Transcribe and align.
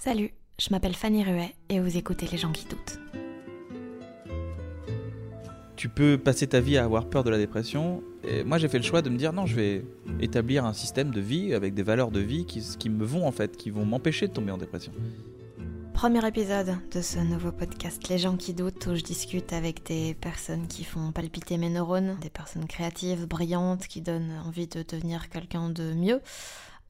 Salut, 0.00 0.30
je 0.60 0.68
m'appelle 0.70 0.94
Fanny 0.94 1.24
Ruet 1.24 1.56
et 1.68 1.80
vous 1.80 1.96
écoutez 1.96 2.28
Les 2.30 2.38
gens 2.38 2.52
qui 2.52 2.66
doutent. 2.66 3.00
Tu 5.74 5.88
peux 5.88 6.16
passer 6.16 6.46
ta 6.46 6.60
vie 6.60 6.78
à 6.78 6.84
avoir 6.84 7.10
peur 7.10 7.24
de 7.24 7.30
la 7.30 7.36
dépression. 7.36 8.04
Et 8.22 8.44
moi, 8.44 8.58
j'ai 8.58 8.68
fait 8.68 8.78
le 8.78 8.84
choix 8.84 9.02
de 9.02 9.10
me 9.10 9.16
dire 9.16 9.32
non, 9.32 9.44
je 9.44 9.56
vais 9.56 9.84
établir 10.20 10.64
un 10.64 10.72
système 10.72 11.10
de 11.10 11.20
vie 11.20 11.52
avec 11.52 11.74
des 11.74 11.82
valeurs 11.82 12.12
de 12.12 12.20
vie 12.20 12.46
qui, 12.46 12.60
qui 12.78 12.90
me 12.90 13.04
vont 13.04 13.26
en 13.26 13.32
fait, 13.32 13.56
qui 13.56 13.70
vont 13.70 13.84
m'empêcher 13.84 14.28
de 14.28 14.32
tomber 14.32 14.52
en 14.52 14.58
dépression. 14.58 14.92
Premier 15.94 16.24
épisode 16.24 16.76
de 16.92 17.02
ce 17.02 17.18
nouveau 17.18 17.50
podcast 17.50 18.08
Les 18.08 18.18
gens 18.18 18.36
qui 18.36 18.54
doutent 18.54 18.86
où 18.86 18.94
je 18.94 19.02
discute 19.02 19.52
avec 19.52 19.84
des 19.84 20.14
personnes 20.14 20.68
qui 20.68 20.84
font 20.84 21.10
palpiter 21.10 21.58
mes 21.58 21.70
neurones, 21.70 22.16
des 22.22 22.30
personnes 22.30 22.66
créatives, 22.66 23.26
brillantes, 23.26 23.88
qui 23.88 24.00
donnent 24.00 24.40
envie 24.46 24.68
de 24.68 24.84
devenir 24.88 25.28
quelqu'un 25.28 25.70
de 25.70 25.92
mieux. 25.94 26.20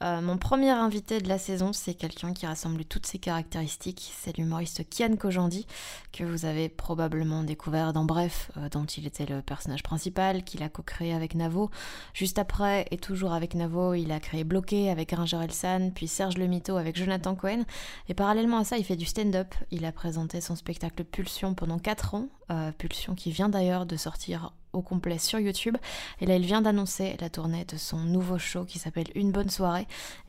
Euh, 0.03 0.21
mon 0.21 0.39
premier 0.39 0.71
invité 0.71 1.21
de 1.21 1.29
la 1.29 1.39
saison, 1.39 1.73
c'est 1.73 1.95
quelqu'un 1.95 2.33
qui 2.33 2.47
rassemble 2.47 2.85
toutes 2.85 3.07
ces 3.07 3.19
caractéristiques. 3.19 4.13
C'est 4.17 4.37
l'humoriste 4.37 4.89
Kian 4.89 5.17
Kojandi, 5.17 5.67
que 6.13 6.25
vous 6.25 6.45
avez 6.45 6.69
probablement 6.69 7.43
découvert 7.43 7.93
dans 7.93 8.05
Bref, 8.05 8.51
euh, 8.57 8.69
dont 8.69 8.85
il 8.85 9.07
était 9.07 9.27
le 9.27 9.43
personnage 9.43 9.83
principal, 9.83 10.45
qu'il 10.45 10.63
a 10.63 10.69
co-créé 10.69 11.13
avec 11.13 11.35
Navo. 11.35 11.71
Juste 12.15 12.39
après, 12.39 12.87
et 12.91 12.97
toujours 12.97 13.33
avec 13.33 13.55
Navo, 13.55 13.95
il 13.95 14.13
a 14.13 14.21
créé 14.21 14.45
Bloqué 14.45 14.91
avec 14.91 15.13
Ranger 15.13 15.41
Elsan, 15.43 15.91
puis 15.95 16.07
Serge 16.07 16.39
Le 16.39 16.47
Mito 16.47 16.77
avec 16.77 16.97
Jonathan 16.97 17.35
Cohen. 17.35 17.65
Et 18.09 18.15
parallèlement 18.15 18.59
à 18.59 18.65
ça, 18.65 18.79
il 18.79 18.85
fait 18.85 18.97
du 18.97 19.07
stand-up. 19.07 19.55
Il 19.71 19.85
a 19.85 19.93
présenté 19.93 20.41
son 20.41 20.55
spectacle 20.55 21.05
Pulsion 21.05 21.55
pendant 21.55 21.79
4 21.79 22.15
ans, 22.15 22.29
euh, 22.51 22.71
Pulsion 22.73 23.15
qui 23.15 23.33
vient 23.33 23.49
d'ailleurs 23.49 23.85
de 23.85 23.97
sortir 23.97 24.53
au 24.73 24.83
complet 24.83 25.19
sur 25.19 25.39
YouTube. 25.39 25.77
Et 26.21 26.27
là, 26.27 26.37
il 26.37 26.45
vient 26.45 26.63
d'annoncer 26.63 27.17
la 27.21 27.31
tournée 27.31 27.65
de 27.65 27.77
son 27.77 27.99
nouveau 27.99 28.39
show 28.39 28.65
qui 28.65 28.79
s'appelle 28.79 29.09
Une 29.15 29.33
bonne 29.33 29.51
soirée 29.51 29.87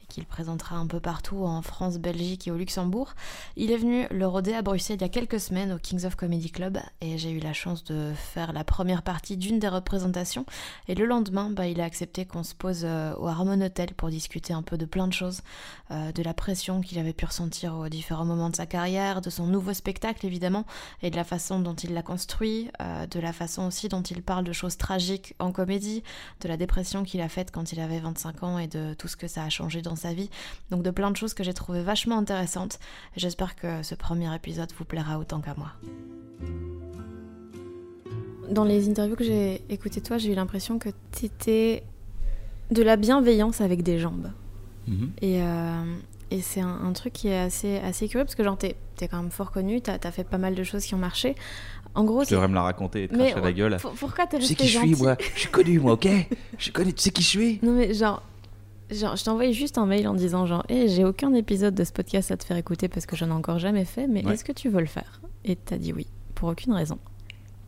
qu'il 0.09 0.25
présentera 0.25 0.75
un 0.75 0.87
peu 0.87 0.99
partout 0.99 1.45
en 1.45 1.61
France, 1.61 1.97
Belgique 1.97 2.47
et 2.47 2.51
au 2.51 2.57
Luxembourg. 2.57 3.13
Il 3.55 3.71
est 3.71 3.77
venu 3.77 4.07
le 4.11 4.27
rôder 4.27 4.53
à 4.53 4.61
Bruxelles 4.61 4.97
il 4.97 5.01
y 5.01 5.05
a 5.05 5.09
quelques 5.09 5.39
semaines 5.39 5.71
au 5.71 5.77
Kings 5.77 6.05
of 6.05 6.15
Comedy 6.15 6.51
Club 6.51 6.79
et 6.99 7.17
j'ai 7.17 7.31
eu 7.31 7.39
la 7.39 7.53
chance 7.53 7.83
de 7.83 8.11
faire 8.15 8.51
la 8.51 8.63
première 8.63 9.03
partie 9.03 9.37
d'une 9.37 9.59
des 9.59 9.67
représentations. 9.67 10.45
Et 10.87 10.95
le 10.95 11.05
lendemain, 11.05 11.49
bah, 11.49 11.67
il 11.67 11.79
a 11.79 11.85
accepté 11.85 12.25
qu'on 12.25 12.43
se 12.43 12.55
pose 12.55 12.81
euh, 12.83 13.13
au 13.15 13.27
Harmon 13.27 13.61
Hotel 13.61 13.93
pour 13.93 14.09
discuter 14.09 14.53
un 14.53 14.63
peu 14.63 14.77
de 14.77 14.85
plein 14.85 15.07
de 15.07 15.13
choses, 15.13 15.41
euh, 15.91 16.11
de 16.11 16.23
la 16.23 16.33
pression 16.33 16.81
qu'il 16.81 16.99
avait 16.99 17.13
pu 17.13 17.25
ressentir 17.25 17.75
aux 17.75 17.89
différents 17.89 18.25
moments 18.25 18.49
de 18.49 18.55
sa 18.55 18.65
carrière, 18.65 19.21
de 19.21 19.29
son 19.29 19.45
nouveau 19.45 19.73
spectacle 19.73 20.25
évidemment, 20.25 20.65
et 21.01 21.09
de 21.11 21.15
la 21.15 21.23
façon 21.23 21.59
dont 21.59 21.75
il 21.75 21.93
l'a 21.93 22.01
construit, 22.01 22.69
euh, 22.81 23.05
de 23.07 23.19
la 23.19 23.33
façon 23.33 23.67
aussi 23.67 23.89
dont 23.89 24.01
il 24.01 24.21
parle 24.21 24.43
de 24.43 24.53
choses 24.53 24.77
tragiques 24.77 25.35
en 25.39 25.51
comédie, 25.51 26.03
de 26.41 26.47
la 26.47 26.57
dépression 26.57 27.03
qu'il 27.03 27.21
a 27.21 27.29
faite 27.29 27.51
quand 27.51 27.71
il 27.71 27.79
avait 27.79 27.99
25 27.99 28.43
ans 28.43 28.59
et 28.59 28.67
de 28.67 28.93
tout 28.95 29.07
ce 29.07 29.17
que 29.17 29.27
ça 29.27 29.43
a 29.43 29.49
changé 29.49 29.81
dans 29.81 29.98
sa 29.99 30.13
vie. 30.13 30.29
Donc 30.71 30.83
de 30.83 30.91
plein 30.91 31.11
de 31.11 31.17
choses 31.17 31.33
que 31.33 31.43
j'ai 31.43 31.53
trouvé 31.53 31.83
vachement 31.83 32.17
intéressantes. 32.17 32.79
J'espère 33.15 33.55
que 33.55 33.83
ce 33.83 33.95
premier 33.95 34.33
épisode 34.35 34.71
vous 34.77 34.85
plaira 34.85 35.19
autant 35.19 35.41
qu'à 35.41 35.53
moi. 35.55 35.73
Dans 38.49 38.63
les 38.63 38.89
interviews 38.89 39.15
que 39.15 39.23
j'ai 39.23 39.61
écoutées 39.69 40.01
toi, 40.01 40.17
j'ai 40.17 40.31
eu 40.31 40.35
l'impression 40.35 40.79
que 40.79 40.89
tu 41.11 41.25
étais 41.25 41.83
de 42.71 42.81
la 42.81 42.95
bienveillance 42.95 43.61
avec 43.61 43.83
des 43.83 43.99
jambes. 43.99 44.31
Mhm. 44.87 45.11
Et, 45.21 45.41
euh, 45.43 45.83
et 46.31 46.41
c'est 46.41 46.61
un, 46.61 46.79
un, 46.83 46.93
truc 46.93 47.13
qui 47.13 47.27
est 47.27 47.37
assez, 47.37 47.77
assez 47.77 48.07
curieux 48.07 48.25
parce 48.25 48.35
que 48.35 48.43
genre 48.43 48.57
t'es 48.57 48.75
es 49.01 49.07
quand 49.07 49.21
même 49.21 49.31
fort 49.31 49.51
connu, 49.51 49.81
t'as 49.81 49.97
as 50.03 50.11
fait 50.11 50.23
pas 50.23 50.37
mal 50.37 50.55
de 50.55 50.63
choses 50.63 50.83
qui 50.83 50.95
ont 50.95 50.99
marché. 50.99 51.35
En 51.95 52.03
gros, 52.03 52.23
tu 52.23 52.33
devrais 52.33 52.47
me 52.47 52.53
la 52.53 52.61
raconter 52.61 53.03
et 53.03 53.07
te 53.07 53.15
cracher 53.15 53.41
la 53.41 53.51
gueule. 53.51 53.77
Pourquoi 53.81 54.25
resté 54.25 54.39
Tu 54.39 54.45
sais 54.45 54.55
qui 54.55 54.67
je 54.67 54.77
suis, 54.77 54.95
moi? 54.95 55.17
Je 55.35 55.39
suis 55.39 55.49
connu, 55.49 55.79
moi, 55.79 55.93
ok? 55.93 56.07
Je 56.57 56.63
suis 56.63 56.71
connu, 56.71 56.93
tu 56.93 57.01
sais 57.01 57.09
qui 57.09 57.23
je 57.23 57.27
suis? 57.27 57.59
Non 57.63 57.73
mais 57.73 57.93
genre, 57.93 58.21
Genre, 58.91 59.15
je 59.15 59.29
envoyé 59.29 59.53
juste 59.53 59.77
un 59.77 59.85
mail 59.85 60.07
en 60.07 60.15
disant 60.15 60.45
genre, 60.47 60.65
hey, 60.67 60.89
j'ai 60.89 61.05
aucun 61.05 61.33
épisode 61.33 61.75
de 61.75 61.83
ce 61.83 61.91
podcast 61.91 62.31
à 62.31 62.37
te 62.37 62.43
faire 62.43 62.57
écouter 62.57 62.87
parce 62.87 63.05
que 63.05 63.15
j'en 63.15 63.27
ai 63.27 63.31
encore 63.31 63.59
jamais 63.59 63.85
fait, 63.85 64.07
mais 64.07 64.25
Ouais. 64.25 64.33
est-ce 64.33 64.43
que 64.43 64.51
tu 64.51 64.69
veux 64.69 64.79
le 64.79 64.87
faire? 64.87 65.21
Et 65.45 65.55
t'as 65.55 65.77
dit 65.77 65.93
oui, 65.93 66.07
pour 66.33 66.49
aucune 66.49 66.73
raison. 66.73 66.97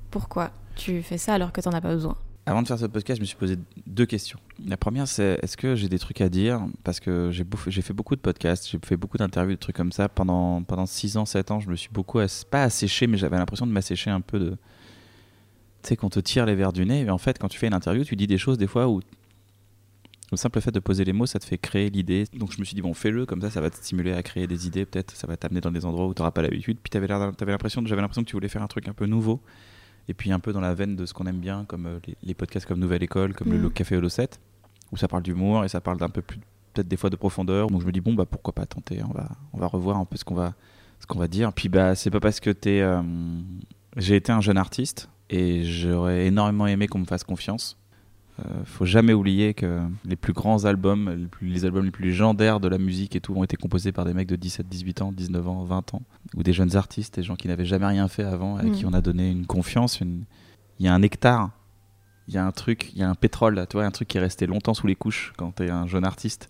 Pourquoi 0.09 0.51
tu 0.75 1.01
fais 1.03 1.17
ça 1.19 1.35
alors 1.35 1.51
que 1.51 1.61
t'en 1.61 1.71
as 1.71 1.81
pas 1.81 1.93
besoin? 1.93 2.15
Avant 2.47 2.63
de 2.63 2.67
faire 2.67 2.79
ce 2.79 2.87
podcast, 2.87 3.17
je 3.17 3.21
me 3.21 3.25
suis 3.27 3.37
posé 3.37 3.55
deux 3.85 4.07
questions. 4.07 4.39
La 4.65 4.75
première, 4.75 5.07
c'est 5.07 5.37
est-ce 5.43 5.55
que 5.55 5.75
j'ai 5.75 5.87
des 5.89 5.99
trucs 5.99 6.21
à 6.21 6.27
dire? 6.29 6.65
Parce 6.83 6.99
que 6.99 7.29
j'ai 7.31 7.43
bouffé- 7.43 7.69
j'ai 7.69 7.83
fait 7.83 7.93
beaucoup 7.93 8.15
de 8.15 8.19
podcasts, 8.21 8.67
j'ai 8.67 8.79
fait 8.83 8.97
beaucoup 8.97 9.19
d'interviews, 9.19 9.53
de 9.53 9.59
trucs 9.59 9.75
comme 9.75 9.91
ça. 9.91 10.09
Pendant, 10.09 10.63
pendant 10.63 10.88
6 10.88 11.17
ans, 11.17 11.25
7 11.25 11.51
ans, 11.51 11.59
je 11.59 11.69
me 11.69 11.75
suis 11.75 11.91
beaucoup, 11.93 12.17
ass- 12.17 12.43
pas 12.43 12.63
asséché, 12.63 13.05
mais 13.05 13.17
j'avais 13.17 13.38
l'impression 13.38 13.67
de 13.67 13.71
m'assécher 13.71 14.09
un 14.09 14.21
peu 14.21 14.39
de. 14.39 14.49
Tu 15.83 15.89
sais, 15.89 15.95
qu'on 15.95 16.09
te 16.09 16.19
tire 16.19 16.47
les 16.47 16.55
verres 16.55 16.73
du 16.73 16.83
nez. 16.85 17.01
Et 17.01 17.09
en 17.11 17.17
fait, 17.19 17.38
quand 17.38 17.47
tu 17.47 17.59
fais 17.59 17.67
une 17.67 17.73
interview, 17.75 18.03
tu 18.03 18.15
dis 18.15 18.25
des 18.27 18.39
choses 18.39 18.57
des 18.57 18.67
fois 18.67 18.88
où. 18.88 19.01
Le 20.31 20.38
simple 20.38 20.62
fait 20.62 20.72
de 20.72 20.80
poser 20.80 21.03
les 21.03 21.12
mots, 21.14 21.25
ça 21.25 21.40
te 21.40 21.46
fait 21.46 21.58
créer 21.58 21.90
l'idée. 21.90 22.25
Donc 22.34 22.53
je 22.53 22.59
me 22.59 22.64
suis 22.64 22.74
dit, 22.75 22.81
bon, 22.81 22.94
fais-le, 22.94 23.25
comme 23.25 23.42
ça, 23.42 23.50
ça 23.50 23.59
va 23.59 23.69
te 23.69 23.75
stimuler 23.75 24.14
à 24.14 24.24
créer 24.24 24.47
des 24.47 24.66
idées, 24.66 24.86
peut-être, 24.86 25.14
ça 25.16 25.28
va 25.28 25.36
t'amener 25.36 25.59
dans 25.62 25.72
des 25.72 25.86
endroits 25.86 26.08
où 26.08 26.14
tu 26.14 26.22
n'auras 26.22 26.31
pas 26.31 26.42
l'habitude. 26.42 26.78
Puis 26.81 26.90
t'avais 26.90 27.08
l'impression, 27.08 27.81
j'avais 27.86 28.02
l'impression 28.02 28.24
que 28.24 28.30
tu 28.30 28.36
voulais 28.38 28.47
faire 28.47 28.64
un 28.64 28.68
truc 28.68 28.88
un 28.88 28.94
peu 28.94 29.06
nouveau, 29.08 29.42
et 30.08 30.14
puis 30.14 30.31
un 30.31 30.40
peu 30.40 30.53
dans 30.53 30.62
la 30.62 30.74
veine 30.74 30.96
de 30.96 31.06
ce 31.06 31.14
qu'on 31.14 31.25
aime 31.28 31.40
bien, 31.40 31.66
comme 31.66 31.86
euh, 31.86 32.00
les, 32.08 32.16
les 32.24 32.34
podcasts 32.34 32.66
comme 32.66 32.80
Nouvelle 32.80 33.03
École, 33.03 33.34
comme 33.34 33.50
Mm. 33.50 33.62
le 33.62 33.69
Café 33.69 33.97
Holo 33.97 34.08
7, 34.09 34.40
où 34.94 34.97
ça 34.97 35.08
parle 35.09 35.24
d'humour 35.24 35.66
et 35.66 35.68
ça 35.69 35.81
parle 35.81 35.97
d'un 35.97 36.09
peu 36.09 36.22
plus, 36.22 36.40
peut-être 36.74 36.88
des 36.88 36.98
fois 36.98 37.09
de 37.09 37.18
profondeur. 37.18 37.68
Donc 37.68 37.81
je 37.81 37.86
me 37.86 37.92
dis, 37.92 38.00
bon, 38.02 38.13
bah 38.13 38.25
pourquoi 38.25 38.53
pas 38.53 38.66
tenter, 38.66 39.02
on 39.03 39.12
va, 39.13 39.28
on 39.52 39.58
va 39.59 39.68
revoir 39.68 39.98
un 39.98 40.06
peu 40.06 40.16
ce 40.16 40.24
qu'on 40.24 40.36
va, 40.36 40.53
ce 41.02 41.08
qu'on 41.08 41.19
va 41.19 41.28
dire. 41.28 41.52
Puis 41.52 41.68
bah, 41.68 41.94
c'est 41.96 42.09
pas 42.09 42.22
parce 42.22 42.40
que 42.40 42.50
t'es. 42.52 42.80
euh, 42.81 43.02
J'ai 43.98 44.16
été 44.16 44.31
un 44.31 44.40
jeune 44.42 44.58
artiste, 44.58 45.09
et 45.30 45.63
j'aurais 45.66 46.28
énormément 46.28 46.68
aimé 46.68 46.88
qu'on 46.88 47.00
me 47.00 47.06
fasse 47.06 47.24
confiance. 47.25 47.78
Euh, 48.40 48.64
faut 48.66 48.86
jamais 48.86 49.14
oublier 49.14 49.53
que 49.53 49.81
les 50.06 50.16
plus 50.16 50.34
grands 50.34 50.66
albums, 50.66 51.09
les, 51.16 51.25
plus- 51.28 51.47
les 51.50 51.66
albums 51.66 51.86
les 51.86 51.92
plus 51.92 52.06
légendaires 52.06 52.59
de 52.59 52.68
la 52.68 52.78
musique 52.78 53.16
et 53.16 53.19
tout 53.22 53.34
ont 53.36 53.44
été 53.44 53.58
composés 53.58 53.92
par 53.92 54.06
des 54.06 54.14
mecs 54.14 54.28
de 54.30 54.36
17, 54.36 54.68
18 54.68 55.02
ans, 55.02 55.12
19 55.12 55.47
ans, 55.47 55.64
20 55.64 55.94
ans, 55.94 56.02
ou 56.36 56.42
des 56.44 56.53
jeunes 56.53 56.75
artistes, 56.75 57.16
des 57.16 57.24
gens 57.24 57.36
qui 57.36 57.47
n'avaient 57.50 57.66
jamais 57.66 57.86
rien 57.88 58.08
fait 58.08 58.24
avant, 58.24 58.56
Mm. 58.58 58.72
qui 58.72 58.86
on 58.86 58.94
a 58.94 59.02
donné 59.02 59.30
une 59.30 59.46
confiance. 59.46 60.00
une- 60.00 60.24
Il 60.80 60.86
y 60.86 60.88
a 60.88 60.94
un 60.96 61.00
nectar, 61.00 61.52
il 62.28 62.34
y 62.34 62.38
a 62.38 62.46
un 62.46 62.52
truc, 62.52 62.92
il 62.94 63.00
y 63.00 63.03
a 63.03 63.09
un 63.09 63.14
pétrole, 63.16 63.53
là, 63.56 63.68
tu 63.68 63.78
vois, 63.78 63.86
un 63.86 63.92
truc 63.92 64.08
qui 64.08 64.18
est 64.18 64.22
resté 64.22 64.48
longtemps 64.48 64.74
sous 64.74 64.88
les 64.88 64.96
couches 64.96 65.34
quand 65.38 65.56
tu 65.58 65.63
es 65.63 65.69
un 65.69 65.86
jeune 65.86 66.06
artiste. 66.06 66.50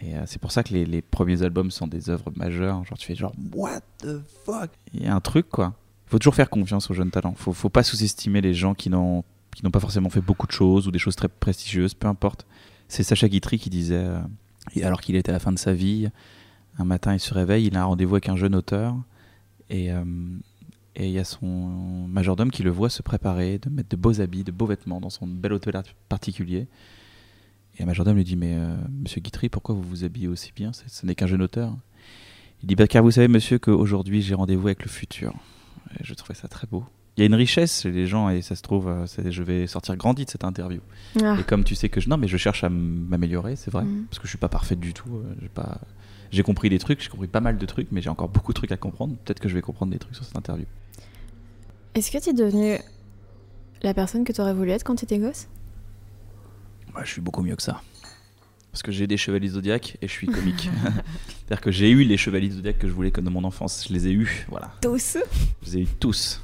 Et 0.00 0.16
euh, 0.16 0.22
c'est 0.26 0.40
pour 0.40 0.50
ça 0.52 0.62
que 0.62 0.72
les, 0.72 0.86
les 0.86 1.02
premiers 1.02 1.42
albums 1.42 1.70
sont 1.70 1.86
des 1.86 2.08
œuvres 2.10 2.32
majeures. 2.36 2.84
Genre, 2.86 2.96
tu 2.96 3.06
fais 3.06 3.14
genre, 3.14 3.34
what 3.54 3.80
the 3.98 4.22
fuck? 4.46 4.70
Il 4.94 5.02
y 5.02 5.06
a 5.06 5.14
un 5.14 5.20
truc, 5.20 5.48
quoi. 5.50 5.74
Il 6.06 6.10
faut 6.10 6.18
toujours 6.18 6.34
faire 6.34 6.48
confiance 6.50 6.90
aux 6.90 6.94
jeunes 6.94 7.10
talents. 7.10 7.34
Faut, 7.36 7.52
faut 7.52 7.68
pas 7.68 7.82
sous-estimer 7.82 8.40
les 8.40 8.54
gens 8.54 8.74
qui 8.74 8.88
n'ont 8.90 9.22
qui 9.54 9.64
n'ont 9.64 9.70
pas 9.70 9.80
forcément 9.80 10.10
fait 10.10 10.20
beaucoup 10.20 10.46
de 10.46 10.52
choses 10.52 10.86
ou 10.88 10.90
des 10.90 10.98
choses 10.98 11.16
très 11.16 11.28
prestigieuses, 11.28 11.94
peu 11.94 12.08
importe. 12.08 12.46
C'est 12.88 13.02
Sacha 13.02 13.28
Guitry 13.28 13.58
qui 13.58 13.70
disait, 13.70 13.96
euh, 13.96 14.20
alors 14.82 15.00
qu'il 15.00 15.16
était 15.16 15.30
à 15.30 15.32
la 15.32 15.38
fin 15.38 15.52
de 15.52 15.58
sa 15.58 15.72
vie, 15.74 16.08
un 16.78 16.84
matin 16.84 17.14
il 17.14 17.20
se 17.20 17.32
réveille, 17.34 17.66
il 17.66 17.76
a 17.76 17.82
un 17.82 17.84
rendez-vous 17.84 18.14
avec 18.14 18.28
un 18.28 18.36
jeune 18.36 18.54
auteur, 18.54 18.96
et 19.70 19.92
euh, 19.92 20.04
et 20.94 21.06
il 21.06 21.12
y 21.12 21.18
a 21.18 21.24
son 21.24 21.46
majordome 22.06 22.50
qui 22.50 22.62
le 22.62 22.70
voit 22.70 22.90
se 22.90 23.00
préparer, 23.00 23.58
de 23.58 23.70
mettre 23.70 23.88
de 23.88 23.96
beaux 23.96 24.20
habits, 24.20 24.44
de 24.44 24.52
beaux 24.52 24.66
vêtements 24.66 25.00
dans 25.00 25.08
son 25.08 25.26
bel 25.26 25.54
hôtel 25.54 25.74
art- 25.74 25.84
particulier. 26.10 26.66
Et 27.78 27.80
le 27.80 27.86
majordome 27.86 28.16
lui 28.16 28.24
dit 28.24 28.36
Mais 28.36 28.54
euh, 28.54 28.76
monsieur 29.02 29.22
Guitry, 29.22 29.48
pourquoi 29.48 29.74
vous 29.74 29.80
vous 29.82 30.04
habillez 30.04 30.28
aussi 30.28 30.52
bien? 30.54 30.70
Ce 30.74 31.06
n'est 31.06 31.14
qu'un 31.14 31.26
jeune 31.26 31.40
auteur. 31.40 31.74
Il 32.62 32.66
dit 32.68 32.74
bah, 32.74 32.86
Car 32.86 33.02
vous 33.02 33.10
savez, 33.10 33.28
monsieur, 33.28 33.58
qu'aujourd'hui 33.58 34.20
j'ai 34.20 34.34
rendez-vous 34.34 34.66
avec 34.66 34.82
le 34.82 34.90
futur. 34.90 35.32
Et 35.98 36.04
je 36.04 36.12
trouvais 36.12 36.34
ça 36.34 36.46
très 36.46 36.66
beau. 36.66 36.84
Il 37.16 37.20
y 37.20 37.22
a 37.22 37.26
une 37.26 37.34
richesse 37.34 37.82
chez 37.82 37.90
les 37.90 38.06
gens 38.06 38.28
et 38.30 38.40
ça 38.42 38.56
se 38.56 38.62
trouve, 38.62 38.88
euh, 38.88 39.06
je 39.30 39.42
vais 39.42 39.66
sortir 39.66 39.96
grandi 39.96 40.24
de 40.24 40.30
cette 40.30 40.44
interview. 40.44 40.80
Ah. 41.22 41.36
Et 41.38 41.44
comme 41.44 41.62
tu 41.64 41.74
sais 41.74 41.88
que 41.90 42.00
je, 42.00 42.08
non, 42.08 42.16
mais 42.16 42.26
je 42.28 42.36
cherche 42.38 42.64
à 42.64 42.70
m'améliorer, 42.70 43.54
c'est 43.56 43.70
vrai, 43.70 43.84
Mhm. 43.84 44.04
parce 44.08 44.18
que 44.18 44.24
je 44.24 44.30
suis 44.30 44.38
pas 44.38 44.48
parfaite 44.48 44.80
du 44.80 44.94
tout. 44.94 45.10
euh, 45.16 45.34
J'ai 45.42 45.48
pas, 45.48 45.78
j'ai 46.30 46.42
compris 46.42 46.70
des 46.70 46.78
trucs, 46.78 47.02
j'ai 47.02 47.10
compris 47.10 47.26
pas 47.28 47.40
mal 47.40 47.58
de 47.58 47.66
trucs, 47.66 47.88
mais 47.92 48.00
j'ai 48.00 48.08
encore 48.10 48.28
beaucoup 48.30 48.52
de 48.52 48.56
trucs 48.56 48.72
à 48.72 48.76
comprendre. 48.78 49.14
Peut-être 49.24 49.40
que 49.40 49.48
je 49.48 49.54
vais 49.54 49.60
comprendre 49.62 49.92
des 49.92 49.98
trucs 49.98 50.14
sur 50.14 50.24
cette 50.24 50.36
interview. 50.36 50.64
Est-ce 51.94 52.10
que 52.10 52.16
tu 52.16 52.30
es 52.30 52.32
devenue 52.32 52.78
la 53.82 53.92
personne 53.92 54.24
que 54.24 54.32
tu 54.32 54.40
aurais 54.40 54.54
voulu 54.54 54.70
être 54.70 54.82
quand 54.84 54.94
tu 54.96 55.04
étais 55.04 55.18
gosse? 55.18 55.48
Bah, 56.94 57.02
je 57.04 57.10
suis 57.10 57.20
beaucoup 57.20 57.42
mieux 57.42 57.56
que 57.56 57.62
ça. 57.62 57.82
Parce 58.70 58.82
que 58.82 58.90
j'ai 58.92 59.06
des 59.06 59.18
chevaliers 59.18 59.48
zodiaques 59.48 59.98
et 60.00 60.08
je 60.08 60.12
suis 60.12 60.26
comique. 60.26 60.70
C'est-à-dire 61.28 61.60
que 61.60 61.70
j'ai 61.70 61.90
eu 61.90 62.04
les 62.04 62.16
chevaliers 62.16 62.50
zodiaques 62.50 62.78
que 62.78 62.88
je 62.88 62.92
voulais 62.94 63.10
comme 63.10 63.24
dans 63.26 63.30
mon 63.30 63.44
enfance. 63.44 63.84
Je 63.86 63.92
les 63.92 64.08
ai 64.08 64.12
eus, 64.12 64.46
voilà. 64.48 64.72
Tous? 64.80 65.18
Je 65.62 65.66
les 65.66 65.76
ai 65.76 65.80
eus 65.82 65.88
tous. 66.00 66.40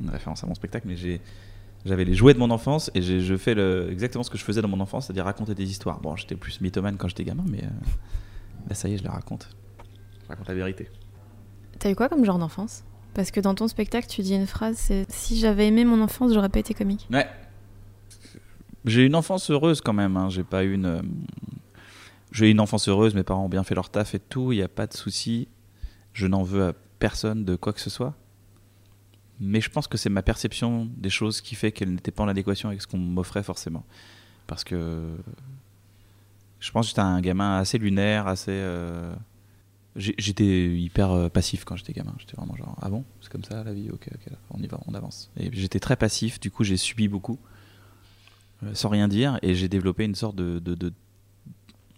Une 0.00 0.10
référence 0.10 0.42
à 0.44 0.46
mon 0.46 0.54
spectacle, 0.54 0.86
mais 0.88 0.96
j'ai. 0.96 1.20
J'avais 1.86 2.06
les 2.06 2.14
jouets 2.14 2.32
de 2.32 2.38
mon 2.38 2.50
enfance 2.50 2.90
et 2.94 3.02
je 3.02 3.36
fais 3.36 3.52
le, 3.54 3.90
exactement 3.92 4.24
ce 4.24 4.30
que 4.30 4.38
je 4.38 4.42
faisais 4.44 4.62
dans 4.62 4.68
mon 4.68 4.80
enfance, 4.80 5.04
c'est-à-dire 5.04 5.26
raconter 5.26 5.54
des 5.54 5.70
histoires. 5.70 6.00
Bon, 6.00 6.16
j'étais 6.16 6.34
plus 6.34 6.62
mythomane 6.62 6.96
quand 6.96 7.08
j'étais 7.08 7.24
gamin, 7.24 7.44
mais 7.46 7.62
euh, 7.62 7.68
là, 8.70 8.74
ça 8.74 8.88
y 8.88 8.94
est, 8.94 8.96
je 8.96 9.02
les 9.02 9.10
raconte. 9.10 9.50
Je 10.22 10.28
raconte 10.28 10.48
la 10.48 10.54
vérité. 10.54 10.88
T'as 11.78 11.90
eu 11.90 11.94
quoi 11.94 12.08
comme 12.08 12.24
genre 12.24 12.38
d'enfance? 12.38 12.84
Parce 13.12 13.30
que 13.30 13.38
dans 13.38 13.54
ton 13.54 13.68
spectacle, 13.68 14.06
tu 14.08 14.22
dis 14.22 14.34
une 14.34 14.46
phrase, 14.46 14.76
c'est 14.78 15.04
si 15.10 15.38
j'avais 15.38 15.66
aimé 15.66 15.84
mon 15.84 16.00
enfance, 16.00 16.32
j'aurais 16.32 16.48
pas 16.48 16.58
été 16.60 16.72
comique. 16.72 17.06
Ouais. 17.12 17.26
J'ai 18.86 19.02
eu 19.02 19.06
une 19.06 19.14
enfance 19.14 19.50
heureuse 19.50 19.82
quand 19.82 19.92
même. 19.92 20.16
hein. 20.16 20.30
J'ai 20.30 20.42
pas 20.42 20.64
eu 20.64 20.72
une. 20.72 20.86
euh, 20.86 21.02
J'ai 22.32 22.48
eu 22.48 22.50
une 22.50 22.60
enfance 22.60 22.88
heureuse. 22.88 23.14
Mes 23.14 23.24
parents 23.24 23.44
ont 23.44 23.48
bien 23.50 23.62
fait 23.62 23.74
leur 23.74 23.90
taf 23.90 24.14
et 24.14 24.18
tout. 24.20 24.52
Il 24.52 24.56
n'y 24.56 24.62
a 24.62 24.68
pas 24.68 24.86
de 24.86 24.94
souci. 24.94 25.48
Je 26.14 26.26
n'en 26.26 26.42
veux 26.44 26.64
à 26.68 26.72
personne 26.98 27.44
de 27.44 27.56
quoi 27.56 27.74
que 27.74 27.80
ce 27.82 27.90
soit. 27.90 28.14
Mais 29.40 29.60
je 29.60 29.70
pense 29.70 29.88
que 29.88 29.96
c'est 29.98 30.10
ma 30.10 30.22
perception 30.22 30.88
des 30.96 31.10
choses 31.10 31.40
qui 31.40 31.54
fait 31.54 31.72
qu'elles 31.72 31.92
n'étaient 31.92 32.12
pas 32.12 32.22
en 32.22 32.28
adéquation 32.28 32.68
avec 32.68 32.80
ce 32.82 32.86
qu'on 32.86 32.98
m'offrait 32.98 33.42
forcément. 33.42 33.84
Parce 34.46 34.64
que 34.64 35.16
je 36.60 36.70
pense 36.70 36.86
que 36.86 36.90
j'étais 36.90 37.00
un 37.00 37.20
gamin 37.20 37.58
assez 37.58 37.78
lunaire, 37.78 38.26
assez. 38.26 38.52
euh, 38.52 39.14
J'étais 39.96 40.76
hyper 40.76 41.12
euh, 41.12 41.28
passif 41.28 41.64
quand 41.64 41.76
j'étais 41.76 41.92
gamin. 41.92 42.14
J'étais 42.18 42.36
vraiment 42.36 42.56
genre, 42.56 42.76
ah 42.82 42.88
bon, 42.88 43.04
c'est 43.20 43.30
comme 43.30 43.44
ça 43.44 43.62
la 43.62 43.72
vie, 43.72 43.90
ok, 43.90 44.08
ok, 44.12 44.32
on 44.50 44.60
y 44.60 44.66
va, 44.66 44.80
on 44.88 44.94
avance. 44.94 45.30
Et 45.36 45.50
j'étais 45.52 45.78
très 45.78 45.94
passif, 45.96 46.40
du 46.40 46.50
coup 46.50 46.64
j'ai 46.64 46.76
subi 46.76 47.06
beaucoup, 47.06 47.38
euh, 48.64 48.74
sans 48.74 48.88
rien 48.88 49.06
dire, 49.06 49.38
et 49.42 49.54
j'ai 49.54 49.68
développé 49.68 50.04
une 50.04 50.16
sorte 50.16 50.34
de, 50.34 50.58
de, 50.58 50.74
de, 50.74 50.92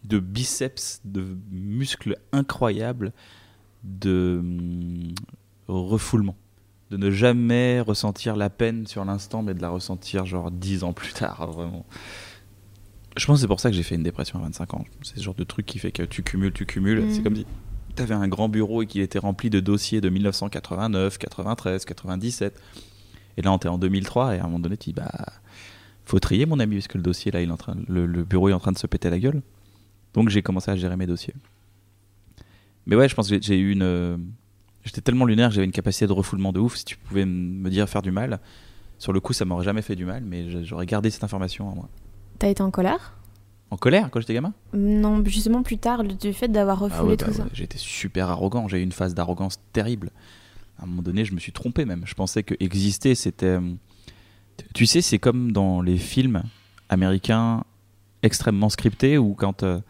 de 0.04 0.18
biceps, 0.18 1.00
de 1.06 1.38
muscles 1.50 2.18
incroyables, 2.32 3.12
de 3.82 4.36
hum, 4.40 5.14
refoulement. 5.68 6.36
De 6.90 6.96
ne 6.96 7.10
jamais 7.10 7.80
ressentir 7.80 8.36
la 8.36 8.48
peine 8.50 8.86
sur 8.86 9.04
l'instant, 9.04 9.42
mais 9.42 9.54
de 9.54 9.60
la 9.62 9.70
ressentir 9.70 10.24
genre 10.24 10.50
dix 10.52 10.84
ans 10.84 10.92
plus 10.92 11.12
tard, 11.12 11.50
vraiment. 11.50 11.84
Je 13.16 13.26
pense 13.26 13.38
que 13.38 13.40
c'est 13.40 13.46
pour 13.48 13.60
ça 13.60 13.70
que 13.70 13.76
j'ai 13.76 13.82
fait 13.82 13.94
une 13.96 14.02
dépression 14.02 14.38
à 14.38 14.42
25 14.42 14.74
ans. 14.74 14.84
C'est 15.02 15.16
ce 15.18 15.22
genre 15.22 15.34
de 15.34 15.42
truc 15.44 15.66
qui 15.66 15.78
fait 15.78 15.90
que 15.90 16.02
tu 16.04 16.22
cumules, 16.22 16.52
tu 16.52 16.66
cumules. 16.66 17.00
C'est 17.12 17.22
comme 17.22 17.34
si 17.36 17.46
tu 17.96 18.02
avais 18.02 18.14
un 18.14 18.28
grand 18.28 18.48
bureau 18.48 18.82
et 18.82 18.86
qu'il 18.86 19.00
était 19.00 19.18
rempli 19.18 19.48
de 19.50 19.58
dossiers 19.58 20.00
de 20.00 20.08
1989, 20.10 21.18
93, 21.18 21.84
97. 21.86 22.60
Et 23.38 23.42
là, 23.42 23.52
on 23.52 23.58
est 23.58 23.66
en 23.68 23.78
2003 23.78 24.36
et 24.36 24.38
à 24.38 24.42
un 24.42 24.44
moment 24.44 24.60
donné, 24.60 24.76
tu 24.76 24.90
dis, 24.90 24.92
bah, 24.92 25.10
faut 26.04 26.20
trier 26.20 26.46
mon 26.46 26.60
ami 26.60 26.76
parce 26.76 26.88
que 26.88 26.98
le 26.98 27.02
dossier, 27.02 27.32
là, 27.32 27.40
il 27.42 27.48
est 27.48 27.52
en 27.52 27.56
train, 27.56 27.74
le, 27.88 28.06
le 28.06 28.22
bureau 28.22 28.48
est 28.48 28.52
en 28.52 28.60
train 28.60 28.72
de 28.72 28.78
se 28.78 28.86
péter 28.86 29.10
la 29.10 29.18
gueule. 29.18 29.42
Donc 30.14 30.28
j'ai 30.28 30.42
commencé 30.42 30.70
à 30.70 30.76
gérer 30.76 30.96
mes 30.96 31.06
dossiers. 31.06 31.34
Mais 32.86 32.96
ouais, 32.96 33.08
je 33.08 33.14
pense 33.14 33.28
que 33.28 33.34
j'ai- 33.34 33.42
j'ai 33.42 33.58
eu 33.58 33.72
une. 33.72 33.82
J'étais 34.86 35.02
tellement 35.02 35.24
lunaire 35.26 35.48
que 35.50 35.54
j'avais 35.54 35.66
une 35.66 35.72
capacité 35.72 36.06
de 36.06 36.12
refoulement 36.12 36.52
de 36.52 36.60
ouf. 36.60 36.76
Si 36.76 36.84
tu 36.86 36.96
pouvais 36.96 37.24
me 37.26 37.68
dire 37.68 37.86
faire 37.88 38.00
du 38.02 38.10
mal, 38.12 38.40
sur 38.98 39.12
le 39.12 39.20
coup, 39.20 39.32
ça 39.34 39.44
m'aurait 39.44 39.64
jamais 39.64 39.82
fait 39.82 39.96
du 39.96 40.04
mal, 40.06 40.22
mais 40.24 40.64
j'aurais 40.64 40.86
gardé 40.86 41.10
cette 41.10 41.24
information 41.24 41.68
en 41.68 41.74
moi. 41.74 41.88
T'as 42.38 42.48
été 42.48 42.62
en 42.62 42.70
colère? 42.70 43.12
En 43.70 43.76
colère 43.76 44.08
quand 44.10 44.20
j'étais 44.20 44.34
gamin? 44.34 44.54
Non, 44.72 45.22
justement 45.24 45.62
plus 45.62 45.76
tard, 45.78 46.04
du 46.04 46.32
fait 46.32 46.48
d'avoir 46.48 46.78
refoulé 46.78 47.00
Ah 47.02 47.04
ouais, 47.04 47.16
tout 47.16 47.26
bah 47.26 47.32
ça. 47.32 47.42
ouais, 47.42 47.48
J'étais 47.52 47.78
super 47.78 48.30
arrogant. 48.30 48.68
J'ai 48.68 48.78
eu 48.78 48.82
une 48.82 48.92
phase 48.92 49.12
d'arrogance 49.14 49.58
terrible. 49.72 50.12
À 50.78 50.84
un 50.84 50.86
moment 50.86 51.02
donné, 51.02 51.24
je 51.24 51.34
me 51.34 51.40
suis 51.40 51.52
trompé 51.52 51.84
même. 51.84 52.02
Je 52.06 52.14
pensais 52.14 52.42
que 52.44 52.54
exister, 52.60 53.14
c'était. 53.16 53.46
euh, 53.46 53.60
Tu 54.74 54.86
sais, 54.86 55.02
c'est 55.02 55.18
comme 55.18 55.50
dans 55.52 55.82
les 55.82 55.98
films 55.98 56.44
américains 56.88 57.64
extrêmement 58.22 58.68
scriptés 58.68 59.18
où 59.18 59.34
quand 59.34 59.62
euh, 59.62 59.80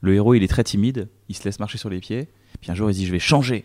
le 0.00 0.14
héros 0.14 0.34
il 0.34 0.42
est 0.42 0.48
très 0.48 0.64
timide, 0.64 1.08
il 1.28 1.36
se 1.36 1.44
laisse 1.44 1.58
marcher 1.58 1.78
sur 1.78 1.90
les 1.90 2.00
pieds, 2.00 2.28
puis 2.60 2.70
un 2.70 2.74
jour 2.74 2.90
il 2.90 2.94
dit 2.94 3.06
je 3.06 3.12
vais 3.12 3.18
changer 3.18 3.64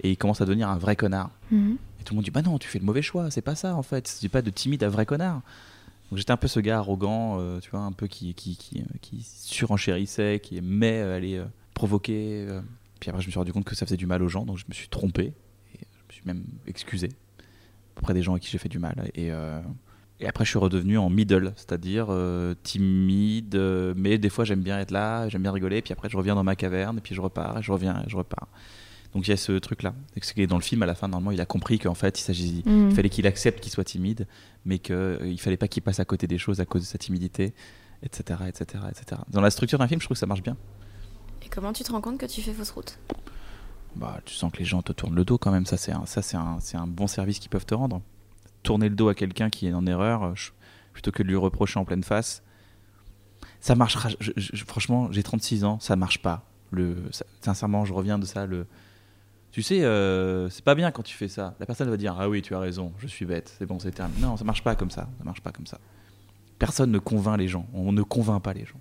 et 0.00 0.10
il 0.10 0.16
commence 0.16 0.40
à 0.40 0.44
devenir 0.44 0.68
un 0.68 0.78
vrai 0.78 0.96
connard. 0.96 1.30
Mhm. 1.50 1.76
Et 2.00 2.04
tout 2.04 2.14
le 2.14 2.16
monde 2.16 2.24
dit 2.24 2.30
bah 2.30 2.42
non, 2.42 2.58
tu 2.58 2.68
fais 2.68 2.78
le 2.78 2.84
mauvais 2.84 3.02
choix, 3.02 3.30
c'est 3.30 3.42
pas 3.42 3.54
ça 3.54 3.74
en 3.74 3.82
fait, 3.82 4.06
c'est 4.08 4.28
pas 4.28 4.42
de 4.42 4.50
timide 4.50 4.82
à 4.84 4.88
vrai 4.88 5.06
connard. 5.06 5.40
Donc 6.10 6.18
j'étais 6.18 6.30
un 6.32 6.36
peu 6.38 6.48
ce 6.48 6.60
gars 6.60 6.78
arrogant, 6.78 7.38
euh, 7.38 7.60
tu 7.60 7.70
vois, 7.70 7.80
un 7.80 7.92
peu 7.92 8.06
qui, 8.06 8.32
qui, 8.34 8.56
qui, 8.56 8.80
euh, 8.80 8.84
qui 9.02 9.22
surenchérissait, 9.22 10.40
qui 10.42 10.56
aimait 10.56 11.02
euh, 11.02 11.16
aller 11.16 11.36
euh, 11.36 11.44
provoquer. 11.74 12.46
euh. 12.48 12.60
Puis 13.00 13.10
après 13.10 13.22
je 13.22 13.26
me 13.28 13.30
suis 13.30 13.38
rendu 13.38 13.52
compte 13.52 13.64
que 13.64 13.74
ça 13.74 13.84
faisait 13.84 13.96
du 13.98 14.06
mal 14.06 14.22
aux 14.22 14.28
gens, 14.28 14.44
donc 14.46 14.58
je 14.58 14.64
me 14.68 14.74
suis 14.74 14.88
trompé. 14.88 15.34
Et 15.74 15.78
je 15.80 16.08
me 16.08 16.12
suis 16.12 16.22
même 16.24 16.44
excusé 16.66 17.10
auprès 17.98 18.14
des 18.14 18.22
gens 18.22 18.34
à 18.34 18.38
qui 18.38 18.48
j'ai 18.48 18.58
fait 18.58 18.68
du 18.68 18.78
mal. 18.78 19.10
Et, 19.14 19.30
et 20.20 20.26
après 20.26 20.44
je 20.44 20.50
suis 20.50 20.58
redevenu 20.58 20.98
en 20.98 21.10
middle, 21.10 21.52
c'est-à-dire 21.56 22.06
euh, 22.10 22.54
timide, 22.62 23.54
euh, 23.54 23.92
mais 23.96 24.18
des 24.18 24.28
fois 24.30 24.44
j'aime 24.44 24.62
bien 24.62 24.78
être 24.80 24.90
là, 24.90 25.28
j'aime 25.28 25.42
bien 25.42 25.52
rigoler, 25.52 25.80
puis 25.82 25.92
après 25.92 26.08
je 26.08 26.16
reviens 26.16 26.34
dans 26.34 26.42
ma 26.42 26.56
caverne, 26.56 26.98
et 26.98 27.00
puis 27.00 27.14
je 27.14 27.20
repars, 27.20 27.58
et 27.58 27.62
je 27.62 27.70
reviens, 27.70 28.02
et 28.04 28.08
je 28.08 28.16
repars. 28.16 28.48
Donc 29.14 29.26
il 29.26 29.30
y 29.30 29.32
a 29.32 29.36
ce 29.38 29.52
truc-là. 29.52 29.94
Et 30.36 30.46
dans 30.46 30.56
le 30.56 30.62
film, 30.62 30.82
à 30.82 30.86
la 30.86 30.94
fin, 30.94 31.08
normalement, 31.08 31.30
il 31.30 31.40
a 31.40 31.46
compris 31.46 31.78
qu'en 31.78 31.94
fait, 31.94 32.18
il 32.20 32.22
s'agit, 32.22 32.62
il 32.66 32.94
fallait 32.94 33.08
qu'il 33.08 33.26
accepte 33.26 33.60
qu'il 33.60 33.72
soit 33.72 33.84
timide, 33.84 34.26
mais 34.64 34.78
qu'il 34.78 34.94
ne 34.96 35.36
fallait 35.38 35.56
pas 35.56 35.68
qu'il 35.68 35.82
passe 35.82 35.98
à 36.00 36.04
côté 36.04 36.26
des 36.26 36.38
choses 36.38 36.60
à 36.60 36.66
cause 36.66 36.82
de 36.82 36.86
sa 36.86 36.98
timidité, 36.98 37.54
etc., 38.02 38.40
etc., 38.48 38.84
etc. 38.90 39.20
Dans 39.30 39.40
la 39.40 39.50
structure 39.50 39.78
d'un 39.78 39.88
film, 39.88 40.00
je 40.00 40.06
trouve 40.06 40.14
que 40.14 40.18
ça 40.20 40.26
marche 40.26 40.42
bien. 40.42 40.56
Et 41.44 41.48
comment 41.48 41.72
tu 41.72 41.82
te 41.84 41.90
rends 41.90 42.00
compte 42.02 42.18
que 42.18 42.26
tu 42.26 42.42
fais 42.42 42.52
fausse 42.52 42.70
route? 42.70 42.98
Bah, 43.96 44.20
tu 44.26 44.34
sens 44.34 44.52
que 44.52 44.58
les 44.58 44.64
gens 44.66 44.82
te 44.82 44.92
tournent 44.92 45.14
le 45.14 45.24
dos 45.24 45.38
quand 45.38 45.50
même. 45.50 45.64
Ça, 45.66 45.76
c'est 45.78 45.92
un, 45.92 46.04
ça, 46.04 46.20
c'est 46.20 46.36
un, 46.36 46.58
c'est 46.60 46.76
un 46.76 46.86
bon 46.86 47.06
service 47.06 47.38
qu'ils 47.38 47.50
peuvent 47.50 47.64
te 47.66 47.74
rendre. 47.74 48.02
Tourner 48.62 48.88
le 48.90 48.94
dos 48.94 49.08
à 49.08 49.14
quelqu'un 49.14 49.48
qui 49.48 49.66
est 49.68 49.72
en 49.72 49.86
erreur, 49.86 50.22
euh, 50.24 50.32
je- 50.34 50.50
plutôt 50.92 51.10
que 51.12 51.22
de 51.22 51.28
lui 51.28 51.36
reprocher 51.36 51.78
en 51.80 51.84
pleine 51.86 52.02
face, 52.04 52.42
ça 53.60 53.74
marchera. 53.74 54.10
je- 54.20 54.32
je- 54.36 54.64
franchement, 54.64 55.10
j'ai 55.10 55.22
36 55.22 55.64
ans, 55.64 55.78
ça 55.80 55.96
marche 55.96 56.20
pas. 56.22 56.44
Le, 56.70 56.96
ça- 57.12 57.24
sincèrement, 57.40 57.84
je 57.86 57.92
reviens 57.94 58.18
de 58.18 58.26
ça. 58.26 58.46
Le, 58.46 58.66
tu 59.50 59.62
sais, 59.62 59.82
euh, 59.82 60.48
c'est 60.50 60.64
pas 60.64 60.74
bien 60.74 60.90
quand 60.90 61.02
tu 61.02 61.16
fais 61.16 61.28
ça. 61.28 61.54
La 61.58 61.66
personne 61.66 61.88
va 61.88 61.96
dire 61.96 62.16
Ah 62.18 62.28
oui, 62.28 62.42
tu 62.42 62.54
as 62.54 62.58
raison, 62.58 62.92
je 62.98 63.06
suis 63.06 63.24
bête, 63.24 63.54
c'est 63.58 63.66
bon, 63.66 63.78
c'est 63.78 63.90
terminé. 63.90 64.20
Non, 64.20 64.36
ça 64.36 64.44
marche 64.44 64.62
pas 64.62 64.74
comme 64.76 64.90
ça. 64.90 65.08
Ça 65.18 65.24
marche 65.24 65.40
pas 65.40 65.52
comme 65.52 65.66
ça. 65.66 65.78
Personne 66.58 66.90
ne 66.90 66.98
convainc 66.98 67.38
les 67.38 67.48
gens. 67.48 67.66
On 67.72 67.92
ne 67.92 68.02
convainc 68.02 68.42
pas 68.42 68.52
les 68.52 68.64
gens. 68.64 68.80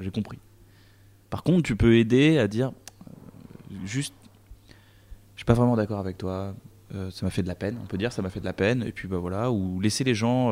J'ai 0.00 0.10
compris. 0.10 0.38
Par 1.30 1.42
contre, 1.42 1.62
tu 1.62 1.76
peux 1.76 1.96
aider 1.96 2.38
à 2.38 2.48
dire 2.48 2.68
euh, 2.68 3.74
juste 3.84 4.14
je 5.34 5.40
suis 5.40 5.46
pas 5.46 5.54
vraiment 5.54 5.76
d'accord 5.76 6.00
avec 6.00 6.18
toi. 6.18 6.54
euh, 6.94 7.10
ça 7.12 7.24
m'a 7.24 7.30
fait 7.30 7.42
de 7.42 7.48
la 7.48 7.54
peine, 7.54 7.78
on 7.80 7.86
peut 7.86 7.96
dire, 7.98 8.12
ça 8.12 8.22
m'a 8.22 8.30
fait 8.30 8.40
de 8.40 8.44
la 8.44 8.52
peine. 8.52 8.82
Et 8.82 8.90
puis 8.92 9.06
bah 9.06 9.18
voilà, 9.18 9.52
ou 9.52 9.80
laisser 9.80 10.02
les 10.02 10.14
gens 10.14 10.50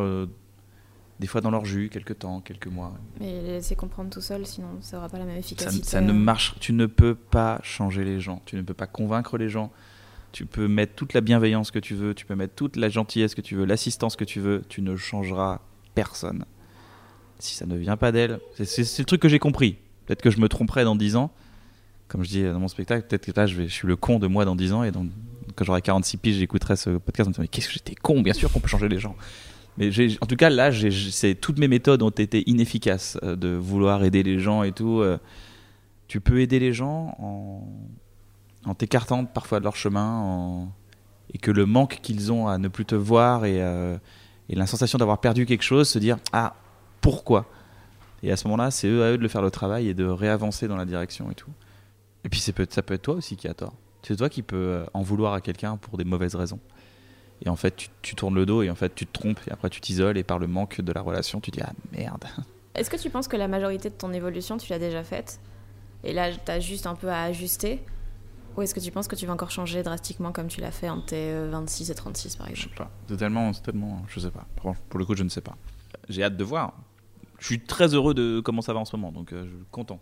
des 1.20 1.26
fois 1.26 1.40
dans 1.40 1.50
leur 1.50 1.64
jus, 1.64 1.88
quelques 1.90 2.18
temps, 2.18 2.40
quelques 2.40 2.66
mois. 2.66 2.92
Mais 3.20 3.40
les 3.42 3.48
laisser 3.52 3.74
comprendre 3.76 4.10
tout 4.10 4.20
seul, 4.20 4.44
sinon 4.46 4.68
ça 4.80 4.98
aura 4.98 5.08
pas 5.08 5.18
la 5.18 5.24
même 5.24 5.38
efficacité. 5.38 5.84
ça 5.86 6.00
ne 6.00 6.12
marche. 6.12 6.54
Tu 6.60 6.72
ne 6.72 6.86
peux 6.86 7.14
pas 7.14 7.58
changer 7.62 8.04
les 8.04 8.20
gens. 8.20 8.42
Tu 8.44 8.56
ne 8.56 8.62
peux 8.62 8.74
pas 8.74 8.86
convaincre 8.86 9.38
les 9.38 9.48
gens. 9.48 9.72
Tu 10.32 10.44
peux 10.44 10.68
mettre 10.68 10.94
toute 10.94 11.14
la 11.14 11.22
bienveillance 11.22 11.70
que 11.70 11.78
tu 11.78 11.94
veux. 11.94 12.12
Tu 12.14 12.26
peux 12.26 12.34
mettre 12.34 12.54
toute 12.54 12.76
la 12.76 12.88
gentillesse 12.90 13.34
que 13.34 13.40
tu 13.40 13.54
veux, 13.56 13.64
l'assistance 13.64 14.16
que 14.16 14.24
tu 14.24 14.40
veux. 14.40 14.62
Tu 14.68 14.82
ne 14.82 14.94
changeras 14.96 15.60
personne. 15.94 16.44
Si 17.38 17.54
ça 17.54 17.64
ne 17.66 17.76
vient 17.76 17.96
pas 17.96 18.12
d'elle, 18.12 18.40
c'est- 18.62 18.98
le 18.98 19.04
truc 19.04 19.20
que 19.22 19.28
j'ai 19.28 19.38
compris. 19.38 19.76
Peut-être 20.06 20.22
que 20.22 20.30
je 20.30 20.38
me 20.40 20.48
tromperai 20.48 20.84
dans 20.84 20.96
10 20.96 21.16
ans. 21.16 21.30
Comme 22.08 22.22
je 22.24 22.28
dis 22.28 22.42
dans 22.44 22.60
mon 22.60 22.68
spectacle, 22.68 23.06
peut-être 23.08 23.26
que 23.26 23.32
là, 23.40 23.46
je, 23.46 23.56
vais, 23.56 23.66
je 23.68 23.72
suis 23.72 23.88
le 23.88 23.96
con 23.96 24.18
de 24.18 24.26
moi 24.26 24.44
dans 24.44 24.54
10 24.56 24.72
ans. 24.72 24.84
Et 24.84 24.90
donc, 24.92 25.10
quand 25.54 25.64
j'aurai 25.64 25.82
46 25.82 26.18
piges, 26.18 26.36
j'écouterai 26.36 26.76
ce 26.76 26.90
podcast 26.98 27.26
en 27.26 27.30
me 27.30 27.32
disant 27.32 27.42
Mais 27.42 27.48
qu'est-ce 27.48 27.66
que 27.68 27.72
j'étais 27.74 27.94
con 27.94 28.20
Bien 28.22 28.32
sûr 28.34 28.52
qu'on 28.52 28.60
peut 28.60 28.68
changer 28.68 28.88
les 28.88 28.98
gens. 29.00 29.16
Mais 29.78 29.90
en 30.20 30.26
tout 30.26 30.36
cas, 30.36 30.48
là, 30.50 30.70
toutes 31.40 31.58
mes 31.58 31.68
méthodes 31.68 32.02
ont 32.02 32.10
été 32.10 32.48
inefficaces 32.48 33.18
euh, 33.22 33.36
de 33.36 33.48
vouloir 33.48 34.02
aider 34.04 34.22
les 34.22 34.38
gens 34.38 34.62
et 34.62 34.72
tout. 34.72 35.00
euh. 35.00 35.18
tu 36.08 36.20
peux 36.20 36.40
aider 36.40 36.58
les 36.58 36.72
gens 36.72 37.14
en, 37.18 38.74
t'écartant 38.74 39.24
parfois 39.26 39.58
de 39.58 39.64
leur 39.64 39.76
chemin 39.76 40.68
et 41.32 41.38
que 41.38 41.50
le 41.50 41.66
manque 41.66 42.00
qu'ils 42.02 42.32
ont 42.32 42.48
à 42.48 42.58
ne 42.58 42.68
plus 42.68 42.84
te 42.84 42.94
voir 42.94 43.44
et, 43.44 43.62
euh, 43.62 43.96
la 44.48 44.66
sensation 44.66 44.98
d'avoir 44.98 45.20
perdu 45.20 45.44
quelque 45.46 45.62
chose, 45.64 45.88
se 45.88 45.98
dire 45.98 46.18
Ah, 46.32 46.54
pourquoi? 47.00 47.46
Et 48.22 48.32
à 48.32 48.36
ce 48.36 48.48
moment-là, 48.48 48.70
c'est 48.70 48.88
eux 48.88 49.04
à 49.04 49.10
eux 49.12 49.18
de 49.18 49.22
le 49.22 49.28
faire 49.28 49.42
le 49.42 49.50
travail 49.50 49.88
et 49.88 49.94
de 49.94 50.04
réavancer 50.04 50.68
dans 50.68 50.76
la 50.76 50.84
direction 50.86 51.30
et 51.30 51.34
tout. 51.34 51.50
Et 52.24 52.28
puis 52.28 52.40
peut- 52.52 52.66
ça 52.70 52.82
peut 52.82 52.94
être 52.94 53.02
toi 53.02 53.14
aussi 53.14 53.36
qui 53.36 53.46
as 53.46 53.54
tort. 53.54 53.74
C'est 54.02 54.16
toi 54.16 54.28
qui 54.28 54.42
peux 54.42 54.56
euh, 54.56 54.84
en 54.94 55.02
vouloir 55.02 55.34
à 55.34 55.40
quelqu'un 55.40 55.76
pour 55.76 55.98
des 55.98 56.04
mauvaises 56.04 56.34
raisons. 56.34 56.60
Et 57.44 57.48
en 57.48 57.56
fait, 57.56 57.76
tu, 57.76 57.88
tu 58.02 58.14
tournes 58.14 58.34
le 58.34 58.46
dos 58.46 58.62
et 58.62 58.70
en 58.70 58.74
fait, 58.74 58.94
tu 58.94 59.06
te 59.06 59.12
trompes 59.12 59.40
et 59.46 59.52
après, 59.52 59.68
tu 59.70 59.80
t'isoles 59.80 60.16
et 60.18 60.24
par 60.24 60.38
le 60.38 60.46
manque 60.46 60.80
de 60.80 60.92
la 60.92 61.02
relation, 61.02 61.40
tu 61.40 61.50
dis 61.50 61.60
Ah 61.62 61.72
merde. 61.92 62.24
Est-ce 62.74 62.90
que 62.90 62.96
tu 62.96 63.10
penses 63.10 63.28
que 63.28 63.36
la 63.36 63.48
majorité 63.48 63.88
de 63.90 63.94
ton 63.94 64.12
évolution, 64.12 64.56
tu 64.58 64.70
l'as 64.70 64.78
déjà 64.78 65.02
faite? 65.04 65.40
Et 66.04 66.12
là, 66.12 66.30
t'as 66.36 66.60
juste 66.60 66.86
un 66.86 66.94
peu 66.94 67.08
à 67.08 67.22
ajuster? 67.22 67.82
Ou 68.56 68.62
est-ce 68.62 68.74
que 68.74 68.80
tu 68.80 68.90
penses 68.90 69.06
que 69.08 69.16
tu 69.16 69.26
vas 69.26 69.32
encore 69.34 69.50
changer 69.50 69.82
drastiquement 69.82 70.32
comme 70.32 70.48
tu 70.48 70.60
l'as 70.62 70.70
fait 70.70 70.88
entre 70.88 71.06
tes 71.06 71.46
26 71.48 71.90
et 71.90 71.94
36 71.94 72.36
par 72.36 72.46
Je 72.46 72.52
exemple? 72.52 72.68
sais 72.70 72.74
pas. 72.84 72.90
C'est 73.08 73.16
tellement, 73.18 73.52
je 74.08 74.20
sais 74.20 74.30
pas. 74.30 74.46
Pour 74.56 74.98
le 74.98 75.04
coup, 75.04 75.14
je 75.14 75.24
ne 75.24 75.28
sais 75.28 75.42
pas. 75.42 75.56
J'ai 76.08 76.22
hâte 76.22 76.36
de 76.38 76.44
voir. 76.44 76.72
Je 77.38 77.44
suis 77.46 77.60
très 77.60 77.94
heureux 77.94 78.14
de 78.14 78.40
comment 78.40 78.62
ça 78.62 78.72
va 78.72 78.80
en 78.80 78.86
ce 78.86 78.96
moment, 78.96 79.12
donc 79.12 79.32
euh, 79.32 79.44
je 79.44 79.48
suis 79.50 79.64
content. 79.70 80.00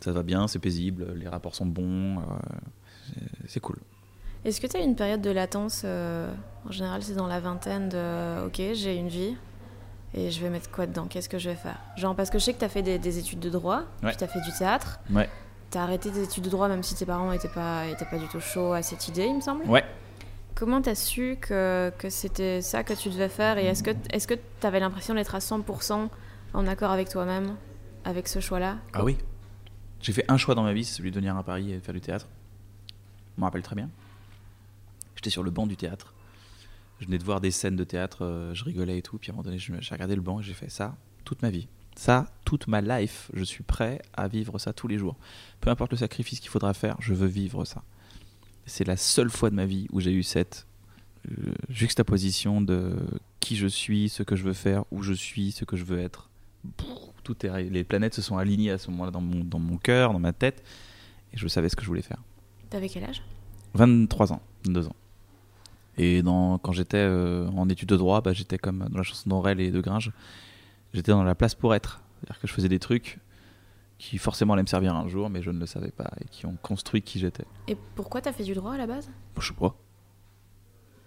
Ça 0.00 0.12
va 0.12 0.22
bien, 0.22 0.48
c'est 0.48 0.58
paisible, 0.58 1.14
les 1.14 1.28
rapports 1.28 1.54
sont 1.54 1.64
bons, 1.64 2.18
euh, 2.18 2.22
c'est 3.46 3.60
cool. 3.60 3.78
Est-ce 4.44 4.60
que 4.60 4.66
tu 4.66 4.76
as 4.76 4.80
une 4.80 4.94
période 4.96 5.22
de 5.22 5.30
latence 5.30 5.82
euh, 5.84 6.32
En 6.68 6.72
général, 6.72 7.02
c'est 7.02 7.14
dans 7.14 7.26
la 7.26 7.40
vingtaine 7.40 7.88
de 7.88 8.46
OK, 8.46 8.60
j'ai 8.74 8.96
une 8.96 9.08
vie 9.08 9.36
et 10.12 10.30
je 10.30 10.40
vais 10.40 10.50
mettre 10.50 10.70
quoi 10.70 10.86
dedans? 10.86 11.06
Qu'est-ce 11.08 11.28
que 11.28 11.38
je 11.38 11.50
vais 11.50 11.56
faire? 11.56 11.78
Genre, 11.96 12.14
parce 12.14 12.30
que 12.30 12.38
je 12.38 12.44
sais 12.44 12.52
que 12.54 12.58
tu 12.58 12.64
as 12.64 12.68
fait 12.68 12.82
des, 12.82 12.98
des 12.98 13.18
études 13.18 13.40
de 13.40 13.50
droit, 13.50 13.82
Ouais. 14.02 14.10
puis 14.10 14.16
tu 14.16 14.24
as 14.24 14.28
fait 14.28 14.40
du 14.42 14.52
théâtre. 14.52 15.00
Ouais. 15.10 15.28
Tu 15.70 15.78
as 15.78 15.82
arrêté 15.82 16.10
tes 16.10 16.22
études 16.22 16.44
de 16.44 16.50
droit 16.50 16.68
même 16.68 16.82
si 16.82 16.94
tes 16.94 17.06
parents 17.06 17.30
n'étaient 17.30 17.48
pas, 17.48 17.86
étaient 17.86 18.04
pas 18.04 18.18
du 18.18 18.28
tout 18.28 18.38
chauds 18.40 18.72
à 18.74 18.82
cette 18.82 19.08
idée, 19.08 19.24
il 19.26 19.36
me 19.36 19.40
semble. 19.40 19.64
Ouais. 19.64 19.84
Comment 20.54 20.80
tu 20.80 20.90
as 20.90 20.94
su 20.94 21.36
que, 21.40 21.90
que 21.98 22.10
c'était 22.10 22.60
ça 22.62 22.84
que 22.84 22.92
tu 22.92 23.08
devais 23.08 23.28
faire 23.28 23.58
Et 23.58 23.64
est-ce 23.64 23.82
que 23.82 23.90
est-ce 24.12 24.28
que 24.28 24.34
tu 24.34 24.66
avais 24.66 24.78
l'impression 24.78 25.14
d'être 25.14 25.34
à 25.34 25.38
100% 25.40 26.08
en 26.52 26.66
accord 26.68 26.92
avec 26.92 27.08
toi-même, 27.08 27.56
avec 28.04 28.28
ce 28.28 28.38
choix-là? 28.38 28.76
Ah 28.92 29.02
oui. 29.02 29.16
J'ai 30.00 30.12
fait 30.12 30.24
un 30.28 30.36
choix 30.36 30.54
dans 30.54 30.62
ma 30.62 30.72
vie, 30.74 30.84
c'est 30.84 30.94
celui 30.98 31.10
de 31.10 31.16
venir 31.16 31.36
à 31.36 31.42
Paris 31.42 31.72
et 31.72 31.76
de 31.78 31.80
faire 31.80 31.94
du 31.94 32.00
théâtre. 32.00 32.28
Je 33.36 33.40
m'en 33.40 33.46
rappelle 33.46 33.62
très 33.62 33.74
bien. 33.74 33.88
J'étais 35.24 35.32
sur 35.32 35.42
le 35.42 35.50
banc 35.50 35.66
du 35.66 35.78
théâtre. 35.78 36.12
Je 37.00 37.06
venais 37.06 37.16
de 37.16 37.24
voir 37.24 37.40
des 37.40 37.50
scènes 37.50 37.76
de 37.76 37.84
théâtre, 37.84 38.26
euh, 38.26 38.52
je 38.52 38.62
rigolais 38.62 38.98
et 38.98 39.02
tout. 39.02 39.16
Puis 39.16 39.30
à 39.30 39.32
un 39.32 39.36
moment 39.36 39.44
donné, 39.44 39.56
j'ai 39.58 39.94
regardé 39.94 40.14
le 40.14 40.20
banc 40.20 40.40
et 40.40 40.42
j'ai 40.42 40.52
fait 40.52 40.68
ça 40.68 40.98
toute 41.24 41.40
ma 41.40 41.48
vie. 41.48 41.66
Ça, 41.96 42.26
toute 42.44 42.66
ma 42.66 42.82
life, 42.82 43.30
je 43.32 43.42
suis 43.42 43.62
prêt 43.62 44.02
à 44.12 44.28
vivre 44.28 44.58
ça 44.58 44.74
tous 44.74 44.86
les 44.86 44.98
jours. 44.98 45.16
Peu 45.62 45.70
importe 45.70 45.92
le 45.92 45.96
sacrifice 45.96 46.40
qu'il 46.40 46.50
faudra 46.50 46.74
faire, 46.74 46.98
je 47.00 47.14
veux 47.14 47.26
vivre 47.26 47.64
ça. 47.64 47.84
C'est 48.66 48.86
la 48.86 48.98
seule 48.98 49.30
fois 49.30 49.48
de 49.48 49.54
ma 49.54 49.64
vie 49.64 49.86
où 49.92 50.00
j'ai 50.00 50.12
eu 50.12 50.22
cette 50.22 50.66
euh, 51.30 51.54
juxtaposition 51.70 52.60
de 52.60 52.94
qui 53.40 53.56
je 53.56 53.66
suis, 53.66 54.10
ce 54.10 54.22
que 54.24 54.36
je 54.36 54.44
veux 54.44 54.52
faire, 54.52 54.84
où 54.90 55.02
je 55.02 55.14
suis, 55.14 55.52
ce 55.52 55.64
que 55.64 55.78
je 55.78 55.84
veux 55.84 56.00
être. 56.00 56.28
Tout 57.22 57.46
est, 57.46 57.70
les 57.70 57.84
planètes 57.84 58.12
se 58.12 58.20
sont 58.20 58.36
alignées 58.36 58.72
à 58.72 58.76
ce 58.76 58.90
moment-là 58.90 59.10
dans 59.10 59.22
mon, 59.22 59.42
dans 59.42 59.58
mon 59.58 59.78
cœur, 59.78 60.12
dans 60.12 60.18
ma 60.18 60.34
tête, 60.34 60.62
et 61.32 61.38
je 61.38 61.48
savais 61.48 61.70
ce 61.70 61.76
que 61.76 61.82
je 61.82 61.88
voulais 61.88 62.02
faire. 62.02 62.22
T'avais 62.68 62.90
quel 62.90 63.04
âge? 63.04 63.22
23 63.72 64.34
ans, 64.34 64.42
22 64.66 64.88
ans. 64.88 64.96
Et 65.96 66.22
dans, 66.22 66.58
quand 66.58 66.72
j'étais 66.72 66.96
euh, 66.98 67.48
en 67.50 67.68
études 67.68 67.88
de 67.88 67.96
droit, 67.96 68.20
bah, 68.20 68.32
j'étais 68.32 68.58
comme 68.58 68.86
dans 68.90 68.98
la 68.98 69.04
chanson 69.04 69.28
d'Aurel 69.30 69.60
et 69.60 69.70
de 69.70 69.80
Gringe, 69.80 70.10
j'étais 70.92 71.12
dans 71.12 71.22
la 71.22 71.34
place 71.34 71.54
pour 71.54 71.74
être. 71.74 72.00
C'est-à-dire 72.20 72.40
que 72.40 72.46
je 72.48 72.52
faisais 72.52 72.68
des 72.68 72.78
trucs 72.78 73.18
qui 73.98 74.18
forcément 74.18 74.54
allaient 74.54 74.62
me 74.62 74.66
servir 74.68 74.94
un 74.94 75.06
jour, 75.08 75.30
mais 75.30 75.40
je 75.42 75.50
ne 75.50 75.58
le 75.58 75.66
savais 75.66 75.90
pas, 75.92 76.10
et 76.20 76.24
qui 76.30 76.46
ont 76.46 76.56
construit 76.62 77.00
qui 77.00 77.18
j'étais. 77.20 77.44
Et 77.68 77.76
pourquoi 77.94 78.20
t'as 78.20 78.32
fait 78.32 78.42
du 78.42 78.54
droit 78.54 78.74
à 78.74 78.76
la 78.78 78.86
base? 78.86 79.08
Je 79.38 79.46
sais 79.46 79.54
pas. 79.54 79.74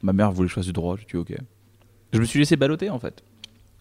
Ma 0.02 0.14
mère 0.14 0.32
voulait 0.32 0.48
que 0.48 0.52
je 0.52 0.56
fasse 0.56 0.66
du 0.68 0.74
droit, 0.74 0.96
j'ai 0.98 1.06
dit 1.06 1.18
ok. 1.18 1.36
Je 2.14 2.20
me 2.20 2.26
suis 2.26 2.40
laissé 2.40 2.56
balloter 2.56 2.90
en 2.90 3.00
fait. 3.00 3.24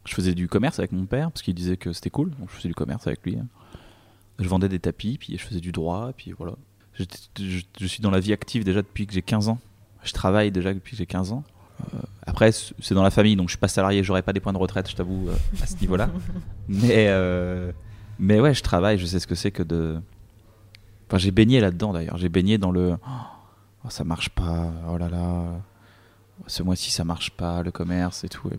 Je 0.06 0.14
faisais 0.14 0.34
du 0.34 0.48
commerce 0.48 0.78
avec 0.78 0.92
mon 0.92 1.06
père 1.06 1.30
parce 1.30 1.42
qu'il 1.42 1.54
disait 1.54 1.76
que 1.76 1.92
c'était 1.92 2.10
cool, 2.10 2.30
donc 2.30 2.48
je 2.50 2.56
faisais 2.56 2.68
du 2.68 2.74
commerce 2.74 3.06
avec 3.06 3.24
lui. 3.24 3.36
hein. 3.36 3.46
Je 4.38 4.48
vendais 4.48 4.68
des 4.68 4.78
tapis, 4.80 5.18
puis 5.18 5.38
je 5.38 5.44
faisais 5.44 5.60
du 5.60 5.72
droit, 5.72 6.12
puis 6.16 6.32
voilà. 6.32 6.54
Je 6.98 7.86
suis 7.86 8.00
dans 8.02 8.10
la 8.10 8.20
vie 8.20 8.32
active 8.32 8.64
déjà 8.64 8.82
depuis 8.82 9.06
que 9.06 9.12
j'ai 9.12 9.22
15 9.22 9.48
ans. 9.48 9.58
Je 10.06 10.12
travaille 10.12 10.50
déjà 10.50 10.72
depuis 10.72 10.92
que 10.92 10.96
j'ai 10.96 11.06
15 11.06 11.32
ans. 11.32 11.44
Euh, 11.80 11.98
après, 12.26 12.52
c'est 12.52 12.94
dans 12.94 13.02
la 13.02 13.10
famille, 13.10 13.36
donc 13.36 13.48
je 13.48 13.52
suis 13.52 13.58
pas 13.58 13.68
salarié, 13.68 14.02
j'aurai 14.02 14.22
pas 14.22 14.32
des 14.32 14.40
points 14.40 14.52
de 14.52 14.58
retraite, 14.58 14.88
je 14.88 14.96
t'avoue, 14.96 15.28
euh, 15.28 15.34
à 15.62 15.66
ce 15.66 15.76
niveau-là. 15.76 16.08
mais, 16.68 17.06
euh, 17.08 17.72
mais 18.18 18.40
ouais, 18.40 18.54
je 18.54 18.62
travaille, 18.62 18.98
je 18.98 19.06
sais 19.06 19.18
ce 19.20 19.26
que 19.26 19.34
c'est 19.34 19.50
que 19.50 19.62
de. 19.62 20.00
Enfin, 21.08 21.18
j'ai 21.18 21.30
baigné 21.30 21.60
là-dedans 21.60 21.92
d'ailleurs. 21.92 22.16
J'ai 22.16 22.28
baigné 22.28 22.56
dans 22.56 22.70
le. 22.70 22.96
Oh, 23.84 23.90
ça 23.90 24.04
marche 24.04 24.30
pas, 24.30 24.72
oh 24.90 24.96
là 24.96 25.08
là. 25.08 25.60
Ce 26.46 26.62
mois-ci, 26.62 26.90
ça 26.90 27.04
marche 27.04 27.30
pas, 27.30 27.62
le 27.62 27.70
commerce 27.70 28.24
et 28.24 28.28
tout. 28.28 28.50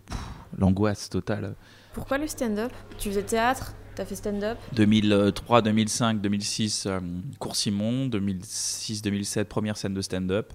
L'angoisse 0.56 1.08
totale. 1.08 1.54
Pourquoi 1.92 2.18
le 2.18 2.26
stand-up? 2.26 2.72
Tu 2.98 3.08
faisais 3.08 3.22
théâtre? 3.22 3.74
T'as 3.94 4.04
fait 4.04 4.14
stand-up? 4.14 4.58
2003, 4.74 5.62
2005, 5.62 6.20
2006, 6.20 6.86
euh, 6.86 7.00
Cours 7.38 7.56
Simon. 7.56 8.06
2006, 8.06 9.02
2007, 9.02 9.48
première 9.48 9.76
scène 9.76 9.94
de 9.94 10.00
stand-up. 10.00 10.52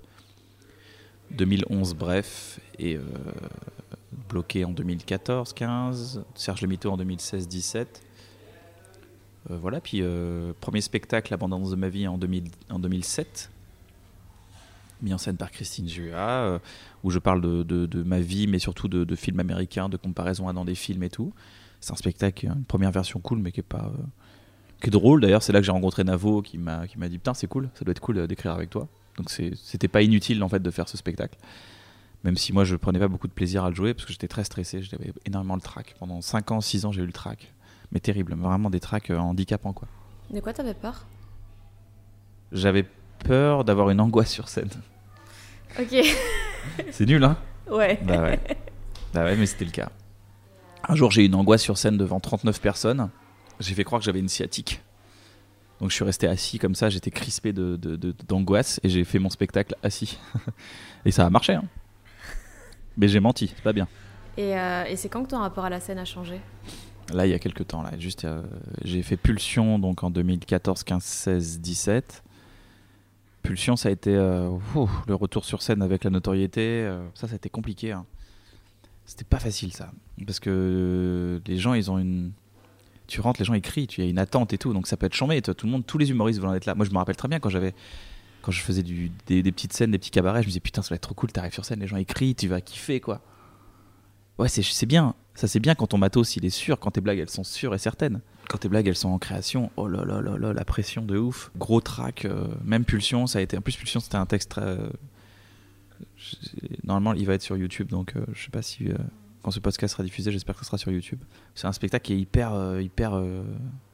2011, 1.34 1.96
bref. 1.96 2.60
Et 2.80 2.96
euh, 2.96 3.02
bloqué 4.30 4.66
en 4.66 4.72
2014, 4.72 5.54
15. 5.54 6.24
Serge 6.36 6.62
Le 6.62 6.68
Mito 6.68 6.92
en 6.92 6.98
2016, 6.98 7.48
17. 7.48 8.02
Euh, 9.52 9.58
voilà, 9.58 9.82
puis 9.82 10.00
euh, 10.02 10.54
premier 10.62 10.82
spectacle, 10.82 11.32
L'abondance 11.32 11.72
de 11.72 11.76
ma 11.76 11.90
vie 11.90 12.08
en, 12.08 12.18
2000 12.18 12.50
en 12.70 12.80
2007. 12.80 13.52
Mis 15.02 15.14
en 15.14 15.18
scène 15.18 15.36
par 15.36 15.52
Christine 15.52 15.88
euh, 16.00 16.60
où 17.04 17.10
je 17.10 17.20
parle 17.20 17.42
de, 17.42 18.04
ma 18.04 18.22
vie, 18.22 18.48
mais 18.48 18.60
surtout 18.60 18.88
de, 18.88 19.16
films 19.16 19.40
américains, 19.40 19.90
de 19.90 19.98
comparaison 19.98 20.48
à 20.48 20.54
dans 20.54 20.64
des 20.64 20.76
films 20.76 21.04
et 21.04 21.10
tout. 21.10 21.34
C'est 21.82 21.92
un 21.92 21.98
spectacle, 21.98 22.46
une 22.46 22.64
première 22.64 22.92
version 22.92 23.20
cool, 23.20 23.40
mais 23.40 23.52
qui 23.52 23.60
est 23.60 23.64
pas. 23.64 23.92
qui 24.82 24.88
est 24.88 24.92
drôle 24.92 25.20
d'ailleurs. 25.20 25.44
C'est 25.44 25.52
là 25.52 25.60
que 25.60 25.66
j'ai 25.66 25.74
rencontré 25.74 26.06
Navo 26.06 26.42
qui 26.42 26.58
m'a 26.58 26.88
dit 26.88 27.18
Putain, 27.18 27.34
c'est 27.34 27.48
cool, 27.48 27.70
ça 27.74 27.84
doit 27.84 27.92
être 27.92 28.00
cool 28.00 28.26
d'écrire 28.28 28.54
avec 28.54 28.70
toi. 28.70 28.88
Donc 29.18 29.30
c'était 29.30 29.88
pas 29.88 30.02
inutile 30.02 30.44
en 30.44 30.50
fait 30.50 30.62
de 30.62 30.72
faire 30.72 30.90
ce 30.90 30.98
spectacle. 30.98 31.38
Même 32.24 32.38
si 32.38 32.54
moi 32.54 32.64
je 32.64 32.76
prenais 32.76 33.00
pas 33.00 33.08
beaucoup 33.08 33.28
de 33.28 33.34
plaisir 33.34 33.64
à 33.64 33.70
le 33.70 33.76
jouer 33.76 33.94
parce 33.94 34.06
que 34.06 34.14
j'étais 34.14 34.28
très 34.28 34.44
stressé, 34.44 34.82
j'avais 34.82 35.12
énormément 35.26 35.56
le 35.56 35.62
trac. 35.62 35.96
Pendant 36.00 36.22
5 36.22 36.52
ans, 36.52 36.62
6 36.62 36.86
ans, 36.86 36.92
j'ai 36.92 37.02
eu 37.02 37.06
le 37.06 37.12
trac. 37.12 37.54
Mais 37.92 38.00
terrible, 38.00 38.34
vraiment 38.36 38.70
des 38.70 38.80
tracs 38.80 39.10
euh, 39.12 39.18
handicapants 39.18 39.74
quoi. 39.74 39.88
De 40.32 40.40
quoi 40.40 40.54
t'avais 40.54 40.74
peur? 40.74 41.06
J'avais 42.52 42.86
peur 43.20 43.64
d'avoir 43.64 43.90
une 43.90 44.00
angoisse 44.00 44.32
sur 44.32 44.48
scène. 44.50 44.70
Ok. 45.80 45.96
C'est 46.92 47.06
nul, 47.06 47.24
hein? 47.24 47.38
Ouais. 47.70 48.00
Bah 48.04 48.22
ouais. 48.22 48.40
Bah 49.14 49.24
ouais, 49.26 49.36
mais 49.36 49.46
c'était 49.46 49.66
le 49.66 49.72
cas. 49.72 49.90
Un 50.88 50.96
jour, 50.96 51.12
j'ai 51.12 51.24
eu 51.24 51.26
une 51.26 51.36
angoisse 51.36 51.62
sur 51.62 51.78
scène 51.78 51.98
devant 51.98 52.20
39 52.20 52.60
personnes. 52.62 53.10
J'ai 53.60 53.74
fait 53.76 53.84
croire 53.84 54.00
que 54.00 54.06
j'avais 54.06 54.20
une 54.20 54.30
sciatique. 54.30 54.82
Donc 55.84 55.90
je 55.90 55.96
suis 55.96 56.06
resté 56.06 56.30
assis 56.30 56.60
comme 56.60 56.76
ça, 56.76 56.90
j'étais 56.90 57.12
crispé 57.12 57.52
de, 57.52 57.76
d'angoisse 58.26 58.80
et 58.84 58.90
j'ai 58.90 59.04
fait 59.04 59.20
mon 59.20 59.30
spectacle 59.30 59.76
assis. 59.84 60.18
et 61.06 61.12
ça 61.12 61.26
a 61.26 61.30
marché. 61.30 61.56
Hein. 61.56 61.66
Mais 62.96 63.10
j'ai 63.10 63.20
menti, 63.20 63.52
c'est 63.54 63.62
pas 63.62 63.74
bien. 63.74 63.90
Et, 64.38 64.58
euh, 64.58 64.86
et 64.86 64.96
c'est 64.96 65.10
quand 65.10 65.26
que 65.26 65.32
ton 65.32 65.40
rapport 65.40 65.66
à 65.66 65.70
la 65.70 65.82
scène 65.82 66.00
a 66.00 66.06
changé? 66.06 66.40
Là, 67.14 67.28
il 67.28 67.32
y 67.32 67.34
a 67.34 67.40
quelques 67.40 67.68
temps, 67.68 67.82
là, 67.82 67.92
juste, 68.00 68.24
euh, 68.24 68.44
j'ai 68.86 69.04
fait 69.04 69.18
Pulsion 69.18 69.78
donc 69.78 70.06
en 70.06 70.10
2014, 70.10 70.84
15, 70.84 71.04
16, 71.04 71.60
17. 71.60 72.24
Pulsion, 73.42 73.76
ça 73.76 73.90
a 73.90 73.92
été 73.92 74.16
euh, 74.16 74.52
le 75.06 75.16
retour 75.16 75.44
sur 75.44 75.62
scène 75.62 75.82
avec 75.82 76.06
la 76.06 76.12
notoriété. 76.12 76.90
ça, 77.14 77.28
ça 77.28 77.34
a 77.34 77.36
été 77.36 77.50
compliqué. 77.50 77.92
hein. 77.92 78.06
C'était 79.06 79.26
pas 79.26 79.40
facile, 79.40 79.74
ça, 79.74 79.92
parce 80.26 80.40
que 80.40 81.42
les 81.46 81.58
gens, 81.58 81.74
ils 81.74 81.92
ont 81.92 81.98
une. 82.00 82.32
Tu 83.08 83.22
rentres, 83.22 83.40
les 83.40 83.46
gens 83.46 83.54
ils 83.54 83.62
crient, 83.62 83.88
tu 83.88 84.02
y 84.02 84.06
a 84.06 84.10
une 84.10 84.20
attente 84.20 84.54
et 84.54 84.58
tout, 84.58 84.74
donc 84.74 84.88
ça 84.88 84.98
peut 84.98 85.06
être 85.06 85.14
chambé. 85.14 85.42
Tout 85.42 85.66
le 85.66 85.72
monde, 85.72 85.86
tous 85.86 85.98
les 85.98 86.10
humoristes 86.10 86.42
veulent 86.42 86.56
être 86.56 86.66
là. 86.66 86.76
Moi, 86.76 86.86
je 86.86 86.92
me 86.92 86.98
rappelle 86.98 87.16
très 87.16 87.28
bien 87.28 87.40
quand 87.40 87.50
j'avais, 87.50 87.74
quand 88.42 88.52
je 88.52 88.62
faisais 88.62 88.84
des, 88.84 89.44
petites 89.52 89.74
scènes, 89.74 89.92
des 89.92 90.00
petits 90.00 90.12
cabarets, 90.12 90.42
je 90.42 90.48
me 90.48 90.50
disais 90.50 90.60
putain, 90.60 90.82
ça 90.82 90.90
va 90.90 90.96
être 90.96 91.02
trop 91.02 91.14
cool. 91.14 91.32
T'arrives 91.32 91.54
sur 91.54 91.66
scène, 91.66 91.80
les 91.80 91.88
gens 91.88 91.98
ils 91.98 92.06
crient, 92.06 92.36
tu 92.36 92.48
vas 92.48 92.62
kiffer 92.62 93.00
quoi. 93.00 93.22
Ouais, 94.38 94.48
c'est 94.50 94.86
bien. 94.86 95.16
Ça, 95.36 95.48
c'est 95.48 95.60
bien 95.60 95.76
quand 95.76 95.88
ton 95.88 95.98
matos, 95.98 96.36
il 96.36 96.46
est 96.46 96.52
sûr, 96.52 96.80
quand 96.80 96.92
tes 96.92 97.02
blagues, 97.02 97.20
elles 97.20 97.30
sont 97.30 97.44
sûres 97.44 97.74
et 97.74 97.78
certaines. 97.78 98.22
Quand 98.50 98.58
tes 98.60 98.70
blagues, 98.70 98.88
elles 98.88 98.96
sont 98.96 99.10
en 99.10 99.20
création, 99.20 99.72
oh 99.78 99.88
là 99.88 100.04
là 100.06 100.22
là 100.22 100.38
là, 100.38 100.54
la 100.54 100.66
pression 100.66 101.04
de 101.04 101.18
ouf. 101.18 101.52
Gros 101.58 101.82
track, 101.82 102.26
euh, 102.26 102.48
même 102.64 102.86
Pulsion, 102.86 103.26
ça 103.26 103.40
a 103.40 103.42
été. 103.42 103.58
En 103.58 103.62
plus, 103.62 103.76
Pulsion, 103.76 104.00
c'était 104.00 104.18
un 104.18 104.26
texte 104.26 104.58
euh, 104.58 104.90
Normalement, 106.84 107.14
il 107.14 107.26
va 107.26 107.34
être 107.34 107.42
sur 107.42 107.58
YouTube, 107.58 107.88
donc 107.90 108.16
euh, 108.16 108.26
je 108.34 108.44
sais 108.44 108.52
pas 108.52 108.62
si. 108.62 108.90
Quand 109.44 109.52
ce 109.52 109.60
podcast 109.60 109.92
sera 109.92 110.04
diffusé, 110.04 110.32
j'espère 110.32 110.56
que 110.56 110.62
ce 110.62 110.66
sera 110.66 110.78
sur 110.78 110.92
YouTube. 110.92 111.22
C'est 111.54 111.68
un 111.68 111.74
spectacle 111.74 112.06
qui 112.06 112.14
est 112.14 112.20
hyper. 112.20 112.54
euh, 112.54 112.82
hyper 112.82 113.14
euh, 113.14 113.44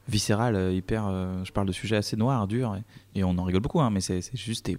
viscéral, 0.08 0.56
euh, 0.56 0.72
hyper. 0.72 1.04
je 1.44 1.52
parle 1.52 1.68
de 1.68 1.72
sujets 1.72 1.98
assez 1.98 2.16
noirs, 2.16 2.48
durs, 2.48 2.80
et, 3.16 3.24
on 3.24 3.38
en 3.38 3.44
rigole 3.44 3.62
beaucoup, 3.62 3.82
hein, 3.82 3.90
mais 3.90 4.00
c'est 4.00 4.22
juste. 4.36 4.72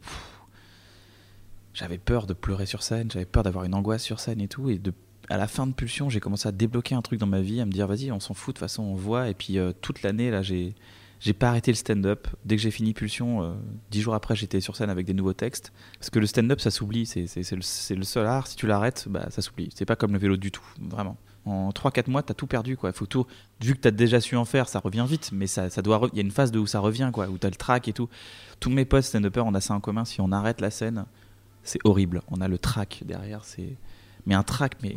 j'avais 1.75 1.99
peur 1.99 2.27
de 2.27 2.35
pleurer 2.35 2.67
sur 2.67 2.83
scène, 2.83 3.11
j'avais 3.11 3.27
peur 3.27 3.43
d'avoir 3.43 3.65
une 3.65 3.75
angoisse 3.75 4.03
sur 4.03 4.21
scène 4.21 4.41
et 4.41 4.49
tout, 4.49 4.71
et 4.71 4.81
à 5.29 5.37
la 5.37 5.47
fin 5.47 5.67
de 5.67 5.73
Pulsion, 5.73 6.09
j'ai 6.09 6.19
commencé 6.19 6.49
à 6.49 6.53
débloquer 6.53 6.95
un 6.95 7.03
truc 7.03 7.21
dans 7.21 7.27
ma 7.27 7.41
vie, 7.41 7.61
à 7.61 7.67
me 7.67 7.71
dire 7.71 7.87
vas-y, 7.87 8.11
on 8.11 8.19
s'en 8.19 8.35
fout, 8.35 8.55
de 8.55 8.59
toute 8.59 8.67
façon, 8.67 8.83
on 8.83 8.95
voit. 8.95 9.29
Et 9.29 9.35
puis 9.35 9.59
toute 9.81 10.03
l'année, 10.03 10.31
là, 10.31 10.43
j'ai 10.43 10.75
j'ai 11.21 11.35
pas 11.35 11.50
arrêté 11.50 11.71
le 11.71 11.77
stand-up. 11.77 12.27
Dès 12.47 12.57
que 12.57 12.62
j'ai 12.62 12.71
fini 12.71 12.95
Pulsion, 12.95 13.43
euh, 13.43 13.53
dix 13.91 14.00
jours 14.00 14.15
après, 14.15 14.35
j'étais 14.35 14.61
sur 14.61 14.75
scène 14.75 14.89
avec 14.89 15.05
des 15.05 15.12
nouveaux 15.12 15.35
textes. 15.35 15.73
Parce 15.99 16.09
que 16.09 16.19
le 16.19 16.27
stand-up, 16.27 16.61
ça 16.61 16.71
s'oublie, 16.71 17.05
c'est 17.05 17.27
le, 17.53 18.03
seul 18.03 18.27
art. 18.27 18.47
Si 18.47 18.57
tu 18.57 18.67
l'arrêtes, 18.67 19.07
bah, 19.09 19.27
ça 19.31 19.43
s'oublie. 19.43 19.69
C'est 19.75 19.85
pas 19.85 19.97
comme 19.97 20.12
le 20.12 20.19
vélo 20.19 20.39
du 20.39 20.50
tout, 20.50 20.65
vraiment. 20.81 21.19
En 21.45 21.71
3-4 21.71 22.11
mois, 22.11 22.23
t'as 22.23 22.35
tout 22.35 22.47
perdu, 22.47 22.77
quoi. 22.77 22.93
Faut 22.93 23.07
vu 23.61 23.75
que 23.75 23.81
t'as 23.81 23.91
déjà 23.91 24.21
su 24.21 24.37
en 24.37 24.47
faire, 24.47 24.69
ça 24.69 24.81
revient 24.81 25.05
vite, 25.07 25.31
mais 25.33 25.47
ça, 25.47 25.69
doit, 25.83 26.09
il 26.12 26.17
y 26.17 26.21
a 26.21 26.23
une 26.23 26.31
phase 26.31 26.53
où 26.57 26.67
ça 26.67 26.81
revient, 26.81 27.11
quoi, 27.12 27.29
où 27.29 27.37
t'as 27.37 27.50
le 27.50 27.57
track 27.57 27.89
et 27.89 27.93
tout. 27.93 28.09
Tous 28.59 28.71
mes 28.71 28.87
potes 28.87 29.05
stand-uppers, 29.05 29.45
on 29.45 29.55
a 29.55 29.61
ça 29.61 29.75
en 29.75 29.81
commun. 29.81 30.07
Si 30.07 30.23
on 30.23 30.33
arrête 30.33 30.62
la 30.62 30.71
scène, 30.71 31.05
c'est 31.62 31.81
horrible. 31.85 32.23
On 32.29 32.41
a 32.41 32.49
le 32.49 32.57
track 32.57 33.03
derrière, 33.05 33.43
mais 34.25 34.35
un 34.35 34.43
track, 34.43 34.77
mais 34.83 34.97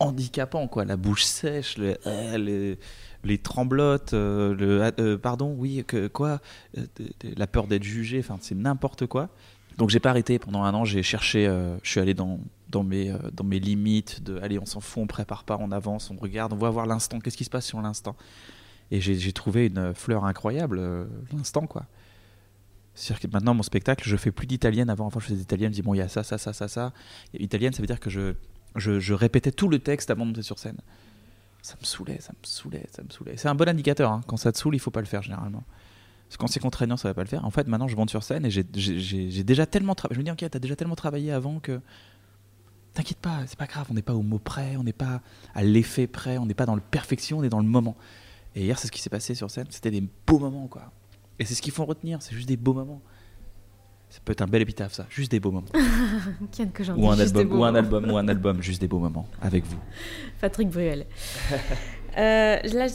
handicapant 0.00 0.66
quoi 0.66 0.84
la 0.84 0.96
bouche 0.96 1.24
sèche 1.24 1.78
le- 1.78 1.96
euh, 2.06 2.76
les, 3.22 3.38
tremblotes 3.38 4.14
euh, 4.14 4.54
le 4.54 4.92
euh, 4.98 5.18
pardon 5.18 5.54
oui 5.56 5.84
que 5.86 6.08
quoi 6.08 6.40
euh, 6.76 6.86
la 7.36 7.46
peur 7.46 7.66
d'être 7.66 7.84
jugé 7.84 8.18
enfin 8.18 8.38
c'est 8.40 8.54
n'importe 8.56 9.06
quoi 9.06 9.28
Donc 9.78 9.90
j'ai 9.90 10.00
pas 10.00 10.10
arrêté 10.10 10.38
pendant 10.38 10.64
un 10.64 10.74
an, 10.74 10.84
j'ai 10.84 11.02
cherché, 11.02 11.46
euh, 11.46 11.76
je 11.82 11.90
suis 11.90 12.00
allé 12.00 12.12
dans, 12.14 12.38
dans, 12.68 12.82
mes, 12.82 13.10
euh, 13.10 13.16
dans 13.32 13.44
mes 13.44 13.58
limites 13.60 14.22
de 14.22 14.38
allez, 14.40 14.58
on 14.58 14.66
s'en 14.66 14.80
fout, 14.80 15.02
on 15.02 15.06
prépare 15.06 15.44
pas, 15.44 15.56
on 15.60 15.70
avance, 15.70 16.10
on 16.10 16.16
regarde, 16.16 16.52
on 16.52 16.56
va 16.56 16.68
voir 16.70 16.86
l'instant, 16.86 17.18
qu'est-ce 17.20 17.36
qui 17.36 17.44
se 17.44 17.50
passe 17.50 17.66
sur 17.66 17.80
l'instant? 17.80 18.14
Et 18.90 19.00
j'ai 19.00 19.32
trouvé 19.32 19.66
une 19.66 19.94
fleur 19.94 20.24
incroyable, 20.24 20.78
euh, 20.80 21.04
l'instant 21.32 21.66
quoi. 21.66 21.84
C'est-à-dire 22.94 23.20
que 23.30 23.32
maintenant, 23.32 23.54
mon 23.54 23.62
spectacle, 23.62 24.02
je 24.06 24.16
fais 24.16 24.32
plus 24.32 24.46
d'italienne. 24.48 24.90
Avant, 24.90 25.06
avant, 25.06 25.20
je 25.20 25.26
faisais 25.26 25.36
d'italienne, 25.38 25.70
je 25.70 25.76
dis 25.76 25.82
bon, 25.82 25.94
il 25.94 25.98
y 25.98 26.02
a 26.02 26.08
ça, 26.08 26.22
ça, 26.24 26.36
ça, 26.38 26.52
ça, 26.52 26.66
ça. 26.68 26.92
Italienne, 27.32 27.72
ça 27.72 27.80
veut 27.80 27.86
dire 27.86 28.00
que 28.00 28.10
je, 28.10 28.34
je, 28.76 29.12
répétais 29.12 29.52
tout 29.52 29.68
le 29.68 29.78
texte 29.78 30.10
avant 30.10 30.24
de 30.24 30.30
monter 30.30 30.42
sur 30.42 30.58
scène. 30.58 30.78
Ça 31.62 31.74
me 31.80 31.84
saoulait, 31.84 32.20
ça 32.20 32.32
me 32.32 32.46
saoulait, 32.46 32.86
ça 32.90 33.02
me 33.02 33.10
saoulait. 33.10 33.36
C'est 33.36 33.48
un 33.48 33.54
bon 33.54 33.68
indicateur. 33.68 34.10
hein. 34.10 34.22
Quand 34.26 34.36
ça 34.36 34.52
te 34.52 34.58
saoule, 34.58 34.74
il 34.74 34.78
faut 34.78 34.90
pas 34.90 35.00
le 35.00 35.06
faire 35.06 35.22
généralement. 35.22 35.62
Parce 36.26 36.36
que 36.36 36.40
quand 36.40 36.46
c'est 36.46 36.60
contraignant, 36.60 36.96
ça 36.96 37.08
va 37.08 37.14
pas 37.14 37.22
le 37.22 37.28
faire. 37.28 37.44
En 37.44 37.50
fait, 37.50 37.66
maintenant, 37.66 37.88
je 37.88 37.96
monte 37.96 38.10
sur 38.10 38.22
scène 38.22 38.46
et 38.46 38.50
j'ai 38.50 38.62
déjà 39.44 39.66
tellement 39.66 39.94
travaillé. 39.94 40.14
Je 40.14 40.20
me 40.20 40.24
dis, 40.24 40.30
ok, 40.30 40.50
t'as 40.50 40.58
déjà 40.58 40.76
tellement 40.76 40.96
travaillé 40.96 41.32
avant 41.32 41.58
que. 41.58 41.80
T'inquiète 42.92 43.18
pas, 43.18 43.44
c'est 43.46 43.58
pas 43.58 43.66
grave, 43.66 43.86
on 43.90 43.94
n'est 43.94 44.02
pas 44.02 44.14
au 44.14 44.22
mot 44.22 44.40
près, 44.40 44.76
on 44.76 44.82
n'est 44.82 44.92
pas 44.92 45.22
à 45.54 45.62
l'effet 45.62 46.08
près, 46.08 46.38
on 46.38 46.46
n'est 46.46 46.54
pas 46.54 46.66
dans 46.66 46.74
le 46.74 46.80
perfection, 46.80 47.38
on 47.38 47.44
est 47.44 47.48
dans 47.48 47.60
le 47.60 47.66
moment. 47.66 47.96
Et 48.56 48.64
hier, 48.64 48.80
c'est 48.80 48.88
ce 48.88 48.92
qui 48.92 49.00
s'est 49.00 49.10
passé 49.10 49.36
sur 49.36 49.48
scène, 49.48 49.66
c'était 49.70 49.92
des 49.92 50.02
beaux 50.26 50.40
moments, 50.40 50.66
quoi. 50.66 50.90
Et 51.38 51.44
c'est 51.44 51.54
ce 51.54 51.62
qu'il 51.62 51.72
faut 51.72 51.84
retenir, 51.84 52.20
c'est 52.20 52.34
juste 52.34 52.48
des 52.48 52.56
beaux 52.56 52.74
moments. 52.74 53.00
Ça 54.10 54.18
peut 54.24 54.32
être 54.32 54.42
un 54.42 54.46
bel 54.48 54.60
épitaphe, 54.62 54.92
ça, 54.92 55.06
juste 55.08 55.30
des 55.30 55.38
beaux 55.40 55.52
moments. 55.52 55.68
Que 56.52 56.92
Ou 56.92 57.08
un, 57.08 57.18
album, 57.18 57.52
ou 57.52 57.64
un 57.64 57.70
mots. 57.70 57.76
album, 57.78 58.10
ou 58.10 58.16
un 58.18 58.26
album, 58.28 58.60
juste 58.62 58.80
des 58.80 58.88
beaux 58.88 58.98
moments, 58.98 59.26
avec 59.40 59.64
vous. 59.64 59.78
Patrick 60.40 60.68
Bruel. 60.68 61.06
Euh, 62.18 62.56
là, 62.64 62.88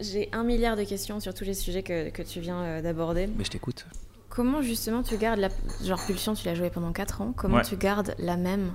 j'ai 0.00 0.28
un 0.32 0.44
milliard 0.44 0.76
de 0.76 0.84
questions 0.84 1.18
sur 1.18 1.32
tous 1.32 1.44
les 1.44 1.54
sujets 1.54 1.82
que, 1.82 2.10
que 2.10 2.20
tu 2.20 2.40
viens 2.40 2.60
euh, 2.60 2.82
d'aborder. 2.82 3.26
Mais 3.26 3.42
je 3.44 3.48
t'écoute. 3.48 3.86
Comment 4.28 4.60
justement 4.60 5.02
tu 5.02 5.16
gardes 5.16 5.40
la... 5.40 5.48
Genre 5.82 5.98
Pulsion, 6.06 6.34
tu 6.34 6.44
l'as 6.44 6.54
joué 6.54 6.68
pendant 6.68 6.92
4 6.92 7.22
ans. 7.22 7.32
Comment 7.34 7.56
Ouais. 7.56 7.62
tu 7.64 7.76
gardes 7.78 8.14
la 8.18 8.36
même 8.36 8.72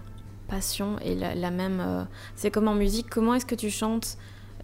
passion 0.47 0.97
et 1.01 1.13
la, 1.13 1.35
la 1.35 1.51
même... 1.51 1.79
euh, 1.81 2.03
C'est 2.35 2.49
comme 2.49 2.67
en 2.67 2.73
musique, 2.73 3.11
comment 3.11 3.35
est-ce 3.35 3.45
que 3.45 3.53
tu 3.53 3.69
chantes 3.69 4.17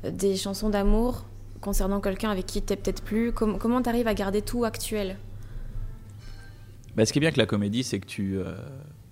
des 0.04 0.36
chansons 0.36 0.70
d'amour 0.72 1.26
concernant 1.62 2.02
quelqu'un 2.02 2.32
avec 2.32 2.48
qui 2.48 2.60
t'es 2.64 2.76
peut-être 2.76 3.04
plus? 3.04 3.32
Com- 3.32 3.60
Comment 3.60 3.84
t'arrives 3.84 4.08
à 4.08 4.16
garder 4.16 4.42
tout 4.42 4.66
actuel? 4.66 5.18
Bah, 6.96 7.06
ce 7.06 7.14
qui 7.14 7.20
est 7.20 7.22
bien 7.22 7.28
avec 7.28 7.38
la 7.38 7.46
comédie, 7.46 7.84
c'est 7.84 8.00
que 8.00 8.06
tu, 8.06 8.38
euh, 8.38 8.56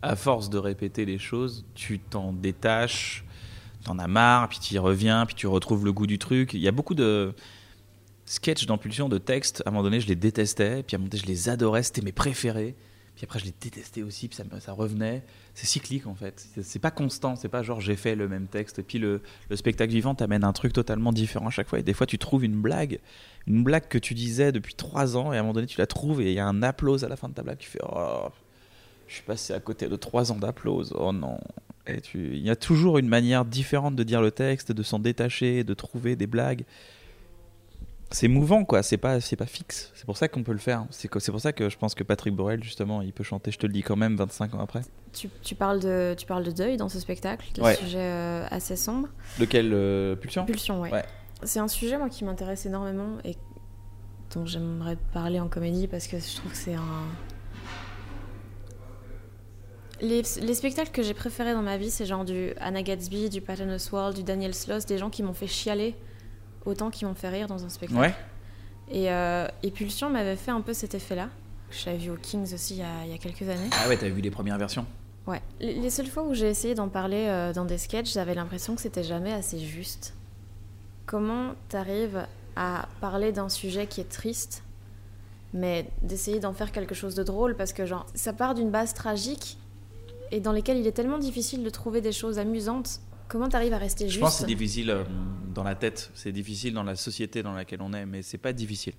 à 0.02 0.16
force 0.16 0.50
de 0.50 0.58
répéter 0.58 1.06
les 1.06 1.18
choses, 1.18 1.66
tu 1.76 2.00
t'en 2.00 2.34
détaches, 2.34 3.24
t'en 3.86 3.98
as 4.00 4.08
marre, 4.08 4.50
puis 4.50 4.60
tu 4.60 4.74
y 4.76 4.78
reviens, 4.78 5.26
puis 5.26 5.36
tu 5.36 5.48
retrouves 5.48 5.86
le 5.86 5.94
goût 5.94 6.08
du 6.08 6.20
truc. 6.20 6.54
Il 6.54 6.60
y 6.60 6.68
a 6.68 6.72
beaucoup 6.72 6.96
de 6.96 7.34
sketchs 8.26 8.66
d'impulsion, 8.66 9.08
de 9.08 9.18
textes. 9.18 9.64
À 9.66 9.70
un 9.70 9.72
moment 9.72 9.84
donné, 9.84 10.02
je 10.02 10.08
les 10.08 10.16
détestais, 10.16 10.84
puis 10.84 10.96
à 10.96 10.98
un 10.98 11.00
moment 11.00 11.10
donné, 11.10 11.24
je 11.24 11.28
les 11.28 11.48
adorais, 11.48 11.84
c'était 11.84 12.02
mes 12.02 12.12
préférés. 12.12 12.76
Puis 13.20 13.26
après, 13.26 13.40
je 13.40 13.44
les 13.44 13.54
détestais 13.60 14.02
aussi, 14.02 14.30
puis 14.30 14.40
ça, 14.62 14.72
revenait. 14.72 15.24
C'est 15.54 15.66
cyclique 15.66 16.08
en 16.08 16.16
fait. 16.16 16.48
C'est- 16.62 16.80
pas 16.80 16.90
constant, 16.90 17.36
c'est 17.36 17.50
pas 17.50 17.64
genre 17.64 17.82
j'ai 17.82 17.98
fait 17.98 18.16
le 18.16 18.30
même 18.30 18.48
texte. 18.48 18.82
Puis 18.82 18.98
le, 18.98 19.22
le 19.50 19.56
spectacle 19.58 19.92
vivant 19.92 20.16
t'amène 20.16 20.46
un 20.46 20.54
truc 20.54 20.72
totalement 20.72 21.12
différent 21.12 21.48
à 21.48 21.50
chaque 21.50 21.68
fois. 21.68 21.80
Et 21.80 21.84
des 21.84 21.92
fois, 21.94 22.08
tu 22.08 22.18
trouves 22.18 22.46
une 22.46 22.56
blague, 22.62 23.00
une 23.46 23.62
blague 23.62 23.90
que 23.90 23.98
tu 23.98 24.14
disais 24.14 24.54
depuis 24.54 24.74
trois 24.74 25.18
ans, 25.18 25.34
et 25.34 25.36
à 25.36 25.40
un 25.40 25.44
moment 25.44 25.52
donné, 25.52 25.68
tu 25.68 25.80
la 25.80 25.86
trouves, 25.86 26.22
et 26.22 26.28
il 26.30 26.34
y 26.34 26.40
a 26.40 26.48
un 26.48 26.64
applause 26.64 27.04
à 27.04 27.10
la 27.10 27.18
fin 27.18 27.28
de 27.28 27.34
ta 27.34 27.44
blague. 27.44 27.58
Tu 27.58 27.70
fais 27.70 27.80
Oh, 27.84 28.30
je 29.10 29.16
suis 29.16 29.24
passé 29.24 29.52
à 29.52 29.60
côté 29.60 29.90
de 29.90 29.98
trois 29.98 30.32
ans 30.32 30.38
d'applause. 30.38 30.94
Oh 30.98 31.12
non. 31.12 31.40
Et 31.88 32.00
il 32.14 32.38
y 32.40 32.50
a 32.50 32.56
toujours 32.56 33.00
une 33.00 33.10
manière 33.10 33.44
différente 33.44 33.98
de 33.98 34.04
dire 34.04 34.22
le 34.22 34.32
texte, 34.32 34.72
de 34.72 34.82
s'en 34.84 35.00
détacher, 35.00 35.66
de 35.66 35.74
trouver 35.74 36.16
des 36.16 36.28
blagues. 36.28 36.64
C'est 38.12 38.28
mouvant, 38.28 38.66
quoi. 38.66 38.82
C'est 38.82 38.98
pas, 38.98 39.22
c'est 39.22 39.36
pas 39.36 39.46
fixe. 39.46 39.92
C'est 39.94 40.06
pour 40.06 40.18
ça 40.18 40.28
qu'on 40.28 40.42
peut 40.44 40.52
le 40.52 40.58
faire. 40.58 40.86
C'est 40.90 41.10
c'est 41.20 41.32
pour 41.32 41.42
ça 41.42 41.54
que 41.54 41.70
je 41.70 41.78
pense 41.78 41.94
que 41.94 42.04
Patrick 42.04 42.34
Borel, 42.36 42.64
justement, 42.64 43.02
il 43.04 43.14
peut 43.14 43.24
chanter. 43.24 43.52
Je 43.52 43.60
te 43.60 43.68
le 43.68 43.74
dis 43.74 43.84
quand 43.84 43.96
même, 43.96 44.16
25 44.16 44.56
ans 44.56 44.60
après. 44.62 44.82
tu, 45.14 45.30
tu 45.44 45.54
parles 45.54 45.80
de, 45.80 46.16
tu 46.18 46.26
parles 46.26 46.44
de 46.44 46.52
deuil 46.52 46.76
dans 46.78 46.90
ce 46.90 47.00
spectacle, 47.00 47.46
qui 47.54 47.62
est 47.62 47.64
Ouais. 47.64 47.74
un 47.74 47.76
sujet 47.86 48.00
euh, 48.00 48.48
assez 48.50 48.76
sombre. 48.76 49.10
Lequel 49.40 49.72
euh, 49.74 50.16
Pulsion? 50.16 50.46
Pulsion, 50.46 50.82
ouais. 50.82 50.92
Ouais. 50.92 51.06
C'est 51.44 51.60
un 51.60 51.68
sujet, 51.68 51.98
moi, 52.00 52.10
qui 52.10 52.24
m'intéresse 52.26 52.66
énormément 52.66 53.18
et 53.24 53.36
dont 54.34 54.46
j'aimerais 54.46 54.98
parler 55.14 55.40
en 55.40 55.48
comédie 55.48 55.88
parce 55.88 56.08
que 56.08 56.18
je 56.20 56.36
trouve 56.38 56.52
que 56.52 56.58
c'est 56.58 56.74
un. 56.76 57.06
Les, 60.02 60.22
les 60.42 60.54
spectacles 60.54 60.92
que 60.92 61.04
j'ai 61.04 61.14
préférés 61.14 61.54
dans 61.54 61.62
ma 61.62 61.78
vie, 61.78 61.92
c'est 61.92 62.06
genre 62.06 62.24
du 62.24 62.54
Anna 62.60 62.82
Gatsby, 62.82 63.30
du 63.30 63.42
Patton 63.42 63.70
Oswalt, 63.70 64.16
du 64.16 64.24
Daniel 64.24 64.54
Sloss, 64.56 64.86
des 64.86 64.98
gens 64.98 65.10
qui 65.10 65.24
m'ont 65.24 65.34
fait 65.34 65.48
chialer 65.48 65.94
autant 66.70 66.90
qu'ils 66.90 67.08
m'ont 67.08 67.16
fait 67.16 67.30
rire 67.30 67.48
dans 67.48 67.66
un 67.66 67.70
spectacle. 67.70 68.00
Ouais. 68.02 68.16
Et, 68.92 69.12
euh, 69.12 69.48
et 69.64 69.72
Pulsion 69.72 70.10
m'avait 70.10 70.36
fait 70.36 70.52
un 70.52 70.62
peu 70.62 70.74
cet 70.74 70.96
effet-là. 70.96 71.30
Je 71.72 71.86
l'avais 71.86 71.98
vu 72.00 72.10
au 72.10 72.16
Kings 72.16 72.54
aussi 72.54 72.76
il 72.76 72.80
y 72.80 72.84
a, 72.84 73.06
il 73.06 73.12
y 73.12 73.14
a 73.14 73.18
quelques 73.18 73.44
années. 73.48 73.70
Ah 73.84 73.88
ouais, 73.88 73.98
t'avais 73.98 74.12
vu 74.12 74.22
les 74.22 74.32
premières 74.32 74.58
versions 74.58 74.86
Ouais. 75.28 75.42
Les 75.60 75.74
les 75.76 75.90
seules 75.92 76.08
fois 76.08 76.24
où 76.24 76.34
j'ai 76.34 76.48
essayé 76.50 76.74
d'en 76.74 76.90
parler 76.90 77.26
euh, 77.28 77.54
dans 77.54 77.66
des 77.66 77.78
sketchs, 77.78 78.14
j'avais 78.14 78.34
l'impression 78.34 78.74
que 78.74 78.82
c'était 78.82 79.04
jamais 79.04 79.32
assez 79.32 79.60
juste. 79.60 80.16
Comment 81.06 81.54
t'arrives 81.70 82.26
à 82.56 82.88
parler 83.00 83.32
d'un 83.32 83.50
sujet 83.50 83.86
qui 83.86 84.02
est 84.02 84.10
triste, 84.10 84.64
mais 85.54 85.88
d'essayer 86.02 86.40
d'en 86.40 86.54
faire 86.54 86.72
quelque 86.72 86.96
chose 86.96 87.14
de 87.14 87.22
drôle? 87.22 87.56
Parce 87.56 87.74
que 87.74 87.86
genre 87.86 88.08
ça 88.16 88.34
part 88.34 88.56
d'une 88.56 88.72
base 88.72 88.96
tragique 88.96 89.60
et 90.32 90.40
dans 90.40 90.52
lesquelles 90.52 90.78
il 90.78 90.88
est 90.88 90.92
tellement 90.94 91.20
difficile 91.20 91.64
de 91.64 91.70
trouver 91.70 92.02
des 92.02 92.12
choses 92.12 92.40
amusantes. 92.40 93.00
Comment 93.30 93.48
t'arrives 93.48 93.74
à 93.74 93.78
rester 93.78 94.06
juste 94.06 94.16
Je 94.16 94.20
pense 94.20 94.34
que 94.36 94.40
c'est 94.42 94.48
difficile 94.48 94.90
euh, 94.90 95.04
dans 95.54 95.64
la 95.64 95.76
tête, 95.76 96.10
c'est 96.16 96.32
difficile 96.32 96.74
dans 96.74 96.84
la 96.84 96.96
société 96.96 97.44
dans 97.44 97.54
laquelle 97.54 97.82
on 97.82 97.94
est, 97.94 98.06
mais 98.06 98.22
c'est 98.24 98.38
pas 98.40 98.54
difficile. 98.54 98.94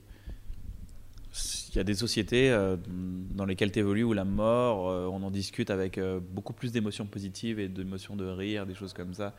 Il 1.72 1.76
y 1.76 1.78
a 1.80 1.84
des 1.84 1.94
sociétés 1.94 2.50
euh, 2.50 2.76
dans 2.86 3.44
lesquelles 3.44 3.70
tu 3.72 3.78
évolues 3.80 4.04
où 4.04 4.12
la 4.12 4.24
mort, 4.24 4.88
euh, 4.88 5.06
on 5.06 5.22
en 5.22 5.30
discute 5.30 5.70
avec 5.70 6.00
beaucoup 6.32 6.52
plus 6.52 6.70
d'émotions 6.72 7.06
positives 7.06 7.58
et 7.58 7.68
d'émotions 7.68 8.16
de 8.16 8.24
rire, 8.26 8.66
des 8.66 8.74
choses 8.74 8.92
comme 8.92 9.14
ça. 9.14 9.34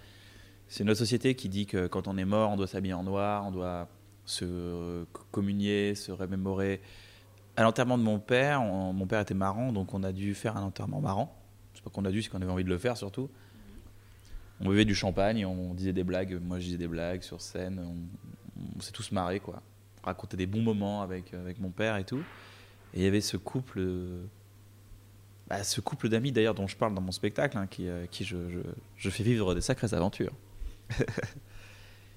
C'est 0.67 0.83
notre 0.83 0.99
société 0.99 1.35
qui 1.35 1.49
dit 1.49 1.65
que 1.65 1.87
quand 1.87 2.07
on 2.07 2.17
est 2.17 2.25
mort, 2.25 2.49
on 2.51 2.55
doit 2.57 2.67
s'habiller 2.67 2.93
en 2.93 3.03
noir, 3.03 3.45
on 3.47 3.51
doit 3.51 3.87
se 4.25 5.03
communier, 5.31 5.95
se 5.95 6.11
remémorer. 6.11 6.81
À 7.57 7.63
l'enterrement 7.63 7.97
de 7.97 8.03
mon 8.03 8.19
père, 8.19 8.61
on- 8.61 8.93
mon 8.93 9.05
père 9.07 9.19
était 9.21 9.33
marrant, 9.33 9.73
donc 9.73 9.93
on 9.93 10.03
a 10.03 10.11
dû 10.13 10.33
faire 10.33 10.55
un 10.55 10.63
enterrement 10.63 11.01
marrant. 11.01 11.37
C'est 11.73 11.83
pas 11.83 11.89
qu'on 11.89 12.05
a 12.05 12.11
dû, 12.11 12.21
c'est 12.21 12.29
qu'on 12.29 12.41
avait 12.41 12.51
envie 12.51 12.63
de 12.63 12.69
le 12.69 12.77
faire 12.77 12.95
surtout. 12.95 13.29
On 14.61 14.69
buvait 14.69 14.85
du 14.85 14.95
champagne, 14.95 15.45
on 15.45 15.73
disait 15.73 15.93
des 15.93 16.03
blagues. 16.03 16.39
Moi, 16.41 16.59
je 16.59 16.65
disais 16.65 16.77
des 16.77 16.87
blagues 16.87 17.23
sur 17.23 17.41
scène. 17.41 17.79
On, 17.83 18.77
on 18.77 18.81
s'est 18.81 18.91
tous 18.91 19.11
marrés, 19.11 19.39
quoi. 19.39 19.61
On 20.03 20.07
racontait 20.07 20.37
des 20.37 20.45
bons 20.45 20.61
moments 20.61 21.01
avec, 21.01 21.33
avec 21.33 21.59
mon 21.59 21.69
père 21.71 21.97
et 21.97 22.03
tout. 22.03 22.23
Et 22.93 22.99
il 22.99 23.03
y 23.03 23.07
avait 23.07 23.21
ce 23.21 23.37
couple, 23.37 23.79
euh, 23.79 24.23
bah, 25.47 25.63
ce 25.63 25.81
couple 25.81 26.09
d'amis 26.09 26.31
d'ailleurs 26.31 26.55
dont 26.55 26.67
je 26.67 26.75
parle 26.75 26.93
dans 26.93 27.01
mon 27.01 27.11
spectacle, 27.11 27.57
hein, 27.57 27.67
qui, 27.67 27.87
euh, 27.87 28.05
qui 28.09 28.23
je, 28.23 28.49
je, 28.49 28.59
je 28.97 29.09
fais 29.09 29.23
vivre 29.23 29.55
des 29.55 29.61
sacrées 29.61 29.93
aventures. 29.93 30.33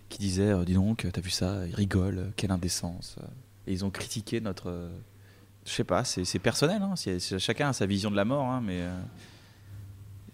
qui 0.09 0.19
disait, 0.19 0.51
euh, 0.51 0.65
dis 0.65 0.75
donc, 0.75 1.07
t'as 1.13 1.21
vu 1.21 1.31
ça 1.31 1.67
Ils 1.67 1.75
rigolent, 1.75 2.19
euh, 2.19 2.31
quelle 2.37 2.51
indécence. 2.51 3.17
Et 3.67 3.73
ils 3.73 3.85
ont 3.85 3.91
critiqué 3.91 4.41
notre. 4.41 4.69
euh, 4.69 4.89
je 5.65 5.71
sais 5.73 5.85
pas, 5.85 6.05
c'est 6.05 6.39
personnel. 6.39 6.83
Hein, 6.83 6.95
chacun 7.39 7.71
a 7.71 7.73
sa 7.73 7.87
vision 7.87 8.11
de 8.11 8.17
la 8.17 8.25
mort, 8.25 8.45
hein, 8.45 8.61
mais. 8.63 8.83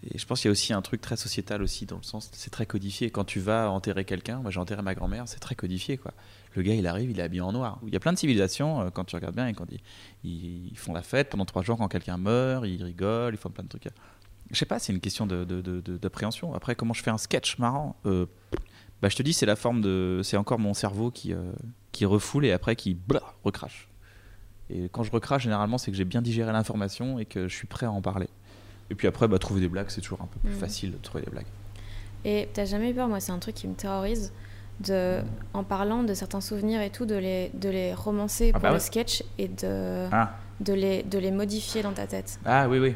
Et 0.03 0.17
je 0.17 0.25
pense 0.25 0.41
qu'il 0.41 0.47
y 0.47 0.49
a 0.49 0.53
aussi 0.53 0.73
un 0.73 0.81
truc 0.81 0.99
très 1.01 1.15
sociétal 1.15 1.61
aussi, 1.61 1.85
dans 1.85 1.97
le 1.97 2.03
sens, 2.03 2.29
c'est 2.33 2.49
très 2.49 2.65
codifié. 2.65 3.11
Quand 3.11 3.23
tu 3.23 3.39
vas 3.39 3.69
enterrer 3.69 4.03
quelqu'un, 4.05 4.39
moi 4.39 4.49
j'ai 4.51 4.59
enterré 4.59 4.81
ma 4.81 4.95
grand-mère, 4.95 5.27
c'est 5.27 5.39
très 5.39 5.55
codifié, 5.55 5.97
quoi. 5.97 6.13
Le 6.55 6.63
gars, 6.63 6.73
il 6.73 6.87
arrive, 6.87 7.11
il 7.11 7.19
est 7.19 7.23
habillé 7.23 7.41
en 7.41 7.51
noir. 7.53 7.79
Il 7.85 7.93
y 7.93 7.95
a 7.95 7.99
plein 7.99 8.11
de 8.13 8.17
civilisations, 8.17 8.81
euh, 8.81 8.89
quand 8.89 9.05
tu 9.05 9.15
regardes 9.15 9.35
bien, 9.35 9.47
et 9.47 9.53
quand 9.53 9.65
ils, 10.23 10.75
font 10.75 10.93
la 10.93 11.01
fête 11.03 11.29
pendant 11.29 11.45
trois 11.45 11.61
jours 11.61 11.77
quand 11.77 11.87
quelqu'un 11.87 12.17
meurt, 12.17 12.65
ils 12.65 12.83
rigolent, 12.83 13.33
ils 13.33 13.37
font 13.37 13.49
plein 13.49 13.63
de 13.63 13.69
trucs. 13.69 13.87
Je 14.49 14.57
sais 14.57 14.65
pas, 14.65 14.79
c'est 14.79 14.91
une 14.91 14.99
question 14.99 15.25
de- 15.27 15.45
de- 15.45 15.61
de- 15.61 15.97
d'appréhension. 15.97 16.53
Après, 16.53 16.75
comment 16.75 16.93
je 16.93 17.01
fais 17.03 17.11
un 17.11 17.17
sketch 17.17 17.57
marrant 17.57 17.95
Euh, 18.05 18.25
bah, 19.01 19.07
Je 19.09 19.15
te 19.15 19.23
dis, 19.23 19.31
c'est 19.33 19.45
la 19.45 19.55
forme 19.55 19.81
de. 19.81 20.19
C'est 20.23 20.35
encore 20.35 20.59
mon 20.59 20.73
cerveau 20.73 21.09
qui, 21.11 21.31
euh, 21.31 21.53
qui 21.93 22.05
refoule 22.05 22.45
et 22.45 22.51
après 22.51 22.75
qui 22.75 22.97
recrache. 23.43 23.87
Et 24.69 24.89
quand 24.89 25.03
je 25.03 25.11
recrache, 25.11 25.43
généralement, 25.43 25.77
c'est 25.77 25.91
que 25.91 25.97
j'ai 25.97 26.05
bien 26.05 26.21
digéré 26.21 26.51
l'information 26.51 27.19
et 27.19 27.25
que 27.25 27.47
je 27.47 27.55
suis 27.55 27.67
prêt 27.67 27.85
à 27.85 27.91
en 27.91 28.01
parler. 28.01 28.29
Et 28.91 28.95
puis 28.95 29.07
après, 29.07 29.27
bah, 29.27 29.39
trouver 29.39 29.61
des 29.61 29.69
blagues, 29.69 29.87
c'est 29.89 30.01
toujours 30.01 30.21
un 30.21 30.27
peu 30.27 30.37
plus 30.39 30.51
Mhm. 30.51 30.59
facile 30.59 30.91
de 30.91 30.97
trouver 30.97 31.23
des 31.23 31.31
blagues. 31.31 31.45
Et 32.25 32.49
t'as 32.53 32.65
jamais 32.65 32.91
eu 32.91 32.93
peur, 32.93 33.07
moi 33.07 33.19
c'est 33.19 33.31
un 33.31 33.39
truc 33.39 33.55
qui 33.55 33.67
me 33.67 33.73
terrorise, 33.73 34.31
de, 34.81 35.21
en 35.53 35.63
parlant 35.63 36.03
de 36.03 36.13
certains 36.13 36.41
souvenirs 36.41 36.81
et 36.81 36.89
tout, 36.89 37.05
de 37.05 37.15
les, 37.15 37.49
de 37.53 37.69
les 37.69 37.93
romancer 37.93 38.51
Ah 38.53 38.59
pour 38.59 38.61
bah 38.63 38.69
le 38.69 38.73
ouais. 38.75 38.79
sketch 38.79 39.23
et 39.39 39.47
de, 39.47 40.07
Ah, 40.11 40.35
de, 40.59 40.73
les, 40.73 41.03
de 41.03 41.17
les 41.17 41.31
modifier 41.31 41.81
dans 41.81 41.93
ta 41.93 42.05
tête. 42.05 42.37
ah 42.45 42.67
oui, 42.69 42.79
oui. 42.79 42.95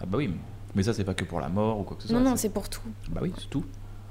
Ah 0.00 0.06
bah 0.06 0.18
oui. 0.18 0.32
Mais 0.74 0.82
ça, 0.84 0.92
c'est 0.94 1.02
pas 1.04 1.14
que 1.14 1.24
pour 1.24 1.40
la 1.40 1.48
mort 1.48 1.80
ou 1.80 1.82
quoi 1.82 1.96
que 1.96 2.02
ce 2.02 2.08
soit. 2.08 2.20
non, 2.20 2.30
non, 2.30 2.36
c'est 2.36 2.50
pour 2.50 2.68
tout. 2.68 2.82
Bah 3.08 3.20
oui, 3.24 3.32
c'est 3.38 3.48
tout. 3.50 3.64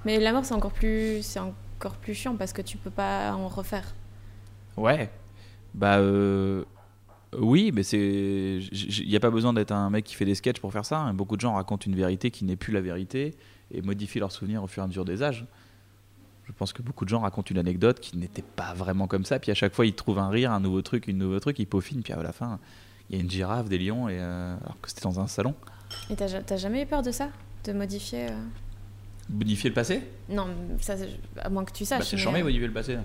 Mais 0.05 0.19
la 0.19 0.33
mort 0.33 0.43
c'est 0.43 0.53
encore 0.55 0.71
plus, 0.73 1.21
c'est 1.21 1.39
encore 1.39 1.95
plus 1.97 2.13
chiant 2.15 2.35
parce 2.35 2.51
que 2.51 2.61
tu 2.61 2.77
peux 2.77 2.89
pas 2.89 3.31
en 3.33 3.47
refaire. 3.47 3.93
Ouais. 4.75 5.09
Bah 5.75 5.97
euh, 5.99 6.65
oui, 7.37 7.71
mais 7.73 7.83
c'est 7.83 7.97
il 8.71 9.07
n'y 9.07 9.15
a 9.15 9.19
pas 9.19 9.29
besoin 9.29 9.53
d'être 9.53 9.71
un 9.71 9.89
mec 9.89 10.03
qui 10.05 10.15
fait 10.15 10.25
des 10.25 10.35
sketchs 10.35 10.59
pour 10.59 10.71
faire 10.73 10.85
ça. 10.85 10.99
hein. 10.99 11.13
Beaucoup 11.13 11.35
de 11.35 11.41
gens 11.41 11.53
racontent 11.53 11.85
une 11.85 11.95
vérité 11.95 12.31
qui 12.31 12.43
n'est 12.45 12.55
plus 12.55 12.73
la 12.73 12.81
vérité 12.81 13.35
et 13.71 13.81
modifient 13.81 14.19
leurs 14.19 14.31
souvenirs 14.31 14.63
au 14.63 14.67
fur 14.67 14.81
et 14.81 14.85
à 14.85 14.87
mesure 14.87 15.05
des 15.05 15.21
âges. 15.21 15.45
Je 16.45 16.51
pense 16.53 16.73
que 16.73 16.81
beaucoup 16.81 17.05
de 17.05 17.09
gens 17.09 17.19
racontent 17.19 17.49
une 17.51 17.59
anecdote 17.59 17.99
qui 17.99 18.17
n'était 18.17 18.41
pas 18.41 18.73
vraiment 18.73 19.05
comme 19.05 19.23
ça, 19.25 19.37
puis 19.37 19.51
à 19.51 19.53
chaque 19.53 19.73
fois 19.75 19.85
ils 19.85 19.93
trouvent 19.93 20.17
un 20.17 20.29
rire, 20.29 20.51
un 20.51 20.59
nouveau 20.59 20.81
truc, 20.81 21.07
une 21.07 21.19
nouveau 21.19 21.39
truc, 21.39 21.59
ils 21.59 21.67
peaufinent, 21.67 22.01
puis 22.01 22.11
à 22.13 22.23
la 22.23 22.31
fin, 22.31 22.59
il 23.09 23.15
y 23.17 23.19
a 23.19 23.21
une 23.23 23.29
girafe, 23.29 23.69
des 23.69 23.77
lions, 23.77 24.09
et, 24.09 24.17
euh, 24.19 24.55
alors 24.63 24.81
que 24.81 24.89
c'était 24.89 25.01
dans 25.03 25.19
un 25.19 25.27
salon. 25.27 25.53
Et 26.09 26.15
t'as 26.15 26.25
ja- 26.27 26.41
t'as 26.41 26.57
jamais 26.57 26.81
eu 26.81 26.85
peur 26.87 27.03
de 27.03 27.11
ça? 27.11 27.29
De 27.65 27.73
modifier 27.73 28.29
euh? 28.31 28.37
Modifier 29.29 29.69
le 29.69 29.75
passé? 29.75 30.01
Non, 30.27 30.47
ça, 30.81 30.95
à 31.39 31.49
moins 31.49 31.63
que 31.63 31.71
tu 31.71 31.85
saches. 31.85 31.99
Bah, 31.99 32.05
c'est 32.05 32.15
mais, 32.31 32.39
euh, 32.39 32.43
modifier 32.43 32.65
le 32.67 32.73
passé. 32.73 32.97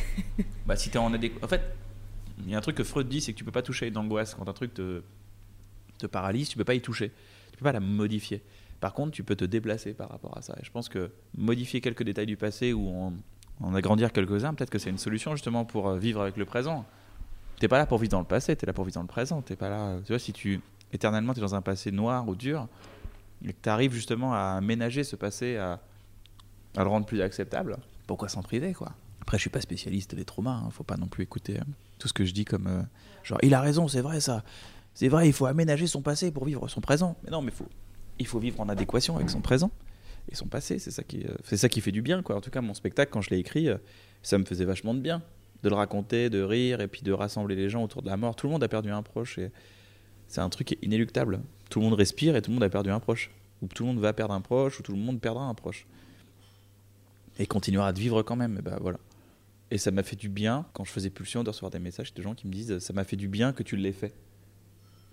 bah, 0.66 0.76
si 0.76 0.90
t'es 0.90 0.98
en 0.98 1.14
adéquation. 1.14 1.42
En 1.46 1.48
fait, 1.48 1.62
il 2.44 2.50
y 2.50 2.54
a 2.54 2.58
un 2.58 2.60
truc 2.60 2.76
que 2.76 2.84
Freud 2.84 3.08
dit, 3.08 3.20
c'est 3.20 3.32
que 3.32 3.38
tu 3.38 3.44
peux 3.44 3.52
pas 3.52 3.62
toucher 3.62 3.90
d'angoisse. 3.90 4.34
Quand 4.34 4.48
un 4.48 4.52
truc 4.52 4.74
te, 4.74 5.02
te 5.98 6.06
paralyse, 6.06 6.48
tu 6.48 6.56
peux 6.56 6.64
pas 6.64 6.74
y 6.74 6.80
toucher. 6.80 7.12
Tu 7.50 7.58
peux 7.58 7.64
pas 7.64 7.72
la 7.72 7.80
modifier. 7.80 8.42
Par 8.80 8.94
contre, 8.94 9.12
tu 9.12 9.22
peux 9.22 9.36
te 9.36 9.44
déplacer 9.44 9.94
par 9.94 10.08
rapport 10.08 10.36
à 10.36 10.42
ça. 10.42 10.56
Et 10.60 10.64
je 10.64 10.70
pense 10.70 10.88
que 10.88 11.10
modifier 11.36 11.80
quelques 11.80 12.02
détails 12.02 12.26
du 12.26 12.36
passé 12.36 12.72
ou 12.72 12.88
en, 12.88 13.74
agrandir 13.74 14.12
quelques-uns, 14.12 14.54
peut-être 14.54 14.70
que 14.70 14.78
c'est 14.78 14.90
une 14.90 14.98
solution 14.98 15.36
justement 15.36 15.64
pour 15.64 15.88
euh, 15.88 15.98
vivre 15.98 16.20
avec 16.20 16.36
le 16.36 16.44
présent. 16.44 16.84
T'es 17.60 17.68
pas 17.68 17.78
là 17.78 17.86
pour 17.86 17.98
vivre 17.98 18.10
dans 18.10 18.18
le 18.18 18.26
passé, 18.26 18.56
t'es 18.56 18.66
là 18.66 18.72
pour 18.72 18.84
vivre 18.84 18.96
dans 18.96 19.02
le 19.02 19.06
présent. 19.06 19.40
T'es 19.40 19.54
pas 19.54 19.68
là. 19.68 19.98
Tu 20.04 20.08
vois, 20.08 20.18
si 20.18 20.32
tu 20.32 20.60
éternellement 20.92 21.32
t'es 21.32 21.40
dans 21.40 21.54
un 21.54 21.62
passé 21.62 21.92
noir 21.92 22.26
ou 22.28 22.34
dur, 22.34 22.66
et 23.44 23.52
que 23.52 23.60
t'arrives 23.60 23.92
justement 23.92 24.34
à 24.34 24.56
aménager 24.56 25.04
ce 25.04 25.14
passé, 25.14 25.56
à, 25.56 25.80
à 26.76 26.82
le 26.82 26.88
rendre 26.88 27.06
plus 27.06 27.20
acceptable, 27.20 27.78
pourquoi 28.08 28.28
s'en 28.28 28.42
priver 28.42 28.72
quoi? 28.72 28.92
Après, 29.22 29.38
je 29.38 29.42
suis 29.42 29.50
pas 29.50 29.60
spécialiste 29.60 30.14
des 30.14 30.24
traumas. 30.24 30.62
Hein. 30.64 30.70
Faut 30.70 30.84
pas 30.84 30.96
non 30.96 31.06
plus 31.06 31.22
écouter 31.22 31.58
euh, 31.58 31.64
tout 31.98 32.08
ce 32.08 32.12
que 32.12 32.24
je 32.24 32.32
dis 32.32 32.44
comme 32.44 32.66
euh, 32.66 32.82
genre 33.24 33.38
il 33.42 33.54
a 33.54 33.60
raison, 33.60 33.88
c'est 33.88 34.02
vrai 34.02 34.20
ça. 34.20 34.44
C'est 34.94 35.08
vrai, 35.08 35.26
il 35.26 35.32
faut 35.32 35.46
aménager 35.46 35.86
son 35.86 36.02
passé 36.02 36.30
pour 36.30 36.44
vivre 36.44 36.68
son 36.68 36.82
présent. 36.82 37.16
Mais 37.24 37.30
non, 37.30 37.40
mais 37.40 37.52
il 38.18 38.26
faut 38.26 38.38
vivre 38.38 38.60
en 38.60 38.68
adéquation 38.68 39.16
avec 39.16 39.30
son 39.30 39.40
présent 39.40 39.70
et 40.30 40.34
son 40.34 40.46
passé. 40.46 40.78
C'est 40.78 40.90
ça 40.90 41.02
qui, 41.02 41.24
euh, 41.24 41.34
c'est 41.44 41.56
ça 41.56 41.70
qui 41.70 41.80
fait 41.80 41.92
du 41.92 42.02
bien, 42.02 42.22
quoi. 42.22 42.36
En 42.36 42.42
tout 42.42 42.50
cas, 42.50 42.60
mon 42.60 42.74
spectacle, 42.74 43.10
quand 43.10 43.22
je 43.22 43.30
l'ai 43.30 43.38
écrit, 43.38 43.68
euh, 43.68 43.78
ça 44.22 44.36
me 44.36 44.44
faisait 44.44 44.66
vachement 44.66 44.92
de 44.92 45.00
bien 45.00 45.22
de 45.62 45.68
le 45.68 45.74
raconter, 45.74 46.28
de 46.28 46.42
rire 46.42 46.80
et 46.80 46.88
puis 46.88 47.02
de 47.02 47.12
rassembler 47.12 47.54
les 47.54 47.70
gens 47.70 47.84
autour 47.84 48.02
de 48.02 48.08
la 48.08 48.16
mort. 48.16 48.34
Tout 48.34 48.46
le 48.46 48.52
monde 48.52 48.64
a 48.64 48.68
perdu 48.68 48.90
un 48.90 49.02
proche 49.02 49.38
et 49.38 49.50
c'est 50.28 50.40
un 50.40 50.48
truc 50.48 50.76
inéluctable. 50.82 51.40
Tout 51.70 51.80
le 51.80 51.84
monde 51.84 51.94
respire 51.94 52.36
et 52.36 52.42
tout 52.42 52.50
le 52.50 52.54
monde 52.54 52.64
a 52.64 52.68
perdu 52.68 52.90
un 52.90 53.00
proche. 53.00 53.30
Ou 53.62 53.68
tout 53.68 53.84
le 53.84 53.90
monde 53.90 54.00
va 54.00 54.12
perdre 54.12 54.34
un 54.34 54.40
proche 54.40 54.80
ou 54.80 54.82
tout 54.82 54.92
le 54.92 54.98
monde 54.98 55.20
perdra 55.20 55.44
un 55.44 55.54
proche. 55.54 55.86
Et 57.38 57.46
continuera 57.46 57.92
de 57.92 58.00
vivre 58.00 58.22
quand 58.22 58.36
même. 58.36 58.56
Et 58.58 58.62
ben 58.62 58.76
voilà. 58.80 58.98
Et 59.72 59.78
ça 59.78 59.90
m'a 59.90 60.02
fait 60.02 60.16
du 60.16 60.28
bien 60.28 60.66
quand 60.74 60.84
je 60.84 60.90
faisais 60.90 61.08
pulsion 61.08 61.42
de 61.42 61.48
recevoir 61.48 61.70
des 61.70 61.78
messages 61.78 62.12
de 62.12 62.20
gens 62.20 62.34
qui 62.34 62.46
me 62.46 62.52
disent 62.52 62.78
ça 62.78 62.92
m'a 62.92 63.04
fait 63.04 63.16
du 63.16 63.26
bien 63.26 63.54
que 63.54 63.62
tu 63.62 63.74
l'aies 63.76 63.92
fait. 63.92 64.12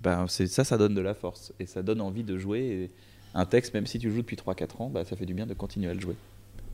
Ben 0.03 0.25
c'est 0.27 0.47
ça, 0.47 0.65
ça 0.65 0.77
donne 0.77 0.93
de 0.93 0.99
la 1.01 1.13
force 1.13 1.53
et 1.61 1.65
ça 1.65 1.81
donne 1.81 2.01
envie 2.01 2.23
de 2.25 2.37
jouer. 2.37 2.59
Et 2.59 2.91
un 3.35 3.45
texte, 3.45 3.73
même 3.73 3.85
si 3.87 3.99
tu 3.99 4.11
joues 4.11 4.17
depuis 4.17 4.35
3-4 4.35 4.81
ans, 4.81 4.89
bah, 4.89 5.05
ça 5.05 5.15
fait 5.15 5.25
du 5.25 5.33
bien 5.33 5.45
de 5.45 5.53
continuer 5.53 5.89
à 5.89 5.93
le 5.93 6.01
jouer. 6.01 6.15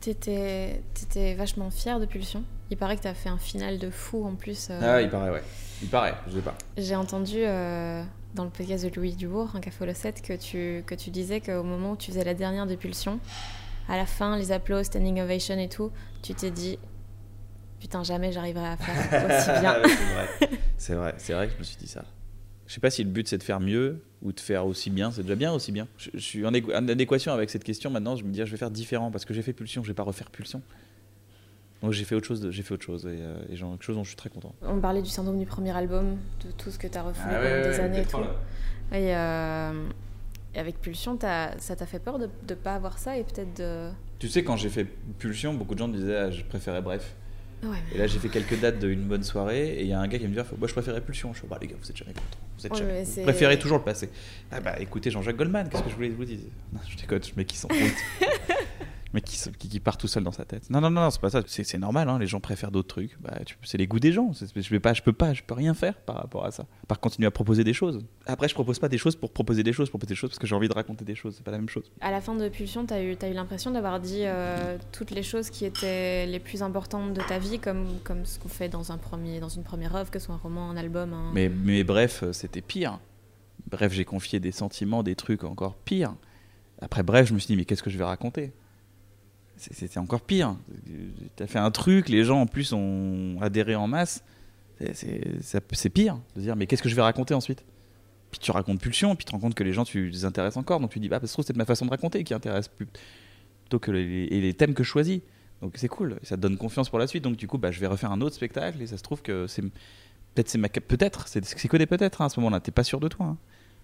T'étais 0.00 0.82
t'étais 0.94 1.34
vachement 1.34 1.70
fier 1.70 2.00
de 2.00 2.06
Pulsion. 2.06 2.42
Il 2.70 2.76
paraît 2.76 2.96
que 2.96 3.02
t'as 3.02 3.14
fait 3.14 3.28
un 3.28 3.38
final 3.38 3.78
de 3.78 3.88
fou 3.90 4.24
en 4.26 4.34
plus. 4.34 4.66
euh, 4.70 4.80
Ah, 4.82 5.00
il 5.00 5.08
paraît, 5.08 5.30
ouais. 5.30 5.42
Il 5.80 5.88
paraît, 5.88 6.14
je 6.28 6.34
sais 6.36 6.42
pas. 6.42 6.56
J'ai 6.76 6.96
entendu 6.96 7.36
euh, 7.38 8.02
dans 8.34 8.42
le 8.44 8.50
podcast 8.50 8.84
de 8.84 8.90
Louis 8.96 9.14
Dubourg, 9.14 9.52
un 9.54 9.60
café 9.60 9.88
au 9.88 9.94
7, 9.94 10.22
que 10.22 10.32
tu, 10.34 10.82
que 10.86 10.96
tu 10.96 11.10
disais 11.10 11.40
qu'au 11.40 11.62
moment 11.62 11.92
où 11.92 11.96
tu 11.96 12.10
faisais 12.10 12.24
la 12.24 12.34
dernière 12.34 12.66
de 12.66 12.74
Pulsion, 12.74 13.20
à 13.88 13.96
la 13.96 14.06
fin, 14.06 14.36
les 14.36 14.50
applaudissements, 14.50 14.92
standing 15.00 15.20
ovation 15.20 15.56
et 15.58 15.68
tout, 15.68 15.92
tu 16.22 16.34
t'es 16.34 16.50
dit 16.50 16.78
Putain, 17.80 18.02
jamais 18.04 18.32
j'arriverai 18.32 18.66
à 18.68 18.76
faire 18.76 19.24
aussi 19.38 19.60
bien. 19.60 19.76
C'est 20.78 20.94
vrai. 20.94 21.14
C'est 21.18 21.32
vrai, 21.34 21.46
que 21.48 21.54
je 21.54 21.58
me 21.58 21.62
suis 21.64 21.76
dit 21.76 21.86
ça. 21.88 22.04
Je 22.66 22.72
sais 22.74 22.80
pas 22.80 22.90
si 22.90 23.04
le 23.04 23.10
but 23.10 23.28
c'est 23.28 23.38
de 23.38 23.42
faire 23.44 23.60
mieux 23.60 24.02
ou 24.22 24.32
de 24.32 24.40
faire 24.40 24.66
aussi 24.66 24.90
bien. 24.90 25.10
C'est 25.10 25.22
déjà 25.22 25.36
bien 25.36 25.52
aussi 25.52 25.70
bien. 25.72 25.86
Je, 25.98 26.10
je 26.14 26.18
suis 26.18 26.44
en, 26.46 26.50
équ- 26.52 26.74
en 26.74 26.88
adéquation 26.88 27.32
avec 27.32 27.48
cette 27.50 27.62
question 27.64 27.90
maintenant. 27.90 28.16
Je 28.16 28.24
me 28.24 28.30
dis 28.32 28.42
ah, 28.42 28.44
je 28.44 28.50
vais 28.50 28.56
faire 28.56 28.70
différent 28.72 29.10
parce 29.10 29.24
que 29.24 29.32
j'ai 29.34 29.42
fait 29.42 29.52
pulsion, 29.52 29.82
je 29.84 29.88
vais 29.88 29.94
pas 29.94 30.02
refaire 30.02 30.30
pulsion. 30.30 30.62
Donc 31.82 31.92
j'ai 31.92 32.04
fait 32.04 32.14
autre 32.16 32.26
chose. 32.26 32.48
J'ai 32.50 32.62
fait 32.62 32.74
autre 32.74 32.84
chose 32.84 33.04
et, 33.06 33.18
euh, 33.20 33.36
et 33.50 33.56
j'en- 33.56 33.72
quelque 33.72 33.84
chose 33.84 33.96
dont 33.96 34.02
je 34.04 34.08
suis 34.08 34.16
très 34.16 34.30
content. 34.30 34.52
On 34.62 34.80
parlait 34.80 35.02
du 35.02 35.10
syndrome 35.10 35.38
du 35.38 35.46
premier 35.46 35.76
album, 35.76 36.16
de 36.44 36.50
tout 36.52 36.70
ce 36.70 36.78
que 36.78 36.86
t'as 36.88 37.02
refoulé 37.02 37.34
pendant 37.34 37.70
des 37.70 37.80
années 37.80 38.00
et 38.00 38.04
tout. 38.04 38.18
Et, 38.92 39.14
euh, 39.14 39.88
et 40.54 40.58
avec 40.58 40.80
Pulsion, 40.80 41.18
ça 41.20 41.76
t'a 41.76 41.86
fait 41.86 41.98
peur 42.00 42.18
de 42.18 42.28
ne 42.48 42.54
pas 42.54 42.74
avoir 42.74 42.98
ça 42.98 43.16
et 43.16 43.22
peut-être 43.24 43.56
de. 43.58 43.90
Tu 44.18 44.28
sais 44.28 44.42
quand 44.42 44.56
j'ai 44.56 44.70
fait 44.70 44.86
pulsion, 45.18 45.52
beaucoup 45.54 45.74
de 45.74 45.78
gens 45.78 45.88
me 45.88 45.96
disaient 45.96 46.16
ah, 46.16 46.30
je 46.30 46.42
préférais 46.42 46.80
bref. 46.82 47.14
Ouais, 47.62 47.78
Et 47.94 47.98
là 47.98 48.06
j'ai 48.06 48.18
fait 48.18 48.28
quelques 48.28 48.60
dates 48.60 48.78
d'une 48.78 49.04
bonne 49.04 49.24
soirée 49.24 49.76
et 49.78 49.82
il 49.82 49.88
y 49.88 49.92
a 49.92 49.98
un 49.98 50.06
gars 50.06 50.18
qui 50.18 50.24
me 50.28 50.34
dit 50.34 50.48
moi 50.58 50.68
je 50.68 50.72
préférais 50.72 51.00
pulsion. 51.00 51.32
Je 51.32 51.40
fais 51.40 51.46
bah 51.46 51.58
les 51.60 51.66
gars 51.66 51.74
vous 51.80 51.88
êtes 51.90 51.96
jamais 51.96 52.12
contents. 52.12 52.38
Vous 52.58 52.66
êtes 52.66 52.72
Ouais, 52.72 52.78
jamais. 52.78 53.04
Vous 53.04 53.22
préférez 53.22 53.58
toujours 53.58 53.78
le 53.78 53.84
passé. 53.84 54.10
Ah 54.50 54.60
bah 54.60 54.76
écoutez 54.78 55.10
Jean-Jacques 55.10 55.36
Goldman, 55.36 55.68
qu'est-ce 55.68 55.82
que 55.82 55.90
je 55.90 55.94
voulais 55.94 56.10
vous 56.10 56.24
dire? 56.24 56.38
Non, 56.72 56.80
je 56.88 56.96
déconne, 56.96 57.22
je 57.24 57.32
mets 57.36 57.44
qui 57.44 57.56
s'en 57.56 57.68
fout. 57.68 57.78
Mais 59.16 59.22
qui, 59.22 59.36
se- 59.38 59.48
qui, 59.48 59.70
qui 59.70 59.80
part 59.80 59.96
tout 59.96 60.08
seul 60.08 60.24
dans 60.24 60.30
sa 60.30 60.44
tête. 60.44 60.68
Non, 60.68 60.82
non, 60.82 60.90
non, 60.90 61.08
c'est 61.08 61.22
pas 61.22 61.30
ça. 61.30 61.40
C'est 61.46 61.78
normal, 61.78 62.06
hein, 62.10 62.18
les 62.18 62.26
gens 62.26 62.38
préfèrent 62.38 62.70
d'autres 62.70 62.88
trucs. 62.88 63.18
Bah, 63.22 63.38
tu- 63.46 63.56
c'est 63.62 63.78
les 63.78 63.86
goûts 63.86 63.98
des 63.98 64.12
gens. 64.12 64.30
Je 64.34 64.68
vais 64.70 64.78
pas, 64.78 64.92
je 64.92 65.00
peux 65.00 65.14
pas, 65.14 65.32
je 65.32 65.42
peux 65.42 65.54
rien 65.54 65.72
faire 65.72 65.94
par 66.02 66.16
rapport 66.16 66.44
à 66.44 66.50
ça. 66.50 66.66
Par 66.86 67.00
continuer 67.00 67.26
à 67.26 67.30
proposer 67.30 67.64
des 67.64 67.72
choses. 67.72 68.04
Après, 68.26 68.46
je 68.46 68.52
propose 68.52 68.78
pas 68.78 68.90
des 68.90 68.98
choses 68.98 69.16
pour 69.16 69.32
proposer 69.32 69.62
des 69.62 69.72
choses, 69.72 69.88
pour 69.88 69.98
proposer 69.98 70.10
des 70.12 70.16
choses 70.20 70.28
parce 70.28 70.38
que 70.38 70.46
j'ai 70.46 70.54
envie 70.54 70.68
de 70.68 70.74
raconter 70.74 71.06
des 71.06 71.14
choses. 71.14 71.34
C'est 71.38 71.44
pas 71.44 71.50
la 71.50 71.56
même 71.56 71.70
chose. 71.70 71.90
À 72.02 72.10
la 72.10 72.20
fin 72.20 72.34
de 72.34 72.46
Pulsion, 72.50 72.84
t'as 72.84 73.02
eu, 73.02 73.16
t'as 73.16 73.30
eu 73.30 73.32
l'impression 73.32 73.70
d'avoir 73.70 74.00
dit 74.00 74.24
euh, 74.26 74.76
toutes 74.92 75.12
les 75.12 75.22
choses 75.22 75.48
qui 75.48 75.64
étaient 75.64 76.26
les 76.26 76.38
plus 76.38 76.62
importantes 76.62 77.14
de 77.14 77.22
ta 77.22 77.38
vie, 77.38 77.58
comme, 77.58 77.86
comme 78.04 78.26
ce 78.26 78.38
qu'on 78.38 78.48
fait 78.50 78.68
dans, 78.68 78.92
un 78.92 78.98
premier, 78.98 79.40
dans 79.40 79.48
une 79.48 79.62
première 79.64 79.96
œuvre, 79.96 80.10
que 80.10 80.18
ce 80.18 80.26
soit 80.26 80.34
un 80.34 80.38
roman, 80.38 80.68
un 80.70 80.76
album. 80.76 81.14
un- 81.14 81.32
Mais, 81.32 81.48
mais 81.48 81.84
bref, 81.84 82.22
c'était 82.32 82.60
pire. 82.60 82.98
Bref, 83.70 83.94
j'ai 83.94 84.04
confié 84.04 84.40
des 84.40 84.52
sentiments, 84.52 85.02
des 85.02 85.14
trucs 85.16 85.42
encore 85.42 85.74
pires. 85.76 86.14
Après, 86.82 87.02
bref, 87.02 87.28
je 87.28 87.32
me 87.32 87.38
suis 87.38 87.46
dit, 87.46 87.56
mais 87.56 87.64
qu'est-ce 87.64 87.82
que 87.82 87.88
je 87.88 87.96
vais 87.96 88.04
raconter? 88.04 88.52
C'était 89.56 89.98
encore 89.98 90.20
pire. 90.20 90.56
T'as 91.36 91.46
fait 91.46 91.58
un 91.58 91.70
truc, 91.70 92.08
les 92.08 92.24
gens 92.24 92.40
en 92.42 92.46
plus 92.46 92.72
ont 92.72 93.38
adhéré 93.40 93.74
en 93.74 93.86
masse. 93.86 94.22
C'est- 94.92 95.88
pire 95.92 96.18
de 96.34 96.40
dire, 96.42 96.56
mais 96.56 96.66
qu'est-ce 96.66 96.82
que 96.82 96.88
je 96.88 96.94
vais 96.94 97.02
raconter 97.02 97.32
ensuite? 97.34 97.64
Puis 98.30 98.40
tu 98.40 98.50
racontes 98.50 98.80
pulsion, 98.80 99.14
puis 99.16 99.24
tu 99.24 99.30
te 99.30 99.32
rends 99.32 99.40
compte 99.40 99.54
que 99.54 99.64
les 99.64 99.72
gens, 99.72 99.84
tu 99.84 100.08
les 100.08 100.24
intéresses 100.24 100.56
encore. 100.56 100.80
Donc 100.80 100.90
tu 100.90 101.00
dis, 101.00 101.08
bah, 101.08 101.20
ça 101.20 101.26
se 101.26 101.32
trouve, 101.32 101.44
c'est 101.44 101.56
ma 101.56 101.64
façon 101.64 101.86
de 101.86 101.90
raconter 101.90 102.22
qui 102.24 102.34
intéresse 102.34 102.68
plus. 102.68 102.86
Plutôt 103.62 103.78
que 103.78 103.90
les, 103.90 104.24
et 104.30 104.40
les 104.40 104.52
thèmes 104.54 104.74
que 104.74 104.82
je 104.84 104.88
choisis. 104.88 105.20
Donc 105.62 105.72
c'est 105.76 105.88
cool, 105.88 106.18
ça 106.22 106.36
te 106.36 106.42
donne 106.42 106.58
confiance 106.58 106.90
pour 106.90 106.98
la 106.98 107.06
suite. 107.06 107.24
Donc 107.24 107.36
du 107.36 107.48
coup, 107.48 107.56
bah, 107.56 107.70
je 107.70 107.80
vais 107.80 107.86
refaire 107.86 108.12
un 108.12 108.20
autre 108.20 108.34
spectacle 108.34 108.82
et 108.82 108.86
ça 108.86 108.98
se 108.98 109.02
trouve 109.02 109.22
que 109.22 109.46
c'est 109.46 109.62
peut-être 109.62 110.48
c'est 110.50 110.58
ma 110.58 110.68
peut-être 110.68 111.26
c'est 111.28 111.40
que 111.40 111.84
peut-être 111.86 112.20
hein, 112.20 112.26
à 112.26 112.28
ce 112.28 112.38
moment-là. 112.40 112.60
T'es 112.60 112.72
pas 112.72 112.84
sûr 112.84 113.00
de 113.00 113.08
toi. 113.08 113.26
hein. 113.26 113.36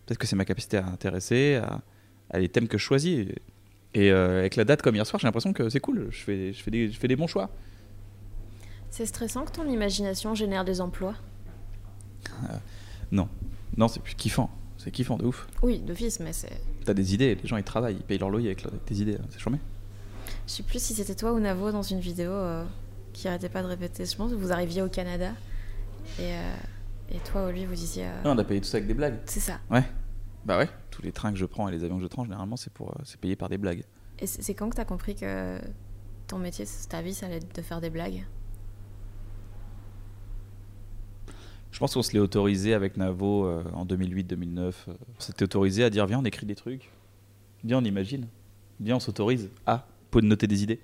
Peut-être 0.04 0.18
que 0.18 0.26
c'est 0.26 0.36
ma 0.36 0.44
capacité 0.44 0.76
à 0.76 0.86
intéresser, 0.86 1.56
à, 1.56 1.80
à 2.30 2.38
les 2.38 2.48
thèmes 2.50 2.68
que 2.68 2.76
je 2.76 2.84
choisis. 2.84 3.26
Et, 3.94 4.10
euh, 4.10 4.38
avec 4.40 4.56
la 4.56 4.64
date 4.64 4.80
comme 4.82 4.94
hier 4.94 5.06
soir, 5.06 5.20
j'ai 5.20 5.26
l'impression 5.26 5.52
que 5.52 5.68
c'est 5.68 5.80
cool. 5.80 6.08
Je 6.10 6.18
fais, 6.22 6.52
je 6.52 6.62
fais 6.62 6.70
des, 6.70 6.90
je 6.90 6.98
fais 6.98 7.08
des 7.08 7.16
bons 7.16 7.26
choix. 7.26 7.50
C'est 8.90 9.06
stressant 9.06 9.44
que 9.44 9.52
ton 9.52 9.68
imagination 9.68 10.34
génère 10.34 10.64
des 10.64 10.80
emplois 10.80 11.14
Non, 13.10 13.28
non, 13.76 13.88
c'est 13.88 14.00
plus 14.00 14.14
kiffant. 14.14 14.50
C'est 14.78 14.90
kiffant 14.90 15.16
de 15.16 15.24
ouf. 15.26 15.46
Oui, 15.62 15.78
d'office, 15.78 16.20
mais 16.20 16.32
c'est. 16.32 16.60
T'as 16.84 16.94
des 16.94 17.14
idées, 17.14 17.36
les 17.40 17.46
gens 17.48 17.56
ils 17.56 17.62
travaillent, 17.64 17.96
ils 17.96 18.02
payent 18.02 18.18
leur 18.18 18.30
loyer 18.30 18.48
avec, 18.48 18.64
avec 18.66 18.84
tes 18.84 18.94
idées. 18.96 19.16
C'est 19.30 19.38
chambé. 19.38 19.58
Je 20.46 20.52
sais 20.54 20.62
plus 20.62 20.82
si 20.82 20.94
c'était 20.94 21.14
toi 21.14 21.32
ou 21.32 21.38
Navo 21.38 21.70
dans 21.70 21.82
une 21.82 22.00
vidéo 22.00 22.30
euh, 22.32 22.64
qui 23.12 23.28
arrêtait 23.28 23.48
pas 23.48 23.62
de 23.62 23.68
répéter. 23.68 24.04
Je 24.04 24.16
pense 24.16 24.30
que 24.32 24.36
vous 24.36 24.50
arriviez 24.52 24.82
au 24.82 24.88
Canada 24.88 25.30
et, 26.18 26.32
euh, 26.32 26.54
et 27.14 27.18
toi 27.30 27.46
ou 27.46 27.50
lui 27.52 27.64
vous 27.64 27.74
disiez. 27.74 28.06
euh, 28.06 28.22
Non, 28.24 28.32
on 28.32 28.38
a 28.38 28.44
payé 28.44 28.60
tout 28.60 28.66
ça 28.66 28.78
avec 28.78 28.88
des 28.88 28.94
blagues. 28.94 29.18
c'est 29.26 29.38
ça. 29.40 29.60
Ouais. 29.70 29.84
Bah 30.44 30.58
ouais. 30.58 30.68
Tous 30.90 31.02
les 31.02 31.12
trains 31.12 31.32
que 31.32 31.38
je 31.38 31.44
prends 31.46 31.68
et 31.68 31.72
les 31.72 31.84
avions 31.84 31.96
que 31.96 32.02
je 32.02 32.08
prends, 32.08 32.24
généralement, 32.24 32.56
c'est 32.56 32.72
pour, 32.72 32.90
euh, 32.90 33.02
c'est 33.04 33.18
payé 33.20 33.36
par 33.36 33.48
des 33.48 33.58
blagues. 33.58 33.84
Et 34.18 34.26
c'est 34.26 34.54
quand 34.54 34.68
que 34.70 34.76
t'as 34.76 34.84
compris 34.84 35.14
que 35.14 35.58
ton 36.26 36.38
métier, 36.38 36.64
ta 36.88 37.02
vie, 37.02 37.14
ça 37.14 37.26
allait 37.26 37.36
être 37.36 37.54
de 37.54 37.62
faire 37.62 37.80
des 37.80 37.90
blagues? 37.90 38.24
Je 41.70 41.78
pense 41.78 41.94
qu'on 41.94 42.02
se 42.02 42.12
l'est 42.12 42.18
autorisé 42.18 42.74
avec 42.74 42.96
Navo 42.98 43.46
euh, 43.46 43.64
en 43.72 43.86
2008-2009. 43.86 44.58
euh, 44.58 44.72
on 44.88 45.20
s'était 45.20 45.44
autorisé 45.44 45.84
à 45.84 45.90
dire 45.90 46.06
viens, 46.06 46.18
on 46.18 46.24
écrit 46.24 46.44
des 46.46 46.54
trucs. 46.54 46.90
Viens, 47.64 47.78
on 47.78 47.84
imagine. 47.84 48.26
Viens, 48.80 48.96
on 48.96 49.00
s'autorise 49.00 49.48
à 49.66 49.86
de 50.12 50.20
noter 50.20 50.46
des 50.46 50.62
idées. 50.62 50.80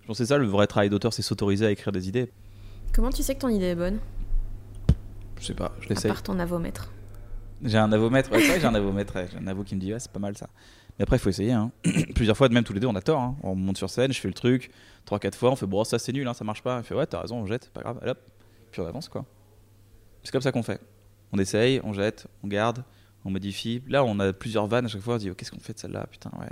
Je 0.00 0.06
pense 0.08 0.18
que 0.18 0.24
c'est 0.24 0.28
ça 0.28 0.38
le 0.38 0.46
vrai 0.46 0.66
travail 0.66 0.90
d'auteur, 0.90 1.12
c'est 1.12 1.22
s'autoriser 1.22 1.66
à 1.66 1.70
écrire 1.70 1.92
des 1.92 2.08
idées. 2.08 2.32
Comment 2.92 3.10
tu 3.10 3.22
sais 3.22 3.34
que 3.36 3.40
ton 3.40 3.48
idée 3.48 3.66
est 3.66 3.74
bonne? 3.76 3.98
Je 5.38 5.44
sais 5.46 5.54
pas, 5.54 5.72
je 5.80 5.86
À 5.86 5.88
l'essaye. 5.90 6.10
part 6.10 6.22
ton 6.24 6.38
avomètre. 6.40 6.90
J'ai 7.62 7.78
un 7.78 7.90
avomètre, 7.92 8.30
ouais, 8.32 8.40
j'ai 8.40 8.64
un 8.66 8.74
avomètre, 8.74 9.14
j'ai 9.30 9.38
un 9.38 9.46
avo 9.46 9.64
qui 9.64 9.74
me 9.74 9.80
dit 9.80 9.92
ouais, 9.92 9.98
c'est 9.98 10.10
pas 10.12 10.18
mal 10.20 10.36
ça. 10.36 10.48
Mais 10.98 11.02
après, 11.02 11.16
il 11.16 11.20
faut 11.20 11.28
essayer. 11.30 11.52
Hein. 11.52 11.72
Plusieurs 12.14 12.36
fois, 12.36 12.48
même 12.48 12.64
tous 12.64 12.72
les 12.72 12.80
deux, 12.80 12.86
on 12.86 12.94
a 12.94 13.00
tort. 13.02 13.20
hein. 13.20 13.36
On 13.42 13.54
monte 13.54 13.76
sur 13.78 13.90
scène, 13.90 14.12
je 14.12 14.20
fais 14.20 14.28
le 14.28 14.34
truc, 14.34 14.70
3-4 15.06 15.34
fois, 15.34 15.50
on 15.52 15.56
fait 15.56 15.66
bon, 15.66 15.82
ça 15.84 15.98
c'est 15.98 16.12
nul, 16.12 16.26
hein, 16.26 16.34
ça 16.34 16.44
marche 16.44 16.62
pas. 16.62 16.78
Il 16.78 16.84
fait 16.84 16.94
ouais, 16.94 17.06
t'as 17.06 17.20
raison, 17.20 17.38
on 17.38 17.46
jette, 17.46 17.70
pas 17.70 17.82
grave, 17.82 17.98
allez, 18.02 18.10
hop. 18.12 18.18
Puis 18.72 18.80
on 18.80 18.86
avance 18.86 19.08
quoi. 19.08 19.24
C'est 20.22 20.32
comme 20.32 20.42
ça 20.42 20.52
qu'on 20.52 20.62
fait. 20.62 20.80
On 21.32 21.38
essaye, 21.38 21.80
on 21.84 21.92
jette, 21.92 22.26
on 22.42 22.48
garde, 22.48 22.84
on 23.24 23.30
modifie. 23.30 23.82
Là, 23.88 24.04
on 24.04 24.18
a 24.20 24.32
plusieurs 24.32 24.66
vannes 24.66 24.84
à 24.86 24.88
chaque 24.88 25.00
fois, 25.02 25.14
on 25.14 25.18
se 25.18 25.24
dit 25.24 25.30
oh, 25.30 25.34
qu'est-ce 25.34 25.50
qu'on 25.50 25.60
fait 25.60 25.72
de 25.72 25.78
celle-là 25.78 26.06
Putain, 26.10 26.30
ouais. 26.38 26.46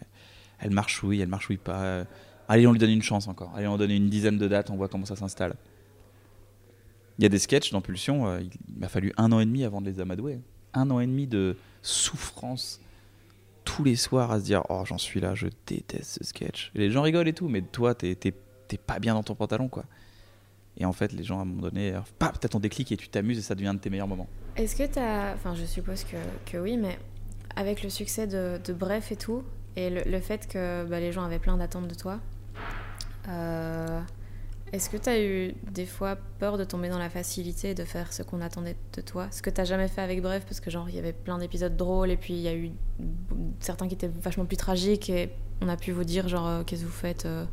Elle 0.59 0.71
marchouille, 0.71 1.21
elle 1.21 1.29
marchouille 1.29 1.57
pas. 1.59 1.83
Euh, 1.83 2.05
Allez, 2.47 2.67
on 2.67 2.73
lui 2.73 2.79
donne 2.79 2.90
une 2.90 3.03
chance 3.03 3.27
encore. 3.27 3.53
Allez, 3.57 3.67
on 3.67 3.79
donne 3.79 3.90
une 3.90 4.11
dizaine 4.11 4.37
de 4.37 4.47
dates, 4.49 4.69
on 4.69 4.77
voit 4.77 4.88
comment 4.88 5.07
ça 5.07 5.17
s'installe. 5.17 5.55
Il 7.19 7.23
y 7.23 7.27
a 7.27 7.29
des 7.31 7.38
sketchs 7.38 7.71
dans 7.73 7.81
Pulsion, 7.81 8.27
euh, 8.27 8.40
il 8.40 8.51
m'a 8.79 8.88
fallu 8.88 9.12
un 9.17 9.33
an 9.33 9.40
et 9.40 9.47
demi 9.47 9.64
avant 9.64 9.81
de 9.81 9.88
les 9.88 9.99
amadouer. 10.01 10.40
Un 10.75 10.91
an 10.91 11.01
et 11.01 11.07
demi 11.07 11.27
de 11.27 11.57
souffrance 11.83 12.81
tous 13.65 13.85
les 13.85 13.97
soirs 13.97 14.31
à 14.31 14.41
se 14.41 14.45
dire 14.45 14.63
Oh, 14.69 14.83
j'en 14.85 14.99
suis 14.99 15.21
là, 15.21 15.35
je 15.35 15.47
déteste 15.67 16.19
ce 16.19 16.25
sketch. 16.25 16.71
Et 16.75 16.79
les 16.79 16.91
gens 16.91 17.03
rigolent 17.03 17.29
et 17.29 17.33
tout, 17.33 17.49
mais 17.49 17.63
toi, 17.63 17.95
t'es 17.95 18.15
pas 18.87 18.99
bien 18.99 19.15
dans 19.15 19.23
ton 19.23 19.35
pantalon, 19.35 19.69
quoi. 19.69 19.85
Et 20.77 20.85
en 20.85 20.93
fait, 20.93 21.13
les 21.13 21.23
gens, 21.23 21.39
à 21.39 21.43
un 21.43 21.45
moment 21.45 21.63
donné, 21.63 21.95
euh, 21.95 22.01
t'as 22.19 22.49
ton 22.49 22.59
déclic 22.59 22.91
et 22.91 22.97
tu 22.97 23.09
t'amuses 23.09 23.39
et 23.39 23.43
ça 23.43 23.55
devient 23.55 23.73
de 23.75 23.79
tes 23.79 23.91
meilleurs 23.91 24.09
moments. 24.09 24.29
Est-ce 24.57 24.75
que 24.77 24.87
t'as. 24.87 25.35
Enfin, 25.35 25.55
je 25.55 25.65
suppose 25.65 26.05
que, 26.05 26.17
que 26.51 26.59
oui, 26.59 26.77
mais 26.77 26.99
avec 27.57 27.83
le 27.83 27.91
succès 27.91 28.27
de, 28.27 28.61
de 28.65 28.73
Bref 28.73 29.13
et 29.13 29.17
tout, 29.17 29.45
et 29.77 29.91
le, 29.91 30.03
le 30.05 30.21
fait 30.21 30.49
que 30.49 30.85
bah, 30.85 30.99
les 30.99 31.13
gens 31.13 31.23
avaient 31.23 31.39
plein 31.39 31.57
d'attentes 31.57 31.87
de 31.87 31.95
toi, 31.95 32.19
euh, 33.29 34.01
est-ce 34.75 34.91
que 34.91 34.97
t'as 34.97 35.21
eu 35.21 35.55
des 35.71 35.87
fois 35.87 36.17
peur 36.41 36.59
de 36.59 36.65
tomber 36.65 36.89
dans 36.89 36.99
la 36.99 37.09
facilité 37.09 37.71
et 37.71 37.75
de 37.75 37.85
faire 37.85 38.13
ce 38.13 38.25
qu'on 38.25 38.41
attendait 38.41 38.77
de 38.97 39.03
toi? 39.03 39.29
Ce 39.31 39.41
que 39.41 39.49
t'as 39.49 39.65
jamais 39.65 39.87
fait 39.87 40.01
avec 40.01 40.21
Bref, 40.21 40.45
parce 40.45 40.59
que 40.59 40.69
genre, 40.69 40.89
il 40.89 40.97
y 40.97 40.99
avait 40.99 41.13
plein 41.13 41.39
d'épisodes 41.39 41.77
drôles 41.77 42.11
et 42.11 42.17
puis 42.17 42.35
il 42.35 42.41
y 42.41 42.49
a 42.49 42.57
eu 42.57 42.73
certains 43.61 43.87
qui 43.87 43.95
étaient 43.95 44.09
vachement 44.09 44.47
plus 44.47 44.57
tragiques 44.57 45.09
et 45.11 45.31
on 45.61 45.69
a 45.69 45.77
pu 45.77 45.93
vous 45.93 46.03
dire, 46.03 46.27
genre, 46.27 46.49
euh, 46.49 46.63
qu'est-ce 46.65 46.83
que 46.83 46.87
vous 46.87 46.93
faites 46.93 47.25
euh, 47.25 47.45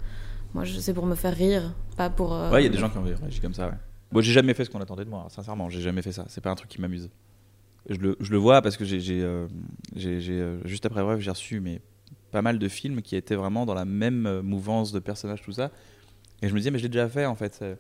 Moi, 0.56 0.64
c'est 0.66 0.96
pour 0.96 1.06
me 1.06 1.14
faire 1.14 1.36
rire, 1.36 1.76
pas 1.96 2.10
pour. 2.10 2.34
euh, 2.34 2.50
Ouais, 2.50 2.62
il 2.62 2.66
y 2.66 2.70
a 2.70 2.72
des 2.72 2.80
gens 2.80 2.90
qui 2.90 2.98
ont 2.98 3.04
réagi 3.04 3.40
comme 3.40 3.54
ça. 3.54 3.72
Moi, 4.12 4.24
j'ai 4.24 4.34
jamais 4.34 4.56
fait 4.56 4.66
ce 4.66 4.72
qu'on 4.72 4.82
attendait 4.82 5.06
de 5.06 5.10
moi, 5.10 5.28
sincèrement, 5.30 5.70
j'ai 5.70 5.82
jamais 5.82 6.02
fait 6.02 6.12
ça. 6.12 6.26
C'est 6.28 6.42
pas 6.42 6.50
un 6.50 6.56
truc 6.56 6.72
qui 6.72 6.82
m'amuse. 6.82 7.12
Je 7.88 7.98
le, 7.98 8.38
vois 8.38 8.64
parce 8.64 8.78
que 8.78 8.86
j'ai, 8.86 9.22
euh, 9.22 9.48
juste 10.66 10.88
après 10.88 11.04
Bref, 11.04 11.20
j'ai 11.20 11.32
reçu 11.32 11.60
mais, 11.60 11.82
pas 12.32 12.42
mal 12.42 12.58
de 12.58 12.68
films 12.68 13.04
qui 13.04 13.16
étaient 13.16 13.36
vraiment 13.36 13.68
dans 13.68 13.74
la 13.76 13.86
même 13.86 14.42
mouvance 14.42 14.92
de 14.92 15.00
personnages, 15.00 15.44
tout 15.44 15.52
ça. 15.52 15.70
Et 16.42 16.48
je 16.48 16.54
me 16.54 16.60
disais, 16.60 16.72
mais 16.72 16.80
je 16.80 16.84
l'ai 16.84 16.90
déjà 16.90 17.10
fait 17.10 17.26
en 17.26 17.36
fait. 17.36 17.60
euh. 17.62 17.76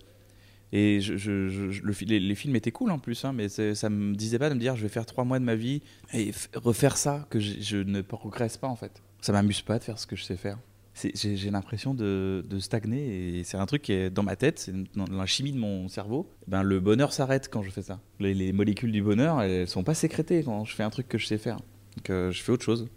Et 0.73 0.99
les, 0.99 2.35
films 2.35 2.55
étaient 2.55 2.71
cool 2.71 2.91
en 2.91 2.99
plus, 2.99 3.25
hein, 3.25 3.33
mais 3.33 3.49
ça 3.49 3.89
me 3.89 4.15
disait 4.15 4.39
pas 4.39 4.49
de 4.49 4.53
me 4.53 4.59
dire, 4.59 4.77
je 4.77 4.83
vais 4.83 4.89
faire 4.89 5.05
trois 5.05 5.25
mois 5.25 5.37
de 5.37 5.43
ma 5.43 5.55
vie 5.55 5.81
et 6.13 6.31
refaire 6.55 6.95
ça, 6.95 7.27
que 7.29 7.41
je, 7.41 7.77
ne 7.77 8.01
progresse 8.01 8.55
pas 8.55 8.69
en 8.69 8.77
fait. 8.77 9.01
Ça 9.19 9.33
m'amuse 9.33 9.61
pas 9.61 9.79
de 9.79 9.83
faire 9.83 9.99
ce 9.99 10.07
que 10.07 10.15
je 10.15 10.23
sais 10.23 10.37
faire. 10.37 10.57
J'ai 10.93 11.51
l'impression 11.51 11.93
de, 11.93 12.45
stagner 12.59 13.39
et 13.39 13.43
c'est 13.43 13.57
un 13.57 13.65
truc 13.65 13.81
qui 13.81 13.91
est 13.91 14.09
dans 14.09 14.23
ma 14.23 14.37
tête, 14.37 14.59
c'est 14.59 14.73
dans 14.95 15.05
la 15.11 15.25
chimie 15.25 15.51
de 15.51 15.57
mon 15.57 15.89
cerveau. 15.89 16.29
Ben, 16.47 16.63
le 16.63 16.79
bonheur 16.79 17.11
s'arrête 17.11 17.49
quand 17.51 17.63
je 17.63 17.69
fais 17.69 17.81
ça. 17.81 17.99
Les, 18.21 18.33
les 18.33 18.53
molécules 18.53 18.93
du 18.93 19.01
bonheur, 19.01 19.41
elles 19.41 19.67
sont 19.67 19.83
pas 19.83 19.93
sécrétées 19.93 20.41
quand 20.43 20.63
je 20.63 20.73
fais 20.73 20.83
un 20.83 20.89
truc 20.89 21.09
que 21.09 21.17
je 21.17 21.27
sais 21.27 21.37
faire. 21.37 21.57
Donc 21.97 22.09
euh, 22.09 22.31
je 22.31 22.41
fais 22.41 22.51
autre 22.51 22.63
chose. 22.63 22.87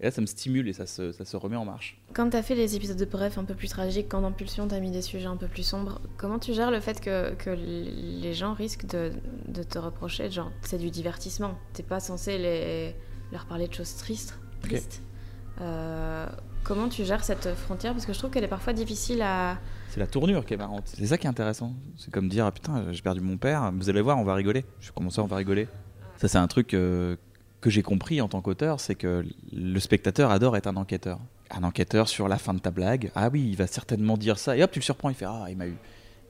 Et 0.00 0.04
là, 0.04 0.10
ça 0.10 0.20
me 0.20 0.26
stimule 0.26 0.68
et 0.68 0.72
ça 0.72 0.86
se, 0.86 1.10
ça 1.12 1.24
se 1.24 1.36
remet 1.36 1.56
en 1.56 1.64
marche. 1.64 2.00
Quand 2.12 2.30
t'as 2.30 2.42
fait 2.42 2.54
les 2.54 2.76
épisodes 2.76 2.96
de 2.96 3.04
Bref 3.04 3.36
un 3.36 3.44
peu 3.44 3.54
plus 3.54 3.68
tragiques, 3.68 4.08
quand 4.08 4.20
dans 4.20 4.30
Pulsion 4.32 4.68
t'as 4.68 4.78
mis 4.78 4.90
des 4.90 5.02
sujets 5.02 5.26
un 5.26 5.36
peu 5.36 5.48
plus 5.48 5.64
sombres, 5.64 6.00
comment 6.16 6.38
tu 6.38 6.54
gères 6.54 6.70
le 6.70 6.80
fait 6.80 7.00
que, 7.00 7.34
que 7.34 7.50
les 7.50 8.32
gens 8.34 8.54
risquent 8.54 8.86
de, 8.86 9.10
de 9.48 9.62
te 9.62 9.78
reprocher, 9.78 10.30
genre 10.30 10.52
c'est 10.62 10.78
du 10.78 10.90
divertissement, 10.90 11.58
t'es 11.72 11.82
pas 11.82 11.98
censé 11.98 12.38
les, 12.38 12.94
leur 13.32 13.46
parler 13.46 13.66
de 13.66 13.74
choses 13.74 13.96
tristes, 13.96 14.38
tristes. 14.62 15.02
Euh, 15.60 16.26
comment 16.62 16.88
tu 16.88 17.04
gères 17.04 17.24
cette 17.24 17.52
frontière? 17.54 17.92
Parce 17.92 18.06
que 18.06 18.12
je 18.12 18.18
trouve 18.18 18.30
qu'elle 18.30 18.44
est 18.44 18.48
parfois 18.48 18.72
difficile 18.72 19.20
à... 19.22 19.58
C'est 19.88 19.98
la 19.98 20.06
tournure 20.06 20.46
qui 20.46 20.54
est 20.54 20.56
marrante. 20.56 20.84
C'est 20.86 21.06
ça 21.06 21.18
qui 21.18 21.26
est 21.26 21.30
intéressant. 21.30 21.72
C'est 21.96 22.12
comme 22.12 22.28
dire 22.28 22.46
ah, 22.46 22.52
putain, 22.52 22.92
j'ai 22.92 23.02
perdu 23.02 23.20
mon 23.20 23.38
père. 23.38 23.72
Vous 23.74 23.90
allez 23.90 24.00
voir, 24.00 24.18
on 24.18 24.24
va 24.24 24.34
rigoler. 24.34 24.64
Je 24.78 24.86
fais 24.86 24.92
comment 24.94 25.10
ça, 25.10 25.22
on 25.22 25.26
va 25.26 25.34
rigoler? 25.34 25.66
Ça, 26.18 26.28
c'est 26.28 26.38
un 26.38 26.46
truc 26.46 26.74
euh, 26.74 27.16
que 27.60 27.70
j'ai 27.70 27.82
compris 27.82 28.20
en 28.20 28.28
tant 28.28 28.40
qu'auteur, 28.40 28.80
c'est 28.80 28.94
que 28.94 29.24
le 29.52 29.80
spectateur 29.80 30.30
adore 30.30 30.56
être 30.56 30.66
un 30.68 30.76
enquêteur. 30.76 31.18
Un 31.50 31.64
enquêteur 31.64 32.08
sur 32.08 32.28
la 32.28 32.38
fin 32.38 32.54
de 32.54 32.58
ta 32.60 32.70
blague. 32.70 33.10
Ah 33.14 33.30
oui, 33.32 33.46
il 33.48 33.56
va 33.56 33.66
certainement 33.66 34.16
dire 34.16 34.38
ça. 34.38 34.56
Et 34.56 34.62
hop, 34.62 34.70
tu 34.70 34.78
le 34.80 34.84
surprends. 34.84 35.08
Il 35.08 35.14
fait 35.14 35.24
ah, 35.26 35.46
il 35.48 35.56
m'a 35.56 35.66
eu. 35.66 35.76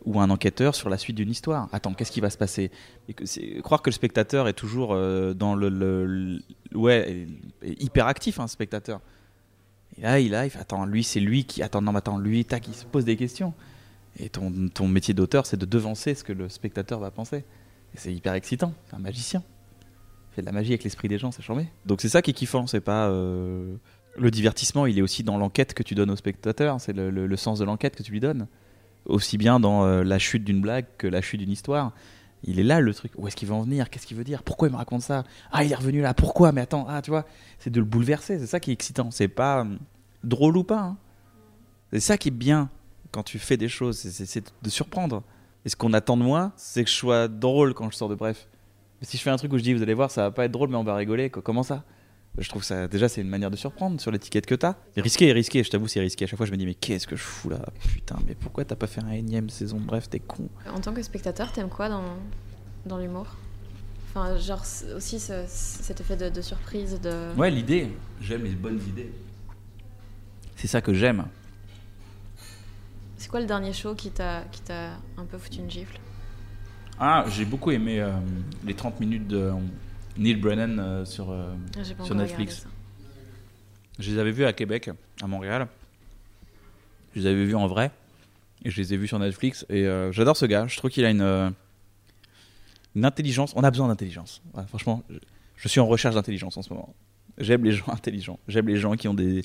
Ou 0.05 0.21
un 0.21 0.31
enquêteur 0.31 0.75
sur 0.77 0.89
la 0.89 0.97
suite 0.97 1.17
d'une 1.17 1.29
histoire. 1.31 1.69
Attends, 1.73 1.93
qu'est-ce 1.93 2.13
qui 2.13 2.21
va 2.21 2.31
se 2.31 2.39
passer? 2.39 2.71
Et 3.09 3.15
que 3.15 3.61
Croire 3.61 3.83
que 3.83 3.91
le 3.91 3.95
spectateur 3.95 4.47
est 4.47 4.53
toujours 4.53 4.93
euh, 4.95 5.35
dans 5.35 5.55
le, 5.57 5.69
le- 5.69 6.07
le- 6.07 6.41
ouais, 6.79 7.27
est- 7.63 7.69
est 7.69 7.83
hyper 7.83 8.07
actif, 8.07 8.39
un 8.39 8.47
spectateur. 8.47 9.01
Et 9.99 10.03
là, 10.03 10.21
il 10.21 10.35
a, 10.37 10.47
il 10.47 10.51
fait 10.51 10.61
attends, 10.61 10.87
lui, 10.87 11.03
c'est 11.03 11.19
lui 11.21 11.45
qui 11.45 11.63
attends, 11.65 11.83
non, 11.83 11.91
mais 11.93 11.99
attends, 11.99 12.17
lui, 12.19 12.47
il 12.49 12.75
se 12.75 12.85
pose 12.85 13.05
des 13.05 13.17
questions. 13.17 13.53
Et 14.21 14.29
ton, 14.31 14.69
ton 14.73 14.87
métier 14.87 15.15
d'auteur, 15.15 15.47
c'est 15.47 15.57
de 15.57 15.67
devancer 15.67 16.15
ce 16.15 16.23
que 16.23 16.33
le 16.33 16.49
spectateur 16.49 17.01
va 17.01 17.11
penser. 17.11 17.39
Et 17.95 17.97
c'est 17.97 18.15
hyper 18.15 18.35
excitant. 18.35 18.73
C'est 18.89 18.95
un 18.95 19.01
magicien. 19.01 19.43
Fait 20.39 20.43
de 20.43 20.47
la 20.47 20.53
magie 20.53 20.71
avec 20.71 20.85
l'esprit 20.85 21.09
des 21.09 21.19
gens, 21.19 21.33
c'est 21.33 21.43
charmé. 21.43 21.67
Donc 21.85 22.01
c'est 22.01 22.09
ça 22.09 22.23
qui 22.23 22.31
est 22.31 22.35
kiffant. 22.35 22.69
C'est 22.69 22.81
pas 22.81 23.09
euh, 23.09 23.75
le 24.17 24.31
divertissement. 24.31 24.87
Il 24.87 24.97
est 24.97 25.03
aussi 25.03 25.25
dans 25.25 25.37
l'enquête 25.37 25.75
que 25.75 25.83
tu 25.83 25.97
donnes 25.97 26.13
au 26.13 26.15
spectateur. 26.15 26.81
C'est 26.81 26.93
le, 26.93 27.37
sens 27.37 27.59
de 27.59 27.65
l'enquête 27.65 27.97
que 27.97 28.05
tu 28.05 28.13
lui 28.13 28.21
donnes. 28.21 28.47
Aussi 29.07 29.37
bien 29.37 29.59
dans 29.59 29.85
euh, 29.85 30.05
la 30.05 30.21
chute 30.21 30.45
d'une 30.45 30.61
blague 30.61 30.87
que 30.97 31.09
la 31.09 31.23
chute 31.23 31.41
d'une 31.41 31.51
histoire. 31.51 31.93
Il 32.45 32.61
est 32.61 32.63
là 32.63 32.79
le 32.79 32.95
truc. 32.95 33.11
Où 33.17 33.27
est-ce 33.27 33.35
qu'il 33.35 33.49
va 33.49 33.57
en 33.57 33.63
venir 33.63 33.91
Qu'est-ce 33.91 34.07
qu'il 34.07 34.17
veut 34.17 34.23
dire 34.23 34.45
Pourquoi 34.45 34.69
il 34.69 34.71
me 34.71 34.77
raconte 34.77 35.03
ça? 35.03 35.25
Ah, 35.51 35.65
il 35.65 35.73
est 35.73 35.75
revenu 35.75 36.03
là. 36.03 36.15
Pourquoi? 36.15 36.53
Mais 36.53 36.61
attends, 36.61 36.87
ah, 36.89 37.03
tu 37.03 37.11
vois, 37.11 37.27
c'est 37.59 37.71
de 37.71 37.81
le 37.81 37.85
bouleverser. 37.85 38.39
C'est 38.39 38.47
ça 38.47 38.61
qui 38.61 38.71
est 38.71 38.75
excitant. 38.75 39.11
C'est 39.11 39.27
pas 39.27 39.63
euh, 39.65 39.77
drôle 40.23 40.57
ou 40.57 40.63
pas. 40.63 40.83
hein. 40.83 40.97
C'est 41.93 41.99
ça 41.99 42.17
qui 42.17 42.29
est 42.29 42.31
bien 42.31 42.71
quand 43.11 43.25
tu 43.25 43.41
fais 43.41 43.57
des 43.57 43.69
choses, 43.69 43.99
c'est 43.99 44.53
de 44.63 44.71
surprendre. 44.71 45.25
Et 45.65 45.69
ce 45.69 45.75
qu'on 45.75 45.95
attend 45.95 46.17
de 46.17 46.23
moi, 46.23 46.53
c'est 46.57 46.85
que 46.85 46.91
je 46.91 46.95
sois 46.95 47.27
drôle 47.27 47.75
quand 47.75 47.91
je 47.91 47.97
sors 47.97 48.09
de 48.09 48.15
bref. 48.15 48.47
Si 49.03 49.17
je 49.17 49.23
fais 49.23 49.31
un 49.31 49.37
truc 49.37 49.53
où 49.53 49.59
je 49.59 49.63
dis, 49.63 49.75
vous 49.75 49.83
allez 49.83 49.95
voir, 49.95 50.11
ça 50.11 50.23
va 50.23 50.31
pas 50.31 50.45
être 50.45 50.53
drôle, 50.53 50.71
mais 50.71 50.77
on 50.77 50.85
va 50.85 50.95
rigoler, 50.97 51.31
quoi. 51.31 51.43
comment 51.43 51.63
ça? 51.63 51.85
Je 52.37 52.49
trouve 52.49 52.63
ça, 52.63 52.87
déjà, 52.89 53.09
c'est 53.09 53.21
une 53.21 53.29
manière 53.29 53.51
de 53.51 53.57
surprendre 53.57 54.01
sur 54.01 54.11
l'étiquette 54.13 54.47
que 54.47 54.55
t'as. 54.55 54.75
Risqué, 54.97 55.33
risqué, 55.33 55.65
je 55.65 55.71
t'avoue, 55.71 55.89
c'est 55.89 55.99
risqué. 56.01 56.25
À 56.25 56.29
chaque 56.29 56.37
fois, 56.37 56.47
je 56.47 56.53
me 56.53 56.57
dis, 56.57 56.67
mais 56.67 56.75
qu'est-ce 56.75 57.07
que 57.07 57.17
je 57.17 57.23
fous 57.23 57.49
là? 57.51 57.59
Putain, 57.89 58.17
mais 58.29 58.35
pourquoi 58.35 58.65
t'as 58.65 58.77
pas 58.77 58.87
fait 58.87 59.01
un 59.03 59.11
énième 59.11 59.51
saison? 59.51 59.79
Bref, 59.81 60.09
t'es 60.09 60.21
con. 60.21 60.49
En 60.73 60.81
tant 60.81 60.93
que 60.93 61.03
spectateur, 61.03 61.51
t'aimes 61.53 61.69
quoi 61.69 61.89
dans, 61.89 62.05
dans 62.87 62.99
l'humour? 62.99 63.27
Enfin, 64.11 64.37
genre 64.39 64.63
aussi 64.97 65.19
ce- 65.19 65.45
cet 65.49 66.01
effet 66.01 66.17
de, 66.17 66.29
de 66.29 66.41
surprise, 66.41 67.01
de... 67.01 67.33
Ouais, 67.37 67.51
l'idée, 67.51 67.89
j'aime 68.21 68.45
les 68.45 68.51
bonnes 68.55 68.81
idées. 68.89 69.11
C'est 70.57 70.69
ça 70.69 70.81
que 70.81 70.95
j'aime. 70.95 71.25
C'est 73.17 73.29
quoi 73.29 73.41
le 73.41 73.47
dernier 73.47 73.73
show 73.73 73.95
qui 73.95 74.11
t'a 74.11 74.43
qui 74.53 74.61
t'a 74.63 74.91
un 75.17 75.25
peu 75.29 75.39
foutu 75.39 75.59
une 75.59 75.71
gifle? 75.71 75.99
Ah, 77.01 77.25
j'ai 77.29 77.45
beaucoup 77.45 77.71
aimé 77.71 78.01
euh, 78.01 78.11
les 78.65 78.75
30 78.75 78.99
minutes 79.01 79.29
de 79.29 79.37
euh, 79.37 79.53
Neil 80.17 80.35
Brennan 80.37 80.79
euh, 80.79 81.05
sur. 81.05 81.31
euh, 81.31 81.53
Ah, 81.77 82.05
Sur 82.05 82.15
Netflix. 82.15 82.67
Je 83.99 84.11
les 84.13 84.19
avais 84.19 84.33
vus 84.33 84.45
à 84.45 84.53
Québec, 84.53 84.91
à 85.23 85.27
Montréal. 85.27 85.69
Je 87.15 87.21
les 87.21 87.27
avais 87.27 87.45
vus 87.45 87.55
en 87.57 87.67
vrai. 87.67 87.91
Et 88.65 88.71
je 88.71 88.81
les 88.81 88.95
ai 88.95 88.97
vus 88.97 89.09
sur 89.09 89.19
Netflix. 89.19 89.65
Et 89.71 89.87
j'adore 90.13 90.37
ce 90.37 90.47
gars. 90.47 90.67
Je 90.67 90.77
trouve 90.77 90.91
qu'il 90.91 91.05
a 91.05 91.11
une, 91.11 91.53
une 92.95 93.05
intelligence. 93.05 93.53
On 93.57 93.63
a 93.65 93.71
besoin 93.71 93.89
d'intelligence. 93.89 94.41
Franchement, 94.69 95.03
je, 95.11 95.17
je 95.57 95.69
suis 95.69 95.81
en 95.81 95.87
recherche 95.87 96.15
d'intelligence 96.17 96.57
en 96.57 96.63
ce 96.63 96.73
moment. 96.73 96.95
J'aime 97.39 97.65
les 97.65 97.73
gens 97.73 97.89
intelligents. 97.93 98.39
J'aime 98.49 98.67
les 98.69 98.77
gens 98.77 98.95
qui 98.97 99.07
ont 99.09 99.15
des, 99.15 99.43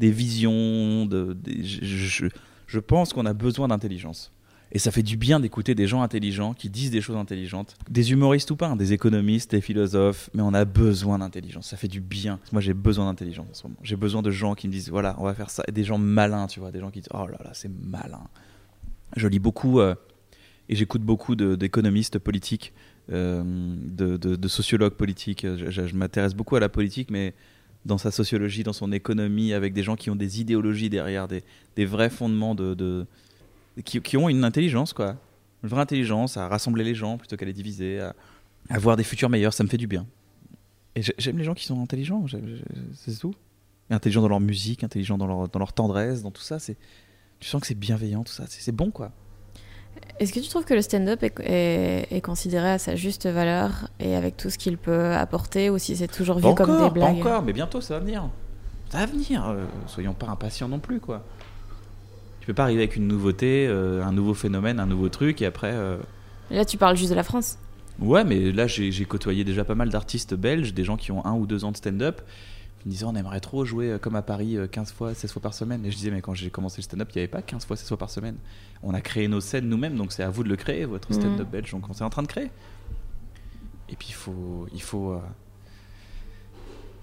des 0.00 0.10
visions. 0.10 1.06
De, 1.06 1.32
des- 1.32 1.64
je, 1.64 1.84
je- 1.84 2.26
je 2.66 2.78
pense 2.78 3.12
qu'on 3.12 3.26
a 3.26 3.32
besoin 3.34 3.68
d'intelligence. 3.68 4.32
Et 4.74 4.78
ça 4.78 4.90
fait 4.90 5.02
du 5.02 5.18
bien 5.18 5.38
d'écouter 5.38 5.74
des 5.74 5.86
gens 5.86 6.00
intelligents 6.00 6.54
qui 6.54 6.70
disent 6.70 6.90
des 6.90 7.02
choses 7.02 7.16
intelligentes. 7.16 7.76
Des 7.90 8.10
humoristes 8.12 8.50
ou 8.50 8.56
pas, 8.56 8.68
hein, 8.68 8.76
des 8.76 8.94
économistes, 8.94 9.50
des 9.50 9.60
philosophes, 9.60 10.30
mais 10.32 10.42
on 10.42 10.54
a 10.54 10.64
besoin 10.64 11.18
d'intelligence. 11.18 11.68
Ça 11.68 11.76
fait 11.76 11.88
du 11.88 12.00
bien. 12.00 12.38
Moi, 12.52 12.62
j'ai 12.62 12.72
besoin 12.72 13.04
d'intelligence 13.04 13.46
en 13.50 13.54
ce 13.54 13.62
moment. 13.64 13.76
J'ai 13.82 13.96
besoin 13.96 14.22
de 14.22 14.30
gens 14.30 14.54
qui 14.54 14.68
me 14.68 14.72
disent 14.72 14.88
voilà, 14.88 15.14
on 15.18 15.24
va 15.24 15.34
faire 15.34 15.50
ça. 15.50 15.62
Et 15.68 15.72
des 15.72 15.84
gens 15.84 15.98
malins, 15.98 16.46
tu 16.46 16.58
vois, 16.58 16.72
des 16.72 16.80
gens 16.80 16.90
qui 16.90 17.00
disent 17.00 17.10
oh 17.12 17.26
là 17.26 17.38
là, 17.44 17.50
c'est 17.52 17.70
malin. 17.70 18.22
Je 19.14 19.28
lis 19.28 19.38
beaucoup 19.40 19.78
euh, 19.80 19.94
et 20.70 20.74
j'écoute 20.74 21.02
beaucoup 21.02 21.36
d'économistes 21.36 22.18
politiques, 22.18 22.72
euh, 23.12 23.42
de, 23.44 24.16
de- 24.16 24.48
sociologues 24.48 24.94
politiques. 24.94 25.42
Je, 25.46 25.70
je- 25.70 25.86
je 25.86 25.94
m'intéresse 25.94 26.34
beaucoup 26.34 26.56
à 26.56 26.60
la 26.60 26.70
politique, 26.70 27.10
mais 27.10 27.34
dans 27.84 27.98
sa 27.98 28.10
sociologie, 28.10 28.62
dans 28.62 28.72
son 28.72 28.90
économie, 28.90 29.52
avec 29.52 29.74
des 29.74 29.82
gens 29.82 29.96
qui 29.96 30.08
ont 30.08 30.16
des 30.16 30.40
idéologies 30.40 30.88
derrière, 30.88 31.28
des, 31.28 31.42
des 31.76 31.84
vrais 31.84 32.08
fondements 32.10 32.54
de, 32.54 32.72
de- 32.72 33.04
qui, 33.84 34.00
qui 34.00 34.16
ont 34.16 34.28
une 34.28 34.44
intelligence, 34.44 34.92
quoi. 34.92 35.16
Une 35.62 35.68
vraie 35.68 35.80
intelligence 35.82 36.36
à 36.36 36.48
rassembler 36.48 36.84
les 36.84 36.94
gens 36.94 37.18
plutôt 37.18 37.36
qu'à 37.36 37.44
les 37.46 37.52
diviser, 37.52 38.00
à, 38.00 38.14
à 38.68 38.74
avoir 38.74 38.96
des 38.96 39.04
futurs 39.04 39.28
meilleurs, 39.30 39.52
ça 39.54 39.62
me 39.64 39.68
fait 39.68 39.76
du 39.78 39.86
bien. 39.86 40.06
Et 40.94 41.02
j'ai- 41.02 41.14
j'aime 41.18 41.38
les 41.38 41.44
gens 41.44 41.54
qui 41.54 41.64
sont 41.64 41.80
intelligents, 41.82 42.24
c'est 42.94 43.18
tout. 43.18 43.34
Intelligents 43.90 44.22
dans 44.22 44.28
leur 44.28 44.40
musique, 44.40 44.84
intelligents 44.84 45.18
dans 45.18 45.26
leur, 45.26 45.48
dans 45.48 45.58
leur 45.58 45.72
tendresse, 45.72 46.22
dans 46.22 46.30
tout 46.30 46.42
ça. 46.42 46.58
C'est, 46.58 46.76
tu 47.40 47.48
sens 47.48 47.60
que 47.60 47.66
c'est 47.66 47.74
bienveillant, 47.74 48.24
tout 48.24 48.32
ça. 48.32 48.44
C'est, 48.48 48.72
bon, 48.72 48.90
quoi. 48.90 49.12
Est-ce 50.18 50.32
que 50.32 50.40
tu 50.40 50.48
trouves 50.48 50.64
que 50.64 50.74
le 50.74 50.82
stand-up 50.82 51.22
est, 51.22 51.38
est- 51.40 52.06
est 52.10 52.20
considéré 52.20 52.70
à 52.70 52.78
sa 52.78 52.96
juste 52.96 53.26
valeur 53.26 53.88
et 54.00 54.14
avec 54.16 54.36
tout 54.36 54.50
ce 54.50 54.58
qu'il 54.58 54.78
peut 54.78 55.12
apporter 55.14 55.68
ou 55.70 55.78
si 55.78 55.96
c'est 55.96 56.08
toujours 56.08 56.36
vu 56.36 56.42
Pas 56.42 56.54
comme 56.54 56.70
encore, 56.70 56.92
des 56.92 57.00
pas 57.00 57.06
blagues 57.06 57.20
encore, 57.26 57.42
mais 57.42 57.52
bientôt 57.52 57.80
ça 57.80 57.94
va 57.94 58.00
venir. 58.00 58.28
Ça 58.90 58.98
va 58.98 59.06
venir. 59.06 59.46
euh, 59.48 59.64
soyons 59.86 60.14
pas 60.14 60.28
impatients 60.28 60.68
non 60.68 60.78
plus, 60.78 61.00
quoi. 61.00 61.24
Tu 62.42 62.46
peux 62.46 62.54
pas 62.54 62.64
arriver 62.64 62.82
avec 62.82 62.96
une 62.96 63.06
nouveauté, 63.06 63.68
euh, 63.68 64.02
un 64.04 64.10
nouveau 64.12 64.34
phénomène, 64.34 64.80
un 64.80 64.86
nouveau 64.86 65.08
truc, 65.08 65.40
et 65.42 65.46
après. 65.46 65.70
euh, 65.72 65.96
Là, 66.50 66.64
tu 66.64 66.76
parles 66.76 66.96
juste 66.96 67.10
de 67.10 67.14
la 67.14 67.22
France. 67.22 67.56
Ouais, 68.00 68.24
mais 68.24 68.50
là, 68.50 68.66
j'ai 68.66 69.04
côtoyé 69.04 69.44
déjà 69.44 69.62
pas 69.64 69.76
mal 69.76 69.90
d'artistes 69.90 70.34
belges, 70.34 70.74
des 70.74 70.82
gens 70.82 70.96
qui 70.96 71.12
ont 71.12 71.24
un 71.24 71.34
ou 71.34 71.46
deux 71.46 71.64
ans 71.64 71.70
de 71.70 71.76
stand-up. 71.76 72.20
Ils 72.84 72.88
me 72.88 72.90
disaient, 72.90 73.04
on 73.04 73.14
aimerait 73.14 73.38
trop 73.38 73.64
jouer 73.64 73.92
euh, 73.92 73.98
comme 73.98 74.16
à 74.16 74.22
Paris 74.22 74.56
euh, 74.56 74.66
15 74.66 74.90
fois, 74.92 75.14
16 75.14 75.30
fois 75.32 75.40
par 75.40 75.54
semaine. 75.54 75.86
Et 75.86 75.92
je 75.92 75.96
disais, 75.96 76.10
mais 76.10 76.20
quand 76.20 76.34
j'ai 76.34 76.50
commencé 76.50 76.78
le 76.78 76.82
stand-up, 76.82 77.10
il 77.14 77.18
n'y 77.18 77.20
avait 77.20 77.28
pas 77.30 77.40
15 77.42 77.64
fois, 77.64 77.76
16 77.76 77.86
fois 77.86 77.96
par 77.96 78.10
semaine. 78.10 78.34
On 78.82 78.92
a 78.92 79.00
créé 79.00 79.28
nos 79.28 79.38
scènes 79.40 79.68
nous-mêmes, 79.68 79.94
donc 79.96 80.10
c'est 80.10 80.24
à 80.24 80.30
vous 80.30 80.42
de 80.42 80.48
le 80.48 80.56
créer, 80.56 80.84
votre 80.84 81.12
Mhm. 81.12 81.20
stand-up 81.20 81.48
belge. 81.48 81.70
Donc 81.70 81.84
on 81.88 81.92
est 81.92 82.02
en 82.02 82.10
train 82.10 82.22
de 82.24 82.26
créer. 82.26 82.50
Et 83.88 83.94
puis 83.94 84.08
il 84.10 84.14
faut. 84.14 84.66
Il 84.74 84.82
faut, 84.82 85.12
euh, 85.12 85.18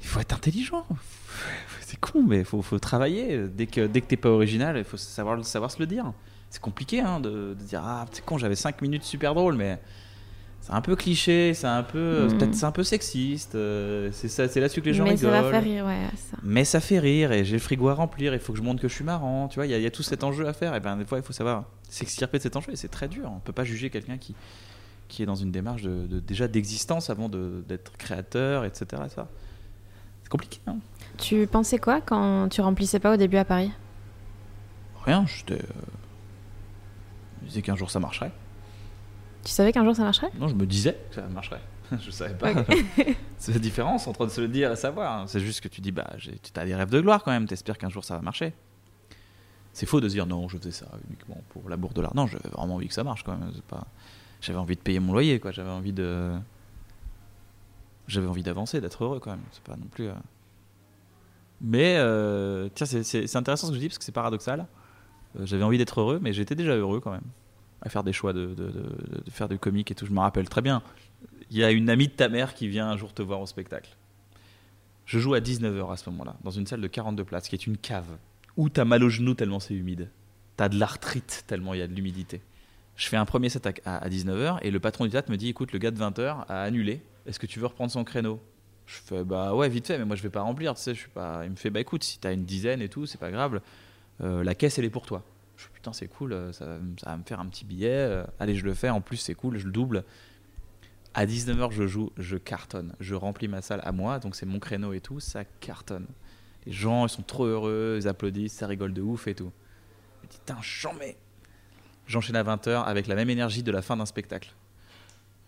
il 0.01 0.07
faut 0.07 0.19
être 0.19 0.33
intelligent. 0.35 0.85
C'est 1.81 1.99
con, 1.99 2.23
mais 2.27 2.39
il 2.39 2.45
faut, 2.45 2.61
faut 2.61 2.79
travailler. 2.79 3.47
Dès 3.47 3.65
que, 3.67 3.87
dès 3.87 4.01
que 4.01 4.07
t'es 4.07 4.17
pas 4.17 4.29
original, 4.29 4.77
il 4.77 4.83
faut 4.83 4.97
savoir, 4.97 5.43
savoir 5.45 5.71
se 5.71 5.79
le 5.79 5.87
dire. 5.87 6.11
c'est 6.49 6.61
compliqué 6.61 6.99
hein, 7.01 7.19
de, 7.19 7.55
de 7.59 7.63
dire 7.63 7.81
ah 7.83 8.05
c'est 8.11 8.23
con 8.25 8.37
j'avais 8.37 8.55
5 8.55 8.81
minutes 8.81 9.03
super 9.03 9.33
drôles 9.35 9.55
mais 9.55 9.79
c'est 10.61 10.73
un 10.73 10.81
peu 10.81 10.95
cliché 10.95 11.53
c'est 11.53 11.67
un 11.67 11.83
peu 11.83 12.25
Mm. 12.27 12.37
peut-être 12.37 12.55
c'est 12.55 12.65
un 12.65 12.71
peu 12.71 12.83
sexiste 12.83 13.53
euh, 13.55 14.09
c'est 14.11 14.27
ça 14.27 14.47
c'est 14.47 14.59
là-dessus 14.59 14.81
que 14.81 14.87
les 14.87 14.93
gens 14.95 15.03
Mais 15.03 15.15
ça 15.15 15.29
rigolent 15.29 15.43
va 15.43 15.51
faire 15.51 15.63
rire, 15.63 15.85
ouais, 15.85 16.09
ça. 16.15 16.37
mais 16.43 16.65
ça 16.65 16.79
fait 16.79 16.97
rire 16.99 17.31
et 17.31 17.45
j'ai 17.45 17.53
le 17.53 17.59
frigo 17.59 17.87
à 17.89 17.93
remplir 17.93 18.33
il 18.33 18.39
faut 18.39 18.51
que 18.53 18.57
je 18.59 18.63
montre 18.63 18.81
que 18.81 18.87
je 18.87 18.93
suis 18.95 19.03
marrant 19.05 19.47
tu 19.47 19.55
vois 19.55 19.67
il 19.67 19.69
y, 19.69 19.73
a- 19.73 19.77
il 19.77 19.83
y 19.83 19.87
a 19.87 19.91
tout 19.91 20.03
cet 20.03 20.23
enjeu 20.23 20.47
à 20.47 20.53
faire 20.53 20.73
et 20.75 20.79
ben 20.79 20.97
des 20.97 21.05
fois 21.05 21.17
il 21.19 21.23
faut 21.23 21.33
savoir 21.33 21.65
s'extirper 21.87 22.37
de 22.39 22.43
cet 22.43 22.55
enjeu 22.55 22.71
et 22.73 22.75
c'est 22.75 22.87
très 22.89 23.07
dur 23.07 23.31
on 23.35 23.39
peut 23.39 23.53
pas 23.53 23.63
juger 23.63 23.89
quelqu'un 23.91 24.17
qui 24.17 24.35
qui 25.07 25.21
est 25.23 25.25
dans 25.27 25.35
une 25.35 25.51
démarche 25.51 25.83
de, 25.83 26.07
de- 26.07 26.19
déjà 26.19 26.47
d'existence 26.47 27.09
avant 27.11 27.29
de- 27.29 27.63
d'être 27.67 27.95
créateur 27.97 28.65
etc 28.65 29.03
et 29.05 29.09
ça 29.09 29.27
c'est 30.29 30.31
compliqué 30.31 30.59
hein 30.67 30.77
Tu 31.17 31.47
pensais 31.47 31.79
quoi 31.79 32.01
quand 32.01 32.49
tu 32.49 32.61
remplissais 32.61 32.99
pas 32.99 33.13
au 33.13 33.17
début 33.17 33.37
à 33.37 33.45
Paris? 33.45 33.71
Rien 35.05 35.25
j'étais 35.25 35.63
je 37.41 37.47
disais 37.47 37.61
qu'un 37.61 37.75
jour 37.75 37.89
ça 37.89 37.99
marcherait 37.99 38.31
Tu 39.43 39.51
savais 39.51 39.71
qu'un 39.71 39.83
jour 39.83 39.95
ça 39.95 40.03
marcherait? 40.03 40.29
Non, 40.39 40.47
je 40.47 40.55
me 40.55 40.65
disais 40.65 40.97
que 41.09 41.15
ça 41.15 41.21
marcherait. 41.23 41.61
je 41.99 42.11
savais 42.11 42.35
pas. 42.35 42.51
c'est 43.37 43.53
la 43.53 43.59
différence 43.59 44.07
entre 44.07 44.25
de 44.25 44.31
se 44.31 44.41
le 44.41 44.47
dire 44.47 44.71
et 44.71 44.75
savoir. 44.75 45.27
C'est 45.27 45.39
juste 45.39 45.61
que 45.61 45.67
tu 45.67 45.81
dis, 45.81 45.91
bah, 45.91 46.07
tu 46.19 46.31
as 46.55 46.65
des 46.65 46.75
rêves 46.75 46.89
de 46.89 47.01
gloire 47.01 47.23
quand 47.23 47.31
même. 47.31 47.47
T'espères 47.47 47.77
qu'un 47.77 47.89
jour 47.89 48.03
ça 48.03 48.15
va 48.15 48.21
marcher. 48.21 48.53
C'est 49.73 49.85
faux 49.85 50.01
de 50.01 50.07
se 50.07 50.13
dire, 50.13 50.25
non, 50.25 50.47
je 50.49 50.57
faisais 50.57 50.71
ça 50.71 50.87
uniquement 51.07 51.41
pour 51.49 51.69
l'amour 51.69 51.93
de 51.93 52.01
l'art. 52.01 52.15
Non, 52.15 52.27
j'avais 52.27 52.49
vraiment 52.49 52.75
envie 52.75 52.87
que 52.87 52.93
ça 52.93 53.03
marche 53.03 53.23
quand 53.23 53.35
même. 53.35 53.51
Pas... 53.67 53.87
J'avais 54.41 54.59
envie 54.59 54.75
de 54.75 54.81
payer 54.81 54.99
mon 54.99 55.13
loyer, 55.13 55.39
quoi. 55.39 55.51
J'avais 55.51 55.69
envie 55.69 55.93
de. 55.93 56.33
J'avais 58.09 58.27
envie 58.27 58.43
d'avancer, 58.43 58.81
d'être 58.81 59.03
heureux 59.03 59.19
quand 59.19 59.31
même. 59.31 59.39
C'est 59.53 59.63
pas 59.63 59.77
non 59.77 59.85
plus. 59.85 60.07
euh, 60.09 60.13
Mais, 61.61 61.95
euh, 61.97 62.69
tiens, 62.73 62.85
c'est- 62.85 63.35
intéressant 63.35 63.67
ce 63.67 63.71
que 63.71 63.75
je 63.75 63.81
dis 63.81 63.87
parce 63.87 63.97
que 63.97 64.03
c'est 64.03 64.11
paradoxal. 64.11 64.65
Euh, 65.39 65.45
J'avais 65.45 65.63
envie 65.63 65.77
d'être 65.77 65.99
heureux, 65.99 66.19
mais 66.21 66.33
j'étais 66.33 66.55
déjà 66.55 66.75
heureux 66.75 66.99
quand 66.99 67.11
même. 67.11 67.23
À 67.81 67.89
faire 67.89 68.03
des 68.03 68.11
choix 68.13 68.33
de, 68.33 68.55
faire 69.29 69.47
du 69.47 69.57
comique 69.57 69.91
et 69.91 69.95
tout. 69.95 70.05
Je 70.05 70.11
me 70.11 70.19
rappelle 70.19 70.49
très 70.49 70.61
bien. 70.61 70.81
Il 71.51 71.57
y 71.57 71.63
a 71.63 71.71
une 71.71 71.89
amie 71.89 72.07
de 72.07 72.13
ta 72.13 72.27
mère 72.29 72.53
qui 72.53 72.67
vient 72.67 72.89
un 72.89 72.97
jour 72.97 73.13
te 73.13 73.21
voir 73.21 73.39
au 73.41 73.45
spectacle. 73.45 73.95
Je 75.05 75.17
joue 75.19 75.33
à 75.33 75.39
19h 75.39 75.91
à 75.91 75.97
ce 75.97 76.09
moment-là, 76.09 76.35
dans 76.43 76.51
une 76.51 76.67
salle 76.67 76.81
de 76.81 76.87
42 76.87 77.23
places, 77.23 77.47
qui 77.47 77.55
est 77.55 77.65
une 77.67 77.77
cave, 77.77 78.17
où 78.57 78.69
t'as 78.69 78.85
mal 78.85 79.03
aux 79.03 79.09
genoux 79.09 79.33
tellement 79.33 79.59
c'est 79.59 79.73
humide. 79.73 80.09
T'as 80.57 80.69
de 80.69 80.77
l'arthrite 80.77 81.45
tellement 81.47 81.73
il 81.73 81.79
y 81.79 81.81
a 81.83 81.87
de 81.87 81.93
l'humidité. 81.93 82.41
Je 82.95 83.07
fais 83.07 83.17
un 83.17 83.25
premier 83.25 83.47
set 83.49 83.65
à, 83.85 83.95
à 83.97 84.09
19h 84.09 84.59
et 84.61 84.71
le 84.71 84.79
patron 84.79 85.05
du 85.05 85.11
théâtre 85.11 85.31
me 85.31 85.37
dit 85.37 85.47
écoute, 85.49 85.71
le 85.71 85.79
gars 85.79 85.91
de 85.91 85.97
20h 85.99 86.45
a 86.47 86.61
annulé. 86.63 87.01
Est-ce 87.29 87.37
que 87.37 87.45
tu 87.45 87.59
veux 87.59 87.67
reprendre 87.67 87.91
son 87.91 88.03
créneau? 88.03 88.41
Je 88.87 88.95
fais 88.95 89.23
bah 89.23 89.53
ouais, 89.53 89.69
vite 89.69 89.85
fait, 89.85 89.99
mais 89.99 90.05
moi 90.05 90.15
je 90.15 90.23
vais 90.23 90.31
pas 90.31 90.41
remplir, 90.41 90.73
tu 90.73 90.81
sais, 90.81 90.95
je 90.95 91.01
suis 91.01 91.09
pas. 91.09 91.41
Il 91.45 91.51
me 91.51 91.55
fait 91.55 91.69
bah 91.69 91.79
écoute, 91.79 92.03
si 92.03 92.17
t'as 92.17 92.33
une 92.33 92.43
dizaine 92.43 92.81
et 92.81 92.89
tout, 92.89 93.05
c'est 93.05 93.19
pas 93.19 93.29
grave. 93.29 93.61
Euh, 94.21 94.43
la 94.43 94.55
caisse 94.55 94.79
elle 94.79 94.85
est 94.85 94.89
pour 94.89 95.05
toi. 95.05 95.23
Je 95.55 95.65
fais 95.65 95.69
putain, 95.75 95.93
c'est 95.93 96.07
cool, 96.07 96.33
euh, 96.33 96.51
ça, 96.51 96.79
va 97.05 97.17
me 97.17 97.23
faire 97.23 97.39
un 97.39 97.45
petit 97.45 97.65
billet. 97.65 97.91
euh, 97.91 98.23
allez, 98.39 98.55
je 98.55 98.65
le 98.65 98.73
fais, 98.73 98.89
en 98.89 98.99
plus 98.99 99.17
c'est 99.17 99.35
cool, 99.35 99.59
je 99.59 99.67
le 99.67 99.71
double. 99.71 100.03
À 101.13 101.27
19h, 101.27 101.71
je 101.71 101.85
joue, 101.85 102.11
je 102.17 102.35
cartonne. 102.35 102.95
Je 102.99 103.13
remplis 103.13 103.47
ma 103.47 103.61
salle 103.61 103.81
à 103.83 103.91
moi, 103.91 104.17
donc 104.17 104.35
c'est 104.35 104.47
mon 104.47 104.57
créneau 104.57 104.93
et 104.93 105.01
tout, 105.01 105.19
ça 105.19 105.43
cartonne. 105.45 106.07
Les 106.65 106.71
gens, 106.71 107.05
ils 107.05 107.09
sont 107.09 107.21
trop 107.21 107.45
heureux, 107.45 107.99
ils 108.01 108.07
applaudissent, 108.07 108.53
ça 108.53 108.65
rigole 108.65 108.93
de 108.93 109.03
ouf 109.03 109.27
et 109.27 109.35
tout. 109.35 109.51
Je 110.17 110.27
me 110.27 110.31
dis, 110.31 110.37
putain, 110.39 110.59
chambé. 110.63 111.15
J'enchaîne 112.07 112.37
à 112.37 112.43
20h 112.43 112.85
avec 112.85 113.05
la 113.05 113.13
même 113.13 113.29
énergie 113.29 113.61
de 113.61 113.71
la 113.71 113.83
fin 113.83 113.97
d'un 113.97 114.07
spectacle. 114.07 114.51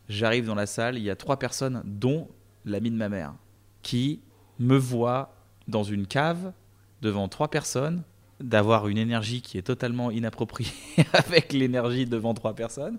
J'arrive 0.10 0.46
dans 0.46 0.56
la 0.56 0.66
salle, 0.66 0.98
il 0.98 1.04
y 1.04 1.10
a 1.10 1.16
trois 1.16 1.38
personnes, 1.38 1.82
dont 1.86 2.28
l'ami 2.66 2.92
de 2.92 2.96
ma 2.96 3.10
mère, 3.10 3.34
qui 3.82 4.22
me 4.60 4.78
voit 4.78 5.34
dans 5.68 5.84
une 5.84 6.06
cave 6.06 6.54
devant 7.02 7.28
trois 7.28 7.50
personnes, 7.50 8.04
d'avoir 8.40 8.88
une 8.88 8.98
énergie 8.98 9.42
qui 9.42 9.58
est 9.58 9.64
totalement 9.64 10.12
inappropriée 10.12 10.72
avec 11.14 11.54
l'énergie 11.54 12.06
devant 12.06 12.34
trois 12.34 12.56
personnes. 12.56 12.98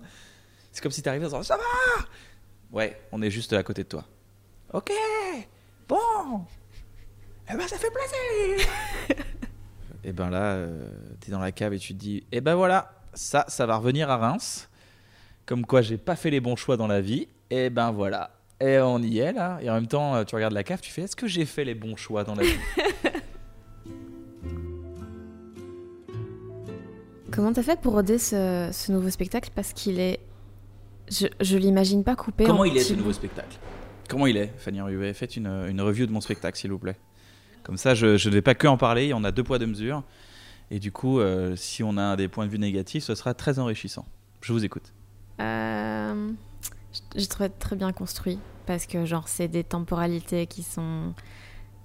C'est 0.71 0.81
comme 0.81 0.91
si 0.91 1.01
tu 1.03 1.09
arrivais 1.09 1.25
en 1.25 1.39
disant 1.39 1.43
Ça 1.43 1.57
va 1.57 2.05
Ouais, 2.71 2.99
on 3.11 3.21
est 3.21 3.29
juste 3.29 3.53
à 3.53 3.61
côté 3.61 3.83
de 3.83 3.89
toi. 3.89 4.05
Ok, 4.73 4.91
bon, 5.87 6.45
eh 7.51 7.55
ben 7.55 7.67
ça 7.67 7.77
fait 7.77 7.91
plaisir. 7.91 8.67
et 10.03 10.13
ben 10.13 10.29
là, 10.29 10.53
euh, 10.53 10.89
t'es 11.19 11.31
dans 11.31 11.39
la 11.39 11.51
cave 11.51 11.73
et 11.73 11.79
tu 11.79 11.93
te 11.93 11.99
dis, 11.99 12.25
eh 12.31 12.41
ben 12.41 12.55
voilà, 12.55 12.91
ça, 13.13 13.45
ça 13.47 13.65
va 13.65 13.77
revenir 13.77 14.09
à 14.09 14.17
Reims. 14.17 14.69
Comme 15.45 15.65
quoi, 15.65 15.81
j'ai 15.81 15.97
pas 15.97 16.15
fait 16.15 16.29
les 16.29 16.39
bons 16.39 16.55
choix 16.55 16.77
dans 16.77 16.87
la 16.87 17.01
vie. 17.01 17.27
Et 17.49 17.69
ben 17.69 17.91
voilà, 17.91 18.31
et 18.59 18.79
on 18.79 18.99
y 18.99 19.19
est 19.19 19.33
là. 19.33 19.59
Et 19.61 19.69
en 19.69 19.73
même 19.73 19.87
temps, 19.87 20.23
tu 20.25 20.35
regardes 20.35 20.53
la 20.53 20.63
cave, 20.63 20.79
tu 20.81 20.91
fais, 20.91 21.01
est-ce 21.01 21.15
que 21.15 21.27
j'ai 21.27 21.45
fait 21.45 21.65
les 21.65 21.75
bons 21.75 21.95
choix 21.95 22.23
dans 22.23 22.33
la 22.35 22.43
vie? 22.43 22.53
Comment 27.31 27.51
t'as 27.51 27.63
fait 27.63 27.81
pour 27.81 27.93
roder 27.93 28.19
ce, 28.19 28.69
ce 28.71 28.91
nouveau 28.91 29.09
spectacle? 29.09 29.49
Parce 29.55 29.73
qu'il 29.73 29.99
est. 29.99 30.19
Je, 31.11 31.27
je 31.41 31.57
l'imagine 31.57 32.03
pas 32.03 32.15
coupé. 32.15 32.45
Comment 32.45 32.59
en 32.59 32.63
il 32.63 32.77
est 32.77 32.81
ce 32.81 32.93
nouveau 32.93 33.11
spectacle? 33.11 33.57
Comment 34.07 34.27
il 34.27 34.37
est, 34.37 34.53
Fanny 34.57 34.79
Ruet 34.81 35.13
Faites 35.13 35.35
une, 35.35 35.47
une 35.47 35.81
review 35.81 36.05
de 36.05 36.11
mon 36.11 36.21
spectacle, 36.21 36.57
s'il 36.57 36.71
vous 36.71 36.77
plaît. 36.77 36.97
Comme 37.63 37.77
ça, 37.77 37.95
je, 37.95 38.05
ne 38.05 38.33
vais 38.33 38.41
pas 38.41 38.53
que 38.55 38.67
en 38.67 38.77
parler, 38.77 39.05
il 39.05 39.09
y 39.09 39.13
en 39.13 39.23
a 39.23 39.31
deux 39.31 39.43
poids, 39.43 39.57
deux 39.57 39.65
mesures. 39.65 40.03
Et 40.69 40.79
du 40.79 40.91
coup, 40.91 41.19
euh, 41.19 41.55
si 41.55 41.81
on 41.83 41.97
a 41.97 42.15
des 42.15 42.27
points 42.27 42.45
de 42.45 42.51
vue 42.51 42.59
négatifs, 42.59 43.03
ce 43.03 43.15
sera 43.15 43.33
très 43.33 43.57
enrichissant. 43.59 44.05
Je 44.41 44.53
vous 44.53 44.63
écoute. 44.63 44.93
Euh, 45.39 46.31
J'ai 47.15 47.27
trouvé 47.27 47.49
très 47.49 47.75
bien 47.75 47.91
construit 47.91 48.39
parce 48.65 48.85
que 48.85 49.05
genre 49.05 49.27
c'est 49.27 49.47
des 49.47 49.63
temporalités 49.63 50.45
qui 50.47 50.63
sont 50.63 51.13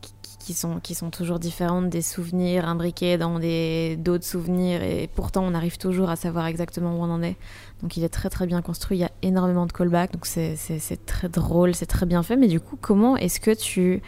qui, 0.01 0.13
qui 0.39 0.55
sont 0.55 0.81
qui 0.81 0.95
sont 0.95 1.11
toujours 1.11 1.39
différentes, 1.39 1.89
des 1.89 2.03
souvenirs 2.03 2.69
imbriqués 2.69 3.17
dans 3.19 3.39
des 3.39 3.97
d'autres 3.97 4.25
souvenirs 4.27 4.83
et 4.83 5.09
pourtant 5.13 5.45
on 5.45 5.55
arrive 5.55 5.79
toujours 5.79 6.11
à 6.11 6.17
savoir 6.17 6.47
exactement 6.47 6.95
où 6.99 7.03
on 7.03 7.11
en 7.11 7.23
est. 7.23 7.37
Donc 7.83 7.97
il 7.97 8.05
est 8.05 8.09
très 8.11 8.29
très 8.29 8.47
bien 8.47 8.63
construit, 8.63 8.99
il 8.99 9.01
y 9.01 9.05
a 9.05 9.11
énormément 9.23 9.67
de 9.67 9.73
callbacks, 9.73 10.13
donc 10.13 10.27
c'est 10.27 11.07
très 11.07 11.29
drôle, 11.29 11.75
c'est 11.75 11.87
très 11.87 12.07
bien 12.07 12.23
fait. 12.23 12.37
Mais 12.37 12.49
du 12.49 12.61
coup, 12.61 12.77
comment 12.81 13.17
est-ce 13.17 13.41
que 13.41 13.55
tu 13.55 14.03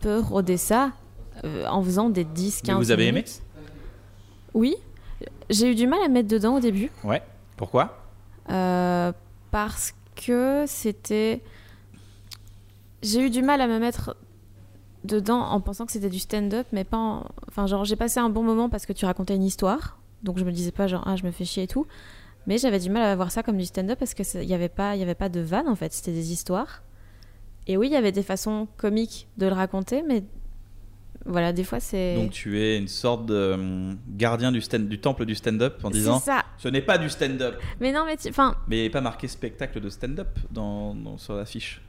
peux 0.00 0.18
roder 0.20 0.56
ça 0.56 0.92
euh, 1.44 1.66
en 1.66 1.82
faisant 1.82 2.08
des 2.10 2.24
10, 2.24 2.62
15 2.62 2.68
Mais 2.68 2.84
vous 2.84 2.90
avez 2.90 3.04
aimé 3.08 3.12
minutes? 3.24 3.42
Oui, 4.54 4.76
j'ai 5.50 5.70
eu 5.70 5.74
du 5.74 5.86
mal 5.86 6.00
à 6.04 6.08
mettre 6.08 6.28
dedans 6.28 6.56
au 6.56 6.60
début. 6.60 6.90
Ouais. 7.04 7.22
Pourquoi? 7.56 7.98
Parce 8.48 9.94
que 10.16 10.64
c'était. 10.66 11.40
J'ai 13.02 13.20
eu 13.26 13.30
du 13.30 13.42
mal 13.42 13.60
à 13.60 13.68
me 13.68 13.78
mettre 13.78 14.16
dedans 15.04 15.40
en 15.40 15.60
pensant 15.60 15.86
que 15.86 15.92
c'était 15.92 16.08
du 16.10 16.18
stand-up, 16.18 16.66
mais 16.72 16.84
pas. 16.84 16.96
en- 16.96 17.24
Enfin, 17.48 17.66
genre, 17.66 17.84
j'ai 17.84 17.96
passé 17.96 18.18
un 18.20 18.28
bon 18.30 18.42
moment 18.42 18.68
parce 18.68 18.86
que 18.86 18.92
tu 18.92 19.04
racontais 19.04 19.36
une 19.36 19.44
histoire, 19.44 19.98
donc 20.22 20.38
je 20.38 20.44
me 20.44 20.52
disais 20.52 20.72
pas 20.72 20.86
genre, 20.86 21.04
ah, 21.06 21.16
je 21.16 21.24
me 21.24 21.30
fais 21.30 21.44
chier 21.44 21.64
et 21.64 21.68
tout. 21.68 21.86
Mais 22.46 22.56
j'avais 22.58 22.78
du 22.78 22.88
mal 22.90 23.02
à 23.02 23.14
voir 23.14 23.30
ça 23.30 23.42
comme 23.42 23.58
du 23.58 23.66
stand-up 23.66 23.98
parce 23.98 24.14
qu'il 24.14 24.40
n'y 24.46 24.54
avait, 24.54 24.68
pas- 24.70 24.90
avait 24.92 25.14
pas 25.14 25.28
de 25.28 25.40
vanne 25.40 25.68
en 25.68 25.74
fait, 25.76 25.92
c'était 25.92 26.12
des 26.12 26.32
histoires. 26.32 26.82
Et 27.66 27.76
oui, 27.76 27.88
il 27.88 27.92
y 27.92 27.96
avait 27.96 28.12
des 28.12 28.22
façons 28.22 28.66
comiques 28.78 29.28
de 29.36 29.46
le 29.46 29.52
raconter, 29.52 30.02
mais 30.02 30.24
voilà, 31.28 31.52
des 31.52 31.64
fois 31.64 31.78
c'est. 31.80 32.16
Donc 32.16 32.30
tu 32.32 32.60
es 32.60 32.78
une 32.78 32.88
sorte 32.88 33.26
de 33.26 33.34
euh, 33.34 33.92
gardien 34.08 34.50
du, 34.50 34.60
stand, 34.60 34.88
du 34.88 34.98
temple 34.98 35.24
du 35.26 35.34
stand-up 35.34 35.78
en 35.84 35.88
C'est 35.88 35.94
disant 35.98 36.18
ça. 36.18 36.44
ce 36.56 36.68
n'est 36.68 36.82
pas 36.82 36.98
du 36.98 37.08
stand-up. 37.08 37.56
Mais 37.80 37.92
non, 37.92 38.04
mais 38.06 38.16
tu- 38.16 38.28
enfin, 38.30 38.56
Mais 38.66 38.78
il 38.78 38.80
n'y 38.82 38.86
a 38.86 38.90
pas 38.90 39.00
marqué 39.00 39.28
spectacle 39.28 39.80
de 39.80 39.88
stand-up 39.88 40.28
dans, 40.50 40.94
dans- 40.94 41.18
sur 41.18 41.34
l'affiche. 41.34 41.80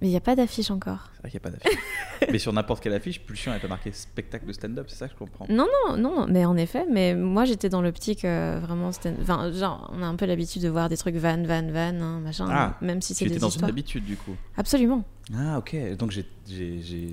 Mais 0.00 0.08
il 0.08 0.10
n'y 0.10 0.16
a 0.16 0.20
pas 0.20 0.36
d'affiche 0.36 0.70
encore. 0.70 1.10
C'est 1.14 1.20
vrai 1.22 1.30
qu'il 1.30 1.40
n'y 1.40 1.46
a 1.46 1.50
pas 1.50 1.56
d'affiche. 1.56 1.78
mais 2.32 2.38
sur 2.38 2.52
n'importe 2.52 2.82
quelle 2.82 2.92
affiche, 2.94 3.20
Pulsion 3.20 3.52
n'a 3.52 3.58
pas 3.58 3.68
marqué 3.68 3.92
spectacle 3.92 4.46
de 4.46 4.52
stand-up, 4.52 4.86
c'est 4.88 4.96
ça 4.96 5.06
que 5.08 5.14
je 5.14 5.18
comprends. 5.18 5.46
Non, 5.48 5.66
non, 5.88 5.96
non, 5.96 6.26
mais 6.28 6.44
en 6.44 6.56
effet, 6.56 6.84
mais 6.90 7.14
moi 7.14 7.44
j'étais 7.44 7.68
dans 7.68 7.80
l'optique 7.82 8.24
euh, 8.24 8.58
vraiment. 8.62 8.92
stand- 8.92 9.16
Enfin, 9.22 9.50
genre, 9.52 9.90
on 9.94 10.02
a 10.02 10.06
un 10.06 10.16
peu 10.16 10.26
l'habitude 10.26 10.62
de 10.62 10.68
voir 10.68 10.88
des 10.88 10.96
trucs 10.96 11.16
van, 11.16 11.42
van, 11.44 11.66
van, 11.70 11.78
hein, 12.00 12.20
machin, 12.20 12.46
Ah, 12.50 12.76
même 12.82 13.00
si 13.00 13.14
c'est 13.14 13.24
Tu 13.24 13.28
des 13.30 13.34
étais 13.36 13.40
dans 13.40 13.48
histoires. 13.48 13.68
une 13.68 13.74
habitude 13.74 14.04
du 14.04 14.16
coup. 14.16 14.36
Absolument. 14.56 15.02
Ah 15.36 15.58
ok, 15.58 15.74
donc 15.96 16.12
j'ai... 16.12 16.24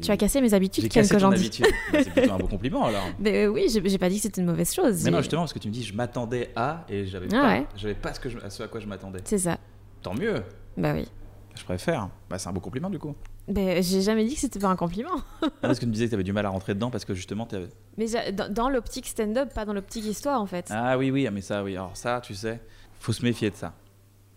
Tu 0.02 0.12
as 0.12 0.18
cassé 0.18 0.40
mes 0.40 0.54
habitudes, 0.54 0.84
J'ai 0.84 0.90
Ken, 0.90 1.02
cassé 1.02 1.16
que 1.16 1.20
ton 1.20 1.32
j'en 1.32 1.38
dis. 1.38 1.50
Bah, 1.92 2.00
c'est 2.04 2.12
plutôt 2.14 2.32
un 2.34 2.38
beau 2.38 2.48
compliment 2.48 2.86
alors. 2.86 3.08
Mais 3.20 3.46
euh, 3.46 3.48
oui, 3.48 3.68
j'ai 3.70 3.98
pas 3.98 4.10
dit 4.10 4.18
que 4.18 4.22
c'était 4.22 4.40
une 4.42 4.48
mauvaise 4.48 4.72
chose. 4.72 5.04
Mais 5.04 5.10
non, 5.10 5.18
justement, 5.18 5.42
parce 5.42 5.54
que 5.54 5.58
tu 5.60 5.68
me 5.68 5.74
dis, 5.74 5.84
je 5.84 5.94
m'attendais 5.96 6.52
à, 6.56 6.86
et 6.90 7.06
j'avais 7.08 7.28
Ah 7.34 7.66
pas, 7.72 7.88
ouais. 7.88 7.94
pas 7.96 8.14
ce, 8.14 8.20
que 8.20 8.30
je- 8.30 8.38
à 8.38 8.50
ce 8.52 8.62
à 8.62 8.68
quoi 8.68 8.80
je 8.80 8.86
m'attendais. 8.88 9.20
C'est 9.24 9.40
ça. 9.40 9.58
Tant 10.04 10.14
mieux, 10.14 10.44
Bah 10.78 10.94
oui. 10.94 11.08
Je 11.56 11.64
préfère. 11.64 12.10
Bah, 12.30 12.38
c'est 12.40 12.50
un 12.50 12.54
beau 12.54 12.60
compliment 12.60 12.90
du 12.90 13.00
coup. 13.00 13.16
Mais 13.48 13.82
j'ai 13.82 14.02
jamais 14.02 14.26
dit 14.26 14.36
que 14.36 14.40
c'était 14.40 14.60
pas 14.60 14.70
un 14.70 14.76
compliment. 14.76 15.22
Ah, 15.44 15.68
parce 15.68 15.80
que 15.80 15.86
tu 15.86 15.88
me 15.88 15.94
disais 15.94 16.06
que 16.06 16.10
tu 16.10 16.16
avais 16.16 16.24
du 16.24 16.34
mal 16.34 16.46
à 16.46 16.50
rentrer 16.50 16.74
dedans 16.74 16.90
parce 16.90 17.06
que 17.06 17.14
justement, 17.14 17.46
tu 17.46 17.56
avais... 17.56 17.70
Mais 17.98 18.08
dans, 18.34 18.52
dans 18.52 18.70
l'optique 18.70 19.08
stand-up, 19.08 19.54
pas 19.54 19.66
dans 19.66 19.74
l'optique 19.74 20.06
histoire 20.06 20.42
en 20.42 20.46
fait. 20.46 20.68
Ah 20.72 20.98
oui, 20.98 21.10
oui, 21.10 21.26
ah, 21.28 21.32
mais 21.32 21.42
ça, 21.42 21.64
oui. 21.64 21.76
Alors 21.76 21.96
ça, 21.96 22.22
tu 22.22 22.36
sais, 22.36 22.60
faut 23.00 23.14
se 23.14 23.24
méfier 23.24 23.50
de 23.50 23.56
ça. 23.56 23.74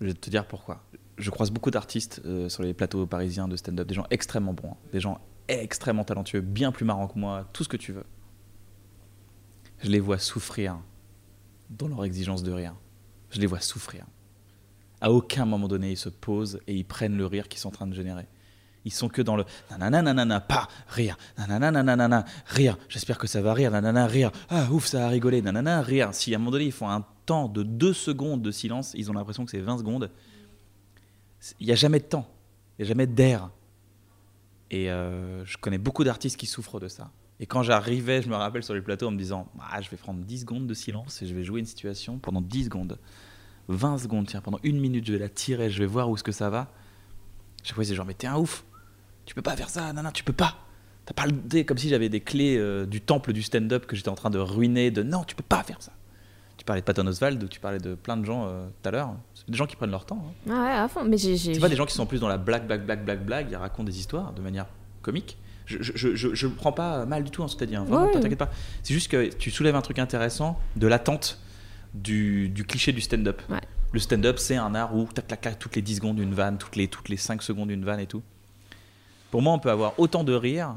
Je 0.01 0.07
vais 0.07 0.15
te 0.15 0.31
dire 0.31 0.47
pourquoi. 0.47 0.83
Je 1.19 1.31
croise 1.31 1.51
beaucoup 1.51 1.71
d'artistes 1.71 2.21
euh, 2.27 2.49
sur 2.49 2.63
les 2.63 2.75
plateaux 2.75 3.07
parisiens 3.07 3.49
de 3.49 3.57
stand-up, 3.57 3.87
des 3.89 3.95
gens 3.95 4.07
extrêmement 4.11 4.53
bons, 4.53 4.73
hein, 4.73 4.77
des 4.93 5.01
gens 5.01 5.19
extrêmement 5.49 6.05
talentueux, 6.05 6.41
bien 6.41 6.73
plus 6.73 6.85
marrants 6.85 7.09
que 7.09 7.19
moi, 7.19 7.49
tout 7.53 7.65
ce 7.65 7.69
que 7.69 7.77
tu 7.77 7.93
veux. 7.93 8.05
Je 9.83 9.91
les 9.91 10.01
vois 10.01 10.19
souffrir 10.19 10.79
dans 11.71 11.89
leur 11.89 12.05
exigence 12.05 12.43
de 12.43 12.53
rire. 12.53 12.75
Je 13.31 13.41
les 13.41 13.47
vois 13.47 13.61
souffrir. 13.61 14.05
À 15.01 15.13
aucun 15.13 15.45
moment 15.45 15.69
donné, 15.69 15.93
ils 15.93 15.97
se 15.97 16.09
posent 16.09 16.61
et 16.67 16.75
ils 16.75 16.85
prennent 16.85 17.17
le 17.17 17.27
rire 17.27 17.49
qu'ils 17.49 17.61
sont 17.61 17.69
en 17.69 17.73
train 17.73 17.87
de 17.87 17.95
générer. 17.95 18.27
Ils 18.85 18.93
sont 18.93 19.09
que 19.09 19.21
dans 19.21 19.37
le 19.37 19.45
nanana 19.71 20.01
nanana 20.01 20.41
pas 20.41 20.69
rire 20.87 21.19
nanana 21.37 21.73
nanana 21.73 22.25
rire 22.47 22.79
j'espère 22.89 23.19
que 23.19 23.27
ça 23.27 23.43
va 23.43 23.53
rire 23.53 23.73
nanana 23.73 24.07
rire 24.07 24.31
ah 24.49 24.71
ouf 24.71 24.87
ça 24.87 25.07
a 25.07 25.09
rigolé 25.09 25.43
nanana 25.43 25.83
rire 25.83 26.15
si 26.15 26.33
à 26.33 26.37
un 26.37 26.39
moment 26.39 26.53
donné 26.53 26.67
ils 26.67 26.73
font 26.73 26.89
un 26.89 27.05
temps 27.27 27.49
de 27.49 27.63
2 27.63 27.93
secondes 27.93 28.41
de 28.41 28.51
silence, 28.51 28.93
ils 28.95 29.11
ont 29.11 29.15
l'impression 29.15 29.45
que 29.45 29.51
c'est 29.51 29.61
20 29.61 29.79
secondes. 29.79 30.11
Il 31.61 31.67
n'y 31.67 31.73
a 31.73 31.77
jamais 31.77 31.99
de 31.99 32.05
temps, 32.05 32.27
il 32.79 32.83
n'y 32.83 32.87
a 32.87 32.89
jamais 32.89 33.07
d'air. 33.07 33.51
Et 34.71 34.91
euh, 34.91 35.45
je 35.45 35.59
connais 35.59 35.79
beaucoup 35.79 36.05
d'artistes 36.05 36.37
qui 36.37 36.47
souffrent 36.47 36.81
de 36.81 36.89
ça. 36.89 37.11
Et 37.39 37.47
quand 37.47 37.63
j'arrivais, 37.63 38.23
je 38.23 38.29
me 38.29 38.35
rappelle 38.35 38.63
sur 38.63 38.75
les 38.75 38.81
plateaux 38.81 39.09
en 39.09 39.11
me 39.11 39.19
disant 39.19 39.49
ah, 39.61 39.81
Je 39.83 39.91
vais 39.91 39.97
prendre 39.97 40.21
10 40.21 40.41
secondes 40.41 40.67
de 40.67 40.75
silence 40.75 41.21
et 41.21 41.27
je 41.27 41.35
vais 41.35 41.45
jouer 41.45 41.61
une 41.61 41.67
situation 41.67 42.19
pendant 42.19 42.41
10 42.41 42.65
secondes. 42.65 42.99
20 43.69 43.99
secondes, 43.99 44.27
tiens, 44.27 44.41
pendant 44.41 44.61
une 44.63 44.79
minute, 44.79 45.07
je 45.07 45.13
vais 45.13 45.19
la 45.19 45.29
tirer, 45.29 45.71
je 45.71 45.79
vais 45.79 45.87
voir 45.87 46.09
où 46.09 46.15
est-ce 46.15 46.25
que 46.25 46.33
ça 46.33 46.51
va. 46.51 46.69
Chaque 47.63 47.75
fois, 47.75 47.85
c'est 47.85 47.95
genre 47.95 48.07
Mais 48.07 48.15
t'es 48.15 48.27
un 48.27 48.37
ouf 48.37 48.65
Tu 49.25 49.35
peux 49.35 49.43
pas 49.43 49.57
faire 49.57 49.69
ça, 49.69 49.93
non, 49.93 50.03
non, 50.03 50.11
tu 50.13 50.25
peux 50.25 50.33
pas 50.33 50.57
T'as 51.07 51.15
pas 51.15 51.27
le 51.27 51.63
comme 51.63 51.79
si 51.79 51.89
j'avais 51.89 52.09
des 52.09 52.21
clés 52.21 52.57
euh, 52.59 52.85
du 52.85 53.01
temple 53.01 53.33
du 53.33 53.41
stand-up 53.41 53.87
que 53.87 53.95
j'étais 53.95 54.09
en 54.09 54.17
train 54.17 54.31
de 54.31 54.41
ruiner, 54.41 54.91
de 54.91 55.05
non, 55.05 55.23
tu 55.23 55.37
peux 55.37 55.45
pas 55.45 55.63
faire 55.63 55.81
ça. 55.81 55.93
Tu 56.57 56.65
parlais 56.65 56.81
de 56.81 56.85
Patton 56.85 57.07
Oswald, 57.07 57.49
tu 57.49 57.61
parlais 57.61 57.79
de 57.79 57.95
plein 57.95 58.17
de 58.17 58.25
gens 58.25 58.47
euh, 58.47 58.67
tout 58.83 58.89
à 58.89 58.91
l'heure. 58.91 59.15
C'est 59.35 59.49
des 59.49 59.57
gens 59.57 59.67
qui 59.67 59.77
prennent 59.77 59.93
leur 59.93 60.05
temps. 60.05 60.33
Hein. 60.49 60.51
Ah 60.53 60.65
ouais, 60.65 60.71
à 60.71 60.89
fond. 60.89 61.05
Mais 61.05 61.17
j'ai, 61.17 61.37
C'est 61.37 61.61
pas 61.61 61.69
des 61.69 61.77
gens 61.77 61.87
qui 61.87 61.95
sont 61.95 62.07
plus 62.07 62.19
dans 62.19 62.27
la 62.27 62.39
blague, 62.39 62.67
blague, 62.67 62.85
blague, 62.85 63.05
blague, 63.05 63.25
blague, 63.25 63.47
ils 63.53 63.57
racontent 63.57 63.85
des 63.85 64.01
histoires 64.01 64.33
de 64.33 64.43
manière 64.43 64.67
comique. 65.01 65.39
Je, 65.67 65.79
je, 65.81 66.15
je, 66.15 66.35
je, 66.35 66.47
prends 66.49 66.73
pas 66.73 67.07
mal 67.07 67.23
du 67.23 67.31
tout 67.31 67.43
en 67.43 67.49
ce 67.49 67.55
que 67.55 67.59
tu 67.59 67.65
as 67.65 67.67
dit, 67.69 67.77
hein. 67.77 67.85
vraiment, 67.85 68.11
t'inquiète 68.11 68.39
pas. 68.39 68.51
C'est 68.83 68.95
juste 68.95 69.11
que 69.11 69.29
tu 69.29 69.51
soulèves 69.53 69.77
un 69.77 69.83
truc 69.83 70.01
intéressant 70.01 70.59
de 70.75 70.87
l'attente 70.89 71.41
du, 71.97 72.49
du 72.49 72.65
cliché 72.65 72.93
du 72.93 73.01
stand-up. 73.01 73.43
Le 73.93 74.01
stand-up, 74.01 74.39
c'est 74.39 74.57
un 74.57 74.75
art 74.75 74.95
où 74.95 75.07
tac, 75.07 75.27
tac, 75.27 75.41
tac, 75.41 75.59
toutes 75.59 75.77
les 75.77 75.83
10 75.83 75.97
secondes 75.97 76.19
une 76.19 76.35
vanne, 76.35 76.59
toutes 76.59 76.77
les, 76.77 76.89
toutes 76.89 77.09
les 77.09 77.17
5 77.17 77.43
secondes 77.43 77.71
une 77.71 77.85
vanne 77.85 78.01
et 78.01 78.07
tout. 78.07 78.23
Pour 79.31 79.43
moi, 79.43 79.53
on 79.53 79.59
peut 79.59 79.71
avoir 79.71 79.99
autant 79.99 80.25
de 80.25 80.35
rire 80.35 80.77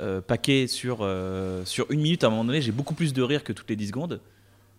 euh, 0.00 0.20
paquet 0.20 0.66
sur, 0.66 0.98
euh, 1.00 1.64
sur 1.64 1.90
une 1.90 2.00
minute. 2.00 2.24
À 2.24 2.28
un 2.28 2.30
moment 2.30 2.44
donné, 2.44 2.62
j'ai 2.62 2.72
beaucoup 2.72 2.94
plus 2.94 3.12
de 3.12 3.22
rire 3.22 3.44
que 3.44 3.52
toutes 3.52 3.68
les 3.68 3.76
10 3.76 3.88
secondes, 3.88 4.20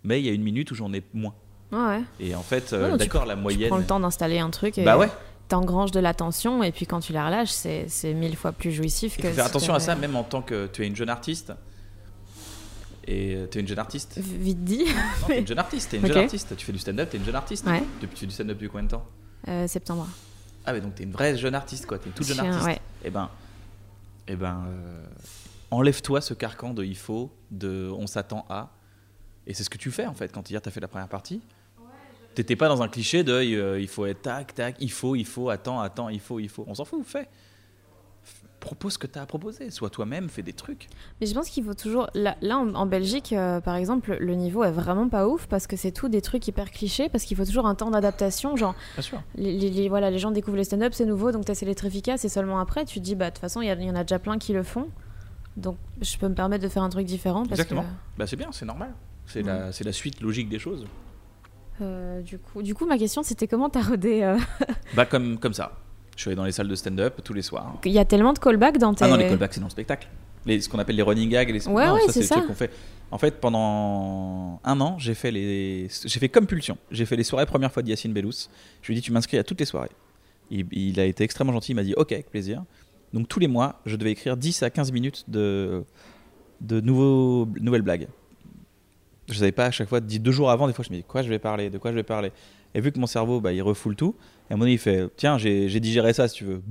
mais 0.04 0.20
il 0.20 0.26
y 0.26 0.30
a 0.30 0.34
une 0.34 0.44
minute 0.44 0.72
où 0.72 0.76
j'en 0.76 0.92
ai 0.94 1.04
moins. 1.14 1.36
ouais. 1.72 2.02
Et 2.20 2.36
en 2.36 2.44
fait, 2.44 2.74
euh, 2.74 2.98
d'accord, 2.98 3.26
la 3.26 3.36
moyenne. 3.36 3.64
Tu 3.64 3.68
prends 3.68 3.78
le 3.78 3.86
temps 3.86 4.00
d'installer 4.00 4.40
un 4.40 4.50
truc. 4.50 4.78
Et... 4.78 4.84
Bah 4.84 4.98
ouais 4.98 5.10
t'engranges 5.50 5.92
de 5.92 6.00
l'attention 6.00 6.64
et 6.64 6.72
puis 6.72 6.88
quand 6.88 7.02
tu 7.02 7.14
la 7.14 7.28
relâches, 7.28 7.52
c'est, 7.52 8.14
mille 8.14 8.36
fois 8.36 8.54
plus 8.54 8.72
jouissif 8.72 9.18
que. 9.18 9.28
Faut 9.28 9.36
faire 9.36 9.46
attention 9.46 9.74
à 9.74 9.80
ça, 9.80 9.94
même 9.94 10.16
en 10.16 10.24
tant 10.24 10.42
que 10.42 10.68
tu 10.68 10.84
es 10.84 10.88
une 10.88 10.96
jeune 10.96 11.10
artiste. 11.10 11.54
Et 13.06 13.38
tu 13.52 13.58
es 13.58 13.62
une 13.62 13.68
jeune 13.68 13.80
artiste. 13.80 14.18
Vite 14.18 14.64
dit. 14.64 14.86
Non, 15.22 15.30
es 15.36 15.40
une 15.40 15.48
jeune 15.48 15.60
artiste. 15.60 15.92
T'es 15.92 15.98
une 15.98 16.08
jeune 16.08 16.18
artiste. 16.18 16.56
Tu 16.56 16.66
fais 16.66 16.72
du 16.72 16.80
stand-up, 16.80 17.10
t'es 17.10 17.18
une 17.18 17.26
jeune 17.26 17.36
artiste. 17.36 17.66
Ouais. 17.66 17.84
Depuis, 18.02 18.16
tu 18.16 18.22
fais 18.22 18.28
du 18.28 18.34
stand-up 18.34 18.58
depuis 18.58 18.70
combien 18.70 18.86
de 18.86 18.92
temps? 18.92 19.06
Euh, 19.48 19.68
Septembre. 19.68 20.08
Ah 20.66 20.72
ouais, 20.72 20.82
donc 20.82 20.96
t'es 20.96 21.04
une 21.04 21.12
vraie 21.12 21.36
jeune 21.38 21.56
artiste, 21.56 21.86
quoi. 21.86 22.00
T'es 22.00 22.08
une 22.08 22.14
toute 22.14 22.28
jeune 22.28 22.40
artiste. 22.40 22.66
Ouais. 22.66 22.76
Et 22.76 23.08
eh 23.08 23.10
ben, 23.10 23.30
et 24.28 24.34
eh 24.34 24.36
ben, 24.38 24.66
euh, 24.68 25.06
enlève-toi 25.72 26.22
ce 26.22 26.34
carcan 26.34 26.74
de 26.74 26.84
il 26.86 26.96
faut, 26.96 27.32
de 27.52 27.90
on 27.98 28.08
s'attend 28.08 28.46
à. 28.50 28.72
Et 29.46 29.54
c'est 29.54 29.66
ce 29.66 29.70
que 29.70 29.78
tu 29.78 29.92
fais 29.92 30.06
en 30.06 30.14
fait 30.14 30.32
quand 30.32 30.50
hier 30.50 30.62
t'as 30.62 30.72
fait 30.72 30.80
la 30.80 30.88
première 30.88 31.10
partie. 31.10 31.42
T'étais 32.36 32.56
pas 32.56 32.68
dans 32.68 32.82
un 32.82 32.88
cliché 32.88 33.24
de 33.24 33.34
euh, 33.34 33.80
il 33.80 33.88
faut 33.88 34.06
être 34.06 34.24
tac, 34.24 34.56
tac, 34.56 34.76
il 34.80 34.92
faut, 34.92 35.16
il 35.16 35.26
faut, 35.26 35.50
attends, 35.50 35.82
attends, 35.82 36.10
il 36.10 36.20
faut, 36.20 36.40
il 36.40 36.50
faut. 36.50 36.64
On 36.68 36.74
s'en 36.74 36.86
fout, 36.86 37.06
fais. 37.06 37.28
Propose 38.64 38.94
ce 38.94 38.98
que 38.98 39.08
tu 39.08 39.20
as 39.20 39.22
à 39.22 39.26
proposer. 39.26 39.70
Sois 39.72 39.90
toi-même, 39.90 40.30
fais 40.30 40.42
des 40.42 40.54
trucs. 40.54 40.88
Mais 41.20 41.28
je 41.28 41.34
pense 41.34 41.50
qu'il 41.50 41.66
faut 41.66 41.74
toujours. 41.74 42.10
Là, 42.14 42.38
en, 42.58 42.86
Belgique, 42.86 43.34
euh, 43.34 43.60
par 43.60 43.76
exemple, 43.76 44.16
le 44.18 44.36
niveau 44.36 44.64
est 44.64 44.72
vraiment 44.72 45.10
pas 45.10 45.28
ouf 45.28 45.48
parce 45.48 45.68
que 45.68 45.76
c'est 45.76 45.92
tout 45.92 46.08
des 46.08 46.22
trucs 46.22 46.48
hyper 46.48 46.72
clichés, 46.72 47.10
parce 47.10 47.26
qu'il 47.26 47.36
faut 47.36 47.44
toujours 47.44 47.68
un 47.68 47.76
temps 47.76 47.92
d'adaptation. 47.92 48.56
Genre, 48.56 48.74
Bien 48.94 49.04
sûr. 49.04 49.22
Les, 49.36 49.90
voilà, 49.90 50.10
les 50.10 50.18
gens 50.18 50.32
découvrent 50.32 50.56
les 50.56 50.64
stand-up, 50.64 50.94
c'est 50.96 51.06
nouveau, 51.06 51.34
donc 51.34 51.44
tu 51.44 51.52
essaies 51.52 51.66
d'être 51.66 51.84
efficace, 51.84 52.24
et 52.24 52.30
seulement 52.30 52.58
après, 52.58 52.86
tu 52.86 53.00
te 53.00 53.04
dis, 53.04 53.16
bah, 53.16 53.26
de 53.26 53.32
toute 53.32 53.42
façon, 53.42 53.62
il 53.62 53.68
y, 53.68 53.92
en 53.92 53.96
a 53.96 54.04
déjà 54.04 54.18
plein 54.18 54.38
qui 54.38 54.54
le 54.54 54.64
font. 54.64 54.88
Donc, 55.58 55.78
je 56.02 56.18
peux 56.18 56.30
me 56.30 56.34
permettre 56.34 56.64
de 56.64 56.70
faire 56.70 56.84
un 56.84 56.90
truc 56.90 57.06
différent. 57.06 57.46
Parce 57.46 57.60
Exactement. 57.60 57.86
Bah, 58.18 58.28
c'est 58.28 58.38
bien, 58.38 58.54
c'est 58.54 58.66
normal. 58.66 58.94
C'est 59.26 59.42
la, 59.42 59.72
la 59.78 59.92
suite 59.92 60.22
logique 60.22 60.48
des 60.48 60.60
choses. 60.60 60.88
Euh, 61.82 62.22
du, 62.22 62.40
coup, 62.40 62.62
du 62.62 62.74
coup, 62.76 62.86
ma 62.86 62.98
question, 62.98 63.24
c'était 63.24 63.48
comment 63.48 63.70
t'as 63.70 63.82
rodé 63.82 64.24
euh 64.24 64.38
Bah, 64.96 65.06
comme, 65.06 65.38
comme 65.38 65.54
ça. 65.54 65.83
Je 66.16 66.22
suis 66.22 66.30
allé 66.30 66.36
dans 66.36 66.46
les 66.46 66.52
salles 66.52 66.68
de 66.68 66.76
stand-up 66.76 67.22
tous 67.24 67.34
les 67.34 67.42
soirs. 67.42 67.80
Il 67.86 67.92
y 67.92 68.00
a 68.00 68.06
tellement 68.06 68.34
de 68.34 68.40
callbacks 68.40 68.78
dans 68.78 68.94
tes... 68.94 69.06
Ah 69.06 69.08
non, 69.08 69.16
les 69.16 69.28
callbacks, 69.28 69.54
c'est 69.54 69.60
dans 69.60 69.68
le 69.68 69.72
spectacle. 69.72 70.08
Les, 70.46 70.62
ce 70.62 70.70
qu'on 70.70 70.80
appelle 70.80 70.96
les 70.96 71.02
running 71.02 71.30
gags. 71.30 71.50
Les... 71.50 71.68
Ouais, 71.68 71.90
ouais, 71.90 72.02
c'est 72.10 72.24
ça. 72.24 72.44
fait. 72.54 72.72
En 73.12 73.18
fait, 73.18 73.40
pendant 73.40 74.60
un 74.64 74.82
an, 74.82 74.98
j'ai 75.00 75.14
fait, 75.14 75.32
les... 75.32 75.88
j'ai 76.06 76.20
fait 76.20 76.30
comme 76.30 76.48
pulsion. 76.48 76.78
J'ai 76.92 77.06
fait 77.06 77.16
les 77.16 77.24
soirées 77.24 77.46
première 77.46 77.72
fois 77.72 77.84
d'Yacine 77.84 78.14
Bellous. 78.14 78.48
Je 78.82 78.88
lui 78.88 78.94
ai 78.94 78.96
dit, 78.96 79.02
tu 79.02 79.12
m'inscris 79.12 79.38
à 79.38 79.44
toutes 79.44 79.60
les 79.60 79.66
soirées. 79.66 79.92
Il, 80.50 80.66
il, 80.72 81.00
a 81.00 81.06
été 81.06 81.24
extrêmement 81.24 81.54
gentil. 81.54 81.72
Il 81.72 81.76
m'a 81.76 81.84
dit, 81.84 81.94
OK, 81.96 82.12
avec 82.12 82.30
plaisir. 82.30 82.64
Donc, 83.14 83.28
tous 83.28 83.40
les 83.40 83.48
mois, 83.48 83.80
je 83.86 83.96
devais 83.96 84.12
écrire 84.12 84.36
10 84.36 84.64
à 84.64 84.70
15 84.70 84.92
minutes 84.92 85.26
de, 85.28 85.84
de 86.62 86.82
nouveaux... 86.82 87.48
nouvelles 87.60 87.82
blagues 87.82 88.08
je 89.30 89.40
savais 89.40 89.52
pas 89.52 89.66
à 89.66 89.72
chaque 89.72 89.90
fois, 89.90 90.00
deux 90.00 90.32
jours 90.32 90.52
avant, 90.52 90.68
des 90.68 90.74
fois 90.74 90.84
je 90.88 90.92
me 90.92 90.98
dis 90.98 91.04
quoi 91.04 91.22
je 91.22 91.30
vais 91.30 91.40
parler, 91.40 91.70
de 91.70 91.78
quoi 91.78 91.92
je 91.92 91.96
vais 91.96 92.04
parler? 92.04 92.32
Et 92.76 92.82
vu 92.82 92.92
que 92.92 93.00
mon 93.00 93.08
cerveau, 93.08 93.40
bah, 93.40 93.54
il 93.54 93.62
refoule 93.62 93.96
tout, 93.96 94.16
et 94.50 94.54
à 94.54 94.56
un 94.56 94.58
moment 94.58 94.66
donné, 94.66 94.74
il 94.74 94.80
fait 94.80 95.08
tiens, 95.16 95.38
j'ai 95.38 95.80
digéré 95.80 96.14
ça 96.14 96.28
si 96.28 96.36
tu 96.36 96.44
veux. 96.44 96.62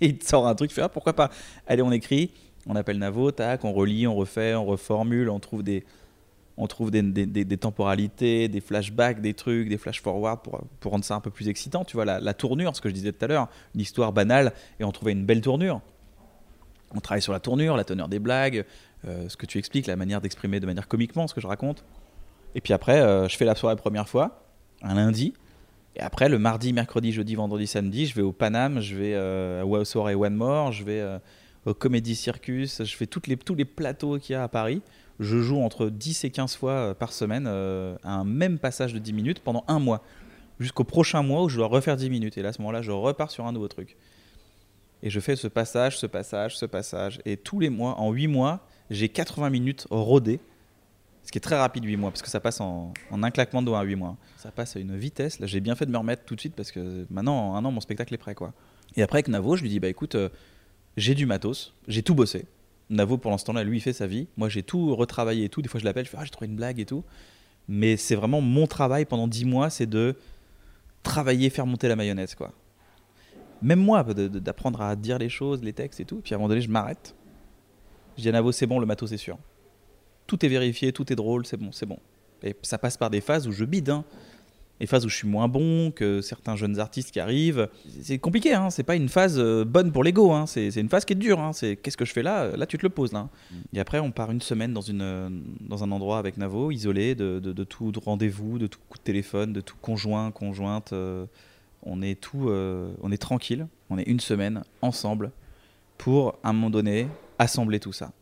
Et 0.00 0.06
il 0.06 0.18
te 0.18 0.24
sort 0.24 0.46
un 0.46 0.54
truc, 0.54 0.70
il 0.70 0.74
fait 0.74 0.82
ah, 0.82 0.88
pourquoi 0.88 1.14
pas. 1.14 1.30
Allez, 1.66 1.82
on 1.82 1.92
écrit, 1.92 2.30
on 2.66 2.76
appelle 2.76 2.98
Navo, 2.98 3.30
tac, 3.30 3.64
on 3.64 3.72
relit, 3.72 4.06
on 4.06 4.14
refait, 4.14 4.54
on 4.54 4.64
reformule, 4.64 5.30
on 5.30 5.38
trouve 5.38 5.62
des, 5.62 5.84
on 6.56 6.66
trouve 6.66 6.90
des, 6.90 7.56
temporalités, 7.56 8.48
des 8.48 8.60
flashbacks, 8.60 9.20
des 9.20 9.34
trucs, 9.34 9.68
des 9.68 9.78
flash-forward 9.78 10.42
pour, 10.42 10.60
pour, 10.80 10.92
rendre 10.92 11.04
ça 11.04 11.14
un 11.14 11.20
peu 11.20 11.30
plus 11.30 11.48
excitant. 11.48 11.84
Tu 11.84 11.96
vois, 11.96 12.04
la, 12.04 12.18
la 12.18 12.34
tournure, 12.34 12.74
ce 12.74 12.80
que 12.80 12.88
je 12.88 12.94
disais 12.94 13.12
tout 13.12 13.24
à 13.24 13.28
l'heure, 13.28 13.48
une 13.74 13.80
histoire 13.82 14.12
banale, 14.12 14.52
et 14.80 14.84
on 14.84 14.92
trouvait 14.92 15.12
une 15.12 15.24
belle 15.24 15.42
tournure. 15.42 15.80
On 16.94 17.00
travaille 17.00 17.22
sur 17.22 17.32
la 17.32 17.40
tournure, 17.40 17.76
la 17.76 17.84
teneur 17.84 18.08
des 18.08 18.18
blagues, 18.18 18.64
euh, 19.06 19.28
ce 19.28 19.36
que 19.36 19.46
tu 19.46 19.58
expliques, 19.58 19.86
la 19.86 19.96
manière 19.96 20.20
d'exprimer 20.20 20.60
de 20.60 20.66
manière 20.66 20.88
comiquement 20.88 21.26
ce 21.26 21.34
que 21.34 21.40
je 21.40 21.46
raconte. 21.46 21.84
Et 22.54 22.60
puis 22.60 22.72
après, 22.72 23.00
euh, 23.00 23.28
je 23.28 23.36
fais 23.36 23.44
la 23.44 23.54
soirée 23.54 23.76
première 23.76 24.08
fois, 24.08 24.42
un 24.82 24.94
lundi. 24.94 25.34
Et 25.96 26.00
après, 26.00 26.28
le 26.28 26.38
mardi, 26.38 26.72
mercredi, 26.72 27.10
jeudi, 27.10 27.34
vendredi, 27.34 27.66
samedi, 27.66 28.06
je 28.06 28.14
vais 28.14 28.22
au 28.22 28.32
Paname, 28.32 28.80
je 28.80 28.94
vais 28.94 29.14
euh, 29.14 29.62
à 29.62 29.64
Wow 29.64 29.84
Soirée 29.84 30.14
One 30.14 30.34
More, 30.34 30.72
je 30.72 30.84
vais 30.84 31.02
au 31.64 31.74
Comedy 31.74 32.14
Circus, 32.14 32.84
je 32.84 32.96
fais 32.96 33.06
toutes 33.06 33.26
les, 33.26 33.36
tous 33.36 33.54
les 33.54 33.64
plateaux 33.64 34.18
qu'il 34.18 34.34
y 34.34 34.36
a 34.36 34.42
à 34.42 34.48
Paris. 34.48 34.82
Je 35.18 35.40
joue 35.40 35.58
entre 35.60 35.88
10 35.88 36.24
et 36.24 36.30
15 36.30 36.56
fois 36.56 36.94
par 36.94 37.12
semaine 37.12 37.46
un 37.46 38.24
même 38.24 38.58
passage 38.58 38.92
de 38.92 38.98
10 38.98 39.14
minutes 39.14 39.40
pendant 39.40 39.64
un 39.66 39.78
mois. 39.78 40.02
Jusqu'au 40.60 40.84
prochain 40.84 41.22
mois 41.22 41.42
où 41.42 41.48
je 41.48 41.56
dois 41.56 41.66
refaire 41.66 41.96
10 41.96 42.10
minutes. 42.10 42.38
Et 42.38 42.42
là, 42.42 42.50
à 42.50 42.52
ce 42.52 42.60
moment-là, 42.60 42.82
je 42.82 42.90
repars 42.90 43.30
sur 43.30 43.46
un 43.46 43.52
nouveau 43.52 43.68
truc. 43.68 43.96
Et 45.02 45.10
je 45.10 45.20
fais 45.20 45.36
ce 45.36 45.48
passage, 45.48 45.98
ce 45.98 46.06
passage, 46.06 46.56
ce 46.56 46.66
passage. 46.66 47.20
Et 47.24 47.36
tous 47.36 47.60
les 47.60 47.70
mois, 47.70 47.98
en 48.00 48.12
8 48.12 48.26
mois, 48.28 48.66
j'ai 48.90 49.08
80 49.08 49.50
minutes 49.50 49.86
rodées. 49.90 50.40
Ce 51.26 51.32
qui 51.32 51.38
est 51.38 51.40
très 51.40 51.58
rapide, 51.58 51.84
8 51.84 51.96
mois, 51.96 52.10
parce 52.10 52.22
que 52.22 52.28
ça 52.28 52.40
passe 52.40 52.60
en, 52.60 52.94
un 53.10 53.30
claquement 53.30 53.60
de 53.60 53.66
doigts 53.66 53.80
à 53.80 53.82
8 53.82 53.96
mois. 53.96 54.16
Ça 54.38 54.50
passe 54.50 54.76
à 54.76 54.80
une 54.80 54.96
vitesse. 54.96 55.38
Là, 55.40 55.46
j'ai 55.46 55.60
bien 55.60 55.74
fait 55.74 55.84
de 55.84 55.90
me 55.90 55.98
remettre 55.98 56.24
tout 56.24 56.34
de 56.34 56.40
suite 56.40 56.54
parce 56.54 56.70
que 56.70 57.04
maintenant, 57.10 57.50
en 57.50 57.56
un 57.56 57.64
an, 57.64 57.70
mon 57.72 57.80
spectacle 57.80 58.14
est 58.14 58.18
prêt. 58.18 58.34
quoi. 58.34 58.54
Et 58.96 59.02
après, 59.02 59.16
avec 59.16 59.28
Navo, 59.28 59.56
je 59.56 59.62
lui 59.62 59.68
dis 59.68 59.80
bah 59.80 59.88
écoute, 59.88 60.14
euh, 60.14 60.28
j'ai 60.96 61.14
du 61.14 61.26
matos, 61.26 61.74
j'ai 61.88 62.02
tout 62.02 62.14
bossé. 62.14 62.46
Navo, 62.88 63.18
pour 63.18 63.32
l'instant, 63.32 63.52
là, 63.52 63.64
lui, 63.64 63.78
il 63.78 63.80
fait 63.80 63.92
sa 63.92 64.06
vie. 64.06 64.28
Moi, 64.36 64.48
j'ai 64.48 64.62
tout 64.62 64.94
retravaillé 64.94 65.44
et 65.44 65.48
tout. 65.48 65.60
Des 65.60 65.68
fois, 65.68 65.80
je 65.80 65.84
l'appelle, 65.84 66.04
je 66.04 66.10
fais 66.10 66.16
ah, 66.20 66.24
j'ai 66.24 66.30
trouvé 66.30 66.46
une 66.46 66.56
blague 66.56 66.78
et 66.78 66.86
tout. 66.86 67.04
Mais 67.68 67.96
c'est 67.96 68.14
vraiment 68.14 68.40
mon 68.40 68.68
travail 68.68 69.04
pendant 69.04 69.26
10 69.26 69.44
mois, 69.44 69.68
c'est 69.70 69.86
de 69.86 70.14
travailler, 71.02 71.50
faire 71.50 71.66
monter 71.66 71.88
la 71.88 71.96
mayonnaise, 71.96 72.36
quoi 72.36 72.52
même 73.62 73.80
moi, 73.80 74.02
d'apprendre 74.04 74.80
à 74.80 74.94
dire 74.96 75.18
les 75.18 75.28
choses, 75.28 75.62
les 75.62 75.72
textes 75.72 76.00
et 76.00 76.04
tout. 76.04 76.20
Puis 76.22 76.34
à 76.34 76.36
un 76.36 76.38
moment 76.38 76.48
donné, 76.48 76.60
je 76.60 76.70
m'arrête. 76.70 77.14
Je 78.16 78.22
dis 78.22 78.28
à 78.28 78.32
Navo, 78.32 78.52
c'est 78.52 78.66
bon, 78.66 78.78
le 78.78 78.86
matos, 78.86 79.10
c'est 79.10 79.16
sûr. 79.16 79.38
Tout 80.26 80.44
est 80.44 80.48
vérifié, 80.48 80.92
tout 80.92 81.12
est 81.12 81.16
drôle, 81.16 81.46
c'est 81.46 81.56
bon, 81.56 81.72
c'est 81.72 81.86
bon. 81.86 81.98
Et 82.42 82.54
ça 82.62 82.78
passe 82.78 82.96
par 82.96 83.10
des 83.10 83.20
phases 83.20 83.46
où 83.48 83.52
je 83.52 83.64
bide. 83.64 83.90
Hein. 83.90 84.04
Des 84.80 84.86
phases 84.86 85.06
où 85.06 85.08
je 85.08 85.16
suis 85.16 85.28
moins 85.28 85.48
bon 85.48 85.90
que 85.90 86.20
certains 86.20 86.54
jeunes 86.54 86.78
artistes 86.78 87.10
qui 87.10 87.18
arrivent. 87.18 87.68
C'est 88.02 88.18
compliqué, 88.18 88.52
hein. 88.52 88.68
c'est 88.68 88.82
pas 88.82 88.94
une 88.94 89.08
phase 89.08 89.38
euh, 89.38 89.64
bonne 89.64 89.90
pour 89.90 90.04
l'ego. 90.04 90.32
Hein. 90.32 90.46
C'est 90.46 90.68
une 90.76 90.90
phase 90.90 91.06
qui 91.06 91.14
est 91.14 91.16
dure. 91.16 91.40
Hein. 91.40 91.54
C'est 91.54 91.76
qu'est-ce 91.76 91.96
que 91.96 92.04
je 92.04 92.12
fais 92.12 92.22
là? 92.22 92.56
Là, 92.56 92.66
tu 92.66 92.76
te 92.76 92.82
le 92.82 92.90
poses. 92.90 93.12
Là. 93.12 93.28
Et 93.72 93.80
après, 93.80 94.00
on 94.00 94.10
part 94.10 94.30
une 94.30 94.42
semaine 94.42 94.74
dans, 94.74 94.82
une, 94.82 95.42
dans 95.60 95.82
un 95.82 95.90
endroit 95.90 96.18
avec 96.18 96.36
Navo, 96.36 96.70
isolé 96.70 97.14
de, 97.14 97.38
de, 97.38 97.64
tout 97.64 97.90
rendez-vous, 98.04 98.58
de 98.58 98.66
tout 98.66 98.80
coup 98.90 98.98
de 98.98 99.02
téléphone, 99.02 99.54
de 99.54 99.62
tout 99.62 99.76
conjoint, 99.80 100.30
conjointe. 100.30 100.92
Euh, 100.92 101.24
on 101.86 102.02
est 102.02 102.20
tout, 102.20 102.50
euh, 102.50 102.92
on 103.02 103.12
est 103.12 103.16
tranquille, 103.16 103.66
on 103.88 103.98
est 103.98 104.02
une 104.02 104.20
semaine 104.20 104.62
ensemble 104.82 105.30
pour 105.96 106.38
à 106.42 106.50
un 106.50 106.52
moment 106.52 106.68
donné 106.68 107.06
assembler 107.38 107.80
tout 107.80 107.92
ça. 107.92 108.12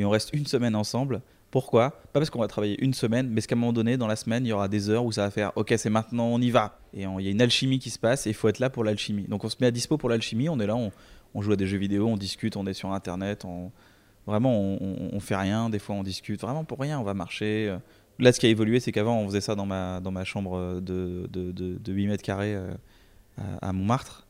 Et 0.00 0.04
on 0.06 0.10
reste 0.10 0.30
une 0.32 0.46
semaine 0.46 0.74
ensemble. 0.74 1.20
Pourquoi? 1.50 1.90
Pas 1.90 2.20
parce 2.20 2.30
qu'on 2.30 2.38
va 2.38 2.48
travailler 2.48 2.82
une 2.82 2.94
semaine, 2.94 3.28
mais 3.28 3.34
parce 3.34 3.46
qu'à 3.46 3.54
un 3.54 3.58
moment 3.58 3.74
donné, 3.74 3.98
dans 3.98 4.06
la 4.06 4.16
semaine, 4.16 4.46
il 4.46 4.48
y 4.48 4.52
aura 4.52 4.66
des 4.66 4.88
heures 4.88 5.04
où 5.04 5.12
ça 5.12 5.24
va 5.24 5.30
faire 5.30 5.52
OK, 5.56 5.74
c'est 5.76 5.90
maintenant, 5.90 6.24
on 6.24 6.40
y 6.40 6.50
va. 6.50 6.78
Et 6.94 7.02
il 7.02 7.24
y 7.24 7.28
a 7.28 7.30
une 7.30 7.42
alchimie 7.42 7.78
qui 7.78 7.90
se 7.90 7.98
passe 7.98 8.26
et 8.26 8.30
il 8.30 8.34
faut 8.34 8.48
être 8.48 8.60
là 8.60 8.70
pour 8.70 8.82
l'alchimie. 8.82 9.24
Donc 9.24 9.44
on 9.44 9.50
se 9.50 9.56
met 9.60 9.66
à 9.66 9.70
dispo 9.70 9.98
pour 9.98 10.08
l'alchimie, 10.08 10.48
on 10.48 10.58
est 10.58 10.66
là, 10.66 10.74
on, 10.74 11.42
joue 11.42 11.52
à 11.52 11.56
des 11.56 11.66
jeux 11.66 11.76
vidéo, 11.76 12.06
on 12.06 12.16
discute, 12.16 12.56
on 12.56 12.66
est 12.66 12.72
sur 12.72 12.90
Internet, 12.92 13.44
on, 13.44 13.72
vraiment 14.26 14.58
on, 14.58 15.10
on, 15.12 15.20
fait 15.20 15.36
rien, 15.36 15.68
des 15.68 15.78
fois 15.78 15.96
on 15.96 16.02
discute, 16.02 16.40
vraiment 16.40 16.64
pour 16.64 16.78
rien, 16.78 16.98
on 16.98 17.04
va 17.04 17.12
marcher. 17.12 17.76
Là, 18.20 18.32
ce 18.32 18.40
qui 18.40 18.46
a 18.46 18.48
évolué, 18.48 18.80
c'est 18.80 18.92
qu'avant, 18.92 19.18
on 19.18 19.26
faisait 19.26 19.40
ça 19.40 19.54
dans 19.54 19.66
ma, 19.66 20.24
chambre 20.24 20.80
de, 20.80 21.26
de, 21.30 21.52
de, 21.52 21.92
8 21.92 22.06
mètres 22.06 22.22
carrés 22.22 22.54
euh, 22.54 22.72
à, 23.60 23.72
Montmartre. 23.72 24.26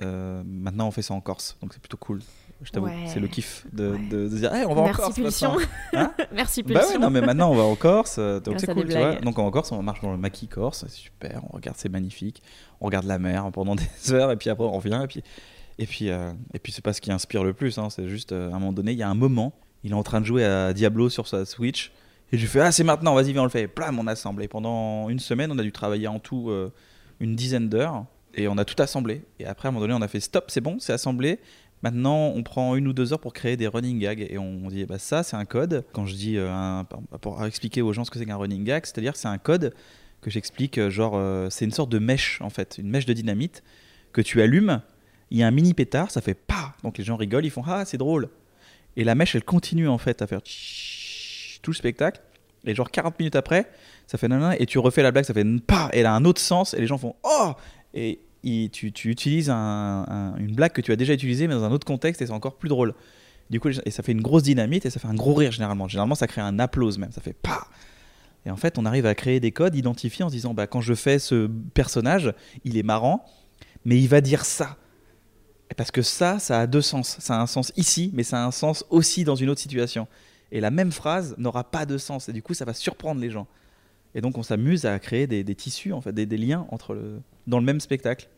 Euh, 0.00 0.42
maintenant, 0.44 0.88
on 0.88 0.90
fait 0.90 1.02
ça 1.02 1.14
en 1.14 1.20
Corse, 1.20 1.56
donc 1.62 1.72
c'est 1.72 1.80
plutôt 1.80 1.96
cool. 1.96 2.20
Je 2.64 2.70
t'avoue, 2.70 2.86
Ouais. 2.86 3.04
c'est 3.06 3.18
le 3.20 3.26
kiff 3.28 3.66
de, 3.72 3.90
Ouais. 3.92 3.98
de- 4.08 4.28
de 4.28 4.36
dire, 4.36 4.54
Hey, 4.54 4.64
on 4.66 4.74
va 4.74 4.82
Merci 4.82 5.00
en 5.00 5.04
Corse. 5.04 5.14
Pulsion. 5.16 5.56
Hein 5.94 6.12
Merci 6.32 6.62
Bah 6.62 6.74
Pulsion. 6.80 6.92
ouais, 6.94 6.98
non, 6.98 7.10
mais 7.10 7.20
maintenant 7.20 7.50
on 7.50 7.54
va 7.54 7.62
en 7.64 7.74
Corse, 7.74 8.16
euh, 8.18 8.40
donc 8.40 8.60
c'est 8.60 8.72
cool, 8.72 8.86
tu 8.86 8.96
vois. 8.96 9.16
Donc 9.16 9.38
en 9.38 9.50
Corse, 9.50 9.72
on 9.72 9.82
marche 9.82 10.00
dans 10.00 10.12
le 10.12 10.16
maquis 10.18 10.46
corse, 10.48 10.80
c'est 10.86 10.90
super, 10.90 11.42
on 11.50 11.56
regarde, 11.56 11.76
c'est 11.78 11.88
magnifique. 11.88 12.42
On 12.80 12.86
regarde 12.86 13.06
la 13.06 13.18
mer 13.18 13.50
pendant 13.52 13.74
des 14.04 14.12
heures, 14.12 14.30
et 14.30 14.36
puis 14.36 14.48
après 14.50 14.64
on 14.64 14.70
revient, 14.72 15.00
et 15.02 15.06
puis, 15.08 15.22
et 15.78 15.86
puis, 15.86 16.10
euh, 16.10 16.32
et 16.54 16.58
puis 16.58 16.72
c'est 16.72 16.82
pas 16.84 16.92
ce 16.92 17.00
qui 17.00 17.10
inspire 17.10 17.42
le 17.44 17.52
plus, 17.52 17.78
hein, 17.78 17.88
c'est 17.90 18.06
juste 18.08 18.32
euh, 18.32 18.50
à 18.52 18.56
un 18.56 18.58
moment 18.58 18.72
donné, 18.72 18.92
il 18.92 18.98
y 18.98 19.02
a 19.02 19.08
un 19.08 19.14
moment, 19.14 19.52
il 19.84 19.90
est 19.90 19.94
en 19.94 20.02
train 20.04 20.20
de 20.20 20.26
jouer 20.26 20.44
à 20.44 20.72
Diablo 20.72 21.08
sur 21.08 21.26
sa 21.26 21.44
Switch, 21.44 21.90
et 22.30 22.36
je 22.36 22.42
lui 22.42 22.48
fais 22.48 22.60
Ah, 22.60 22.70
c'est 22.72 22.84
maintenant, 22.84 23.14
vas-y, 23.14 23.32
viens, 23.32 23.42
on 23.42 23.44
le 23.44 23.50
fait. 23.50 23.62
Et 23.62 23.68
Plam, 23.68 23.98
on 23.98 24.06
assemble. 24.06 24.42
Et 24.42 24.48
pendant 24.48 25.10
une 25.10 25.18
semaine, 25.18 25.52
on 25.52 25.58
a 25.58 25.62
dû 25.62 25.70
travailler 25.72 26.08
en 26.08 26.18
tout 26.18 26.48
euh, 26.48 26.72
une 27.20 27.34
dizaine 27.36 27.68
d'heures, 27.68 28.04
et 28.34 28.48
on 28.48 28.56
a 28.56 28.64
tout 28.64 28.80
assemblé. 28.82 29.22
Et 29.38 29.44
après, 29.44 29.66
à 29.66 29.70
un 29.70 29.72
moment 29.72 29.84
donné, 29.86 29.92
on 29.98 30.00
a 30.00 30.08
fait 30.08 30.20
Stop, 30.20 30.44
c'est 30.50 30.62
bon, 30.62 30.76
c'est 30.78 30.94
assemblé. 30.94 31.40
Maintenant, 31.82 32.32
on 32.34 32.44
prend 32.44 32.76
une 32.76 32.86
ou 32.86 32.92
deux 32.92 33.12
heures 33.12 33.18
pour 33.18 33.32
créer 33.32 33.56
des 33.56 33.66
running 33.66 33.98
gags 33.98 34.24
et 34.30 34.38
on 34.38 34.68
dit 34.68 34.84
bah 34.86 34.98
ça 34.98 35.24
c'est 35.24 35.36
un 35.36 35.44
code. 35.44 35.84
Quand 35.92 36.06
je 36.06 36.14
dis 36.14 36.38
euh, 36.38 36.82
pour 37.20 37.44
expliquer 37.44 37.82
aux 37.82 37.92
gens 37.92 38.04
ce 38.04 38.10
que 38.10 38.20
c'est 38.20 38.26
qu'un 38.26 38.36
running 38.36 38.62
gag, 38.62 38.86
c'est-à-dire 38.86 39.16
c'est 39.16 39.28
un 39.28 39.38
code 39.38 39.74
que 40.20 40.30
j'explique 40.30 40.78
euh, 40.78 40.90
genre 40.90 41.14
euh, 41.16 41.50
c'est 41.50 41.64
une 41.64 41.72
sorte 41.72 41.90
de 41.90 41.98
mèche 41.98 42.40
en 42.40 42.50
fait, 42.50 42.78
une 42.78 42.88
mèche 42.88 43.04
de 43.04 43.12
dynamite 43.12 43.64
que 44.12 44.20
tu 44.20 44.40
allumes, 44.40 44.80
il 45.32 45.38
y 45.38 45.42
a 45.42 45.48
un 45.48 45.50
mini 45.50 45.74
pétard, 45.74 46.12
ça 46.12 46.20
fait 46.20 46.34
pas, 46.34 46.74
donc 46.84 46.98
les 46.98 47.04
gens 47.04 47.16
rigolent, 47.16 47.44
ils 47.44 47.50
font 47.50 47.64
ah 47.66 47.84
c'est 47.84 47.98
drôle. 47.98 48.28
Et 48.96 49.02
la 49.02 49.16
mèche 49.16 49.34
elle 49.34 49.44
continue 49.44 49.88
en 49.88 49.98
fait 49.98 50.22
à 50.22 50.28
faire 50.28 50.40
tout 51.62 51.72
le 51.72 51.76
spectacle 51.76 52.20
et 52.64 52.76
genre 52.76 52.92
40 52.92 53.18
minutes 53.18 53.34
après, 53.34 53.68
ça 54.06 54.18
fait 54.18 54.28
nanana 54.28 54.56
et 54.60 54.66
tu 54.66 54.78
refais 54.78 55.02
la 55.02 55.10
blague, 55.10 55.24
ça 55.24 55.34
fait 55.34 55.44
pas 55.66 55.90
et 55.92 55.98
elle 55.98 56.06
a 56.06 56.14
un 56.14 56.24
autre 56.24 56.40
sens 56.40 56.74
et 56.74 56.80
les 56.80 56.86
gens 56.86 56.98
font 56.98 57.16
oh 57.24 57.54
tu, 58.42 58.88
utilises 59.08 59.50
un- 59.50 60.04
un- 60.08 60.36
une 60.36 60.54
blague 60.54 60.72
que 60.72 60.80
tu 60.80 60.92
as 60.92 60.96
déjà 60.96 61.12
utilisée 61.14 61.46
mais 61.46 61.54
dans 61.54 61.64
un 61.64 61.70
autre 61.72 61.86
contexte 61.86 62.22
et 62.22 62.26
c'est 62.26 62.32
encore 62.32 62.56
plus 62.56 62.68
drôle. 62.68 62.94
Du 63.50 63.60
coup, 63.60 63.68
et 63.84 63.90
ça 63.90 64.02
fait 64.02 64.12
une 64.12 64.22
grosse 64.22 64.42
dynamite 64.44 64.86
et 64.86 64.90
ça 64.90 64.98
fait 64.98 65.08
un 65.08 65.14
gros 65.14 65.34
rire 65.34 65.52
généralement. 65.52 65.86
Généralement, 65.88 66.14
ça 66.14 66.26
crée 66.26 66.40
un 66.40 66.58
applause 66.58 66.98
même. 66.98 67.12
Ça 67.12 67.20
fait 67.20 67.34
pas. 67.34 67.66
Et 68.46 68.50
en 68.50 68.56
fait, 68.56 68.78
on 68.78 68.86
arrive 68.86 69.06
à 69.06 69.14
créer 69.14 69.40
des 69.40 69.52
codes 69.52 69.76
identifiés 69.76 70.24
en 70.24 70.28
se 70.28 70.34
disant 70.34 70.54
bah, 70.54 70.66
quand 70.66 70.80
je 70.80 70.94
fais 70.94 71.18
ce 71.18 71.48
personnage, 71.74 72.32
il 72.64 72.76
est 72.76 72.82
marrant, 72.82 73.24
mais 73.84 73.98
il 74.00 74.08
va 74.08 74.20
dire 74.20 74.44
ça. 74.44 74.76
Parce 75.76 75.90
que 75.90 76.02
ça, 76.02 76.38
ça 76.38 76.60
a 76.60 76.66
deux 76.66 76.82
sens. 76.82 77.16
Ça 77.20 77.36
a 77.38 77.40
un 77.40 77.46
sens 77.46 77.72
ici, 77.76 78.10
mais 78.14 78.22
ça 78.24 78.42
a 78.42 78.46
un 78.46 78.50
sens 78.50 78.84
aussi 78.90 79.24
dans 79.24 79.36
une 79.36 79.48
autre 79.50 79.60
situation. 79.60 80.06
Et 80.50 80.60
la 80.60 80.70
même 80.70 80.92
phrase 80.92 81.34
n'aura 81.38 81.64
pas 81.64 81.86
de 81.86 81.96
sens. 81.98 82.28
Et 82.28 82.32
du 82.32 82.42
coup, 82.42 82.52
ça 82.54 82.64
va 82.64 82.74
surprendre 82.74 83.20
les 83.20 83.30
gens. 83.30 83.46
Et 84.14 84.20
donc, 84.20 84.36
on 84.36 84.42
s'amuse 84.42 84.84
à 84.84 84.98
créer 84.98 85.26
des, 85.26 85.44
des 85.44 85.54
tissus, 85.54 85.92
en 85.94 86.00
fait, 86.02 86.12
des, 86.12 86.26
des 86.26 86.36
liens 86.36 86.66
entre 86.70 86.92
le, 86.94 87.20
dans 87.46 87.58
le 87.58 87.64
même 87.64 87.80
spectacle. 87.80 88.28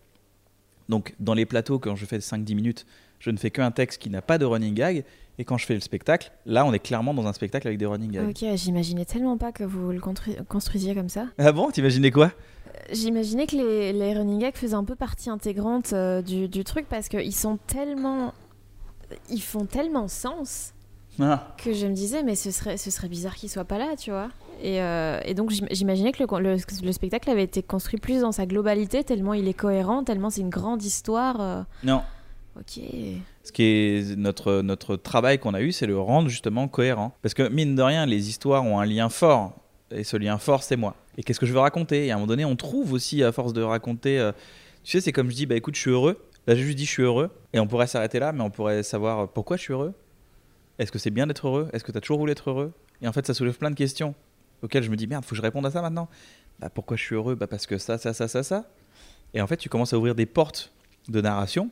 Donc, 0.88 1.14
dans 1.20 1.34
les 1.34 1.46
plateaux, 1.46 1.78
quand 1.78 1.96
je 1.96 2.04
fais 2.04 2.18
5-10 2.18 2.54
minutes, 2.54 2.86
je 3.18 3.30
ne 3.30 3.36
fais 3.38 3.50
qu'un 3.50 3.70
texte 3.70 4.00
qui 4.02 4.10
n'a 4.10 4.20
pas 4.22 4.36
de 4.38 4.44
running 4.44 4.74
gag. 4.74 5.04
Et 5.38 5.44
quand 5.44 5.56
je 5.58 5.66
fais 5.66 5.74
le 5.74 5.80
spectacle, 5.80 6.30
là, 6.46 6.64
on 6.64 6.72
est 6.72 6.78
clairement 6.78 7.12
dans 7.14 7.26
un 7.26 7.32
spectacle 7.32 7.66
avec 7.66 7.78
des 7.78 7.86
running 7.86 8.10
gags. 8.12 8.28
Ok, 8.28 8.44
j'imaginais 8.56 9.04
tellement 9.04 9.36
pas 9.38 9.50
que 9.50 9.64
vous 9.64 9.90
le 9.90 9.98
constru- 9.98 10.44
construisiez 10.44 10.94
comme 10.94 11.08
ça. 11.08 11.26
Ah 11.38 11.50
bon? 11.52 11.70
T'imaginais 11.70 12.10
quoi? 12.10 12.30
J'imaginais 12.92 13.46
que 13.46 13.56
les, 13.56 13.92
les 13.92 14.14
running 14.14 14.38
gags 14.40 14.54
faisaient 14.56 14.74
un 14.74 14.84
peu 14.84 14.94
partie 14.94 15.30
intégrante 15.30 15.92
euh, 15.92 16.22
du, 16.22 16.48
du 16.48 16.62
truc 16.64 16.86
parce 16.88 17.08
qu'ils 17.08 17.34
sont 17.34 17.56
tellement. 17.66 18.32
Ils 19.30 19.42
font 19.42 19.64
tellement 19.64 20.06
sens 20.08 20.72
Ah. 21.20 21.54
que 21.56 21.72
je 21.72 21.86
me 21.86 21.94
disais, 21.94 22.22
mais 22.22 22.34
ce 22.36 22.50
serait, 22.50 22.76
ce 22.76 22.90
serait 22.90 23.08
bizarre 23.08 23.34
qu'ils 23.34 23.50
soient 23.50 23.64
pas 23.64 23.78
là, 23.78 23.94
tu 23.96 24.10
vois. 24.10 24.28
Et, 24.62 24.80
euh, 24.80 25.20
et 25.24 25.34
donc 25.34 25.50
j'im- 25.50 25.66
j'imaginais 25.70 26.12
que 26.12 26.22
le, 26.22 26.42
le- 26.42 26.56
le 26.86 26.92
spectacle 26.92 27.28
avait 27.30 27.42
été 27.44 27.62
construit 27.62 27.98
plus 28.00 28.20
dans 28.20 28.32
sa 28.32 28.46
globalité, 28.46 29.04
tellement 29.04 29.34
il 29.34 29.46
est 29.48 29.54
cohérent, 29.54 30.04
tellement 30.04 30.30
c'est 30.30 30.40
une 30.40 30.50
grande 30.50 30.82
histoire. 30.82 31.40
euh. 31.40 31.62
Non. 31.82 32.02
Ok. 32.58 32.80
Ce 33.42 33.52
qui 33.52 33.62
est 33.64 34.16
notre, 34.16 34.62
notre 34.62 34.96
travail 34.96 35.38
qu'on 35.38 35.54
a 35.54 35.60
eu, 35.60 35.72
c'est 35.72 35.86
le 35.86 35.98
rendre 35.98 36.28
justement 36.28 36.68
cohérent. 36.68 37.12
Parce 37.20 37.34
que 37.34 37.48
mine 37.48 37.74
de 37.74 37.82
rien, 37.82 38.06
les 38.06 38.28
histoires 38.28 38.64
ont 38.64 38.78
un 38.78 38.86
lien 38.86 39.08
fort. 39.08 39.54
Et 39.90 40.04
ce 40.04 40.16
lien 40.16 40.38
fort, 40.38 40.62
c'est 40.62 40.76
moi. 40.76 40.94
Et 41.18 41.22
qu'est-ce 41.22 41.40
que 41.40 41.46
je 41.46 41.52
veux 41.52 41.58
raconter? 41.58 42.06
Et 42.06 42.10
à 42.10 42.14
un 42.14 42.16
moment 42.18 42.28
donné, 42.28 42.44
on 42.44 42.56
trouve 42.56 42.92
aussi, 42.92 43.22
à 43.22 43.32
force 43.32 43.52
de 43.52 43.62
raconter. 43.62 44.18
euh, 44.18 44.32
tu 44.84 44.92
sais, 44.92 45.00
c'est 45.00 45.12
comme 45.12 45.30
je 45.30 45.34
dis, 45.34 45.46
bah 45.46 45.56
écoute, 45.56 45.74
je 45.74 45.80
suis 45.80 45.90
heureux. 45.90 46.18
Là, 46.46 46.54
j'ai 46.54 46.62
juste 46.62 46.78
dit, 46.78 46.84
je 46.84 46.90
suis 46.90 47.02
heureux. 47.02 47.30
Et 47.52 47.60
on 47.60 47.66
pourrait 47.66 47.86
s'arrêter 47.86 48.18
là, 48.18 48.32
mais 48.32 48.42
on 48.42 48.50
pourrait 48.50 48.82
savoir 48.82 49.28
pourquoi 49.28 49.56
je 49.56 49.62
suis 49.62 49.72
heureux? 49.72 49.92
Est-ce 50.78 50.90
que 50.92 50.98
c'est 50.98 51.10
bien 51.10 51.26
d'être 51.26 51.46
heureux? 51.46 51.68
Est-ce 51.72 51.84
que 51.84 51.92
tu 51.92 51.98
as 51.98 52.00
toujours 52.00 52.18
voulu 52.18 52.32
être 52.32 52.50
heureux? 52.50 52.72
Et 53.02 53.08
en 53.08 53.12
fait, 53.12 53.26
ça 53.26 53.34
soulève 53.34 53.56
plein 53.58 53.70
de 53.70 53.76
questions 53.76 54.14
auxquelles 54.64 54.82
je 54.82 54.90
me 54.90 54.96
dis, 54.96 55.06
merde, 55.06 55.24
faut 55.24 55.30
que 55.30 55.36
je 55.36 55.42
réponde 55.42 55.66
à 55.66 55.70
ça 55.70 55.82
maintenant. 55.82 56.08
Bah, 56.58 56.70
pourquoi 56.70 56.96
je 56.96 57.02
suis 57.02 57.14
heureux? 57.14 57.34
Bah, 57.34 57.46
parce 57.46 57.66
que 57.66 57.78
ça, 57.78 57.98
ça, 57.98 58.12
ça, 58.12 58.28
ça, 58.28 58.42
ça. 58.42 58.64
Et 59.34 59.40
en 59.40 59.46
fait, 59.46 59.56
tu 59.56 59.68
commences 59.68 59.92
à 59.92 59.98
ouvrir 59.98 60.14
des 60.14 60.26
portes 60.26 60.72
de 61.08 61.20
narration. 61.20 61.70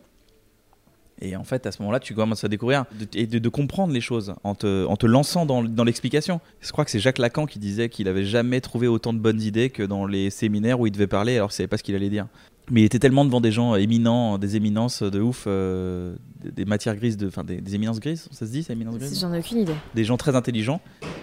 Et 1.20 1.36
en 1.36 1.44
fait, 1.44 1.66
à 1.66 1.72
ce 1.72 1.80
moment-là, 1.82 2.00
tu 2.00 2.14
commences 2.14 2.42
à 2.42 2.48
découvrir 2.48 2.84
et 3.14 3.26
de, 3.26 3.38
de 3.38 3.48
comprendre 3.48 3.92
les 3.92 4.00
choses 4.00 4.34
en 4.42 4.56
te, 4.56 4.84
en 4.86 4.96
te 4.96 5.06
lançant 5.06 5.46
dans, 5.46 5.62
dans 5.62 5.84
l'explication. 5.84 6.40
Je 6.60 6.72
crois 6.72 6.84
que 6.84 6.90
c'est 6.90 6.98
Jacques 6.98 7.18
Lacan 7.18 7.46
qui 7.46 7.60
disait 7.60 7.88
qu'il 7.88 8.08
avait 8.08 8.24
jamais 8.24 8.60
trouvé 8.60 8.88
autant 8.88 9.12
de 9.12 9.18
bonnes 9.20 9.40
idées 9.40 9.70
que 9.70 9.84
dans 9.84 10.04
les 10.04 10.30
séminaires 10.30 10.80
où 10.80 10.86
il 10.86 10.90
devait 10.90 11.06
parler 11.06 11.36
alors 11.36 11.50
qu'il 11.50 11.56
savait 11.56 11.68
pas 11.68 11.76
ce 11.76 11.84
qu'il 11.84 11.94
allait 11.94 12.10
dire. 12.10 12.26
Mais 12.70 12.80
il 12.82 12.84
était 12.84 12.98
tellement 12.98 13.24
devant 13.24 13.40
des 13.40 13.52
gens 13.52 13.76
éminents, 13.76 14.36
des 14.38 14.56
éminences 14.56 15.02
de 15.04 15.20
ouf, 15.20 15.44
euh, 15.46 16.16
des, 16.50 16.64
matières 16.64 16.96
grises, 16.96 17.16
de, 17.16 17.28
enfin 17.28 17.44
des, 17.44 17.60
des 17.60 17.74
éminences 17.74 18.00
grises, 18.00 18.28
ça 18.30 18.46
se 18.46 18.50
dit, 18.52 18.62
c'est 18.62 18.72
éminences 18.72 18.98
grises? 18.98 19.20
J'en 19.20 19.32
ai 19.32 19.38
aucune 19.38 19.58
idée. 19.58 19.74
Des 19.94 20.04
gens 20.04 20.16
très 20.16 20.34
intelligents. 20.34 20.80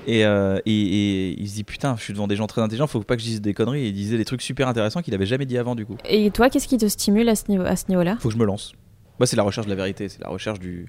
Et, 0.07 0.26
euh, 0.26 0.59
et, 0.65 0.72
et 0.72 1.39
il 1.41 1.49
se 1.49 1.55
dit 1.55 1.63
putain, 1.63 1.95
je 1.97 2.03
suis 2.03 2.13
devant 2.13 2.28
des 2.28 2.36
gens 2.36 2.47
très 2.47 2.61
intelligents, 2.61 2.88
faut 2.88 3.01
pas 3.01 3.15
que 3.15 3.22
je 3.22 3.28
dise 3.28 3.41
des 3.41 3.53
conneries. 3.53 3.82
Et 3.86 3.88
il 3.89 3.93
disait 3.93 4.17
des 4.17 4.26
trucs 4.26 4.41
super 4.41 4.67
intéressants 4.67 5.01
qu'il 5.01 5.13
avait 5.13 5.26
jamais 5.26 5.45
dit 5.45 5.57
avant 5.57 5.76
du 5.76 5.86
coup. 5.86 5.97
Et 6.07 6.32
toi, 6.32 6.49
qu'est-ce 6.49 6.67
qui 6.67 6.78
te 6.78 6.88
stimule 6.88 7.28
à 7.30 7.36
ce 7.36 7.43
niveau- 7.49 7.65
niveau-là? 7.89 8.17
Faut 8.20 8.30
que 8.30 8.34
je 8.34 8.39
me 8.39 8.45
lance. 8.45 8.74
Moi, 9.20 9.28
c'est 9.28 9.36
la 9.36 9.43
recherche 9.43 9.67
de 9.67 9.72
la 9.72 9.76
vérité, 9.76 10.07
c'est 10.09 10.22
la 10.22 10.30
recherche 10.30 10.59
du. 10.59 10.88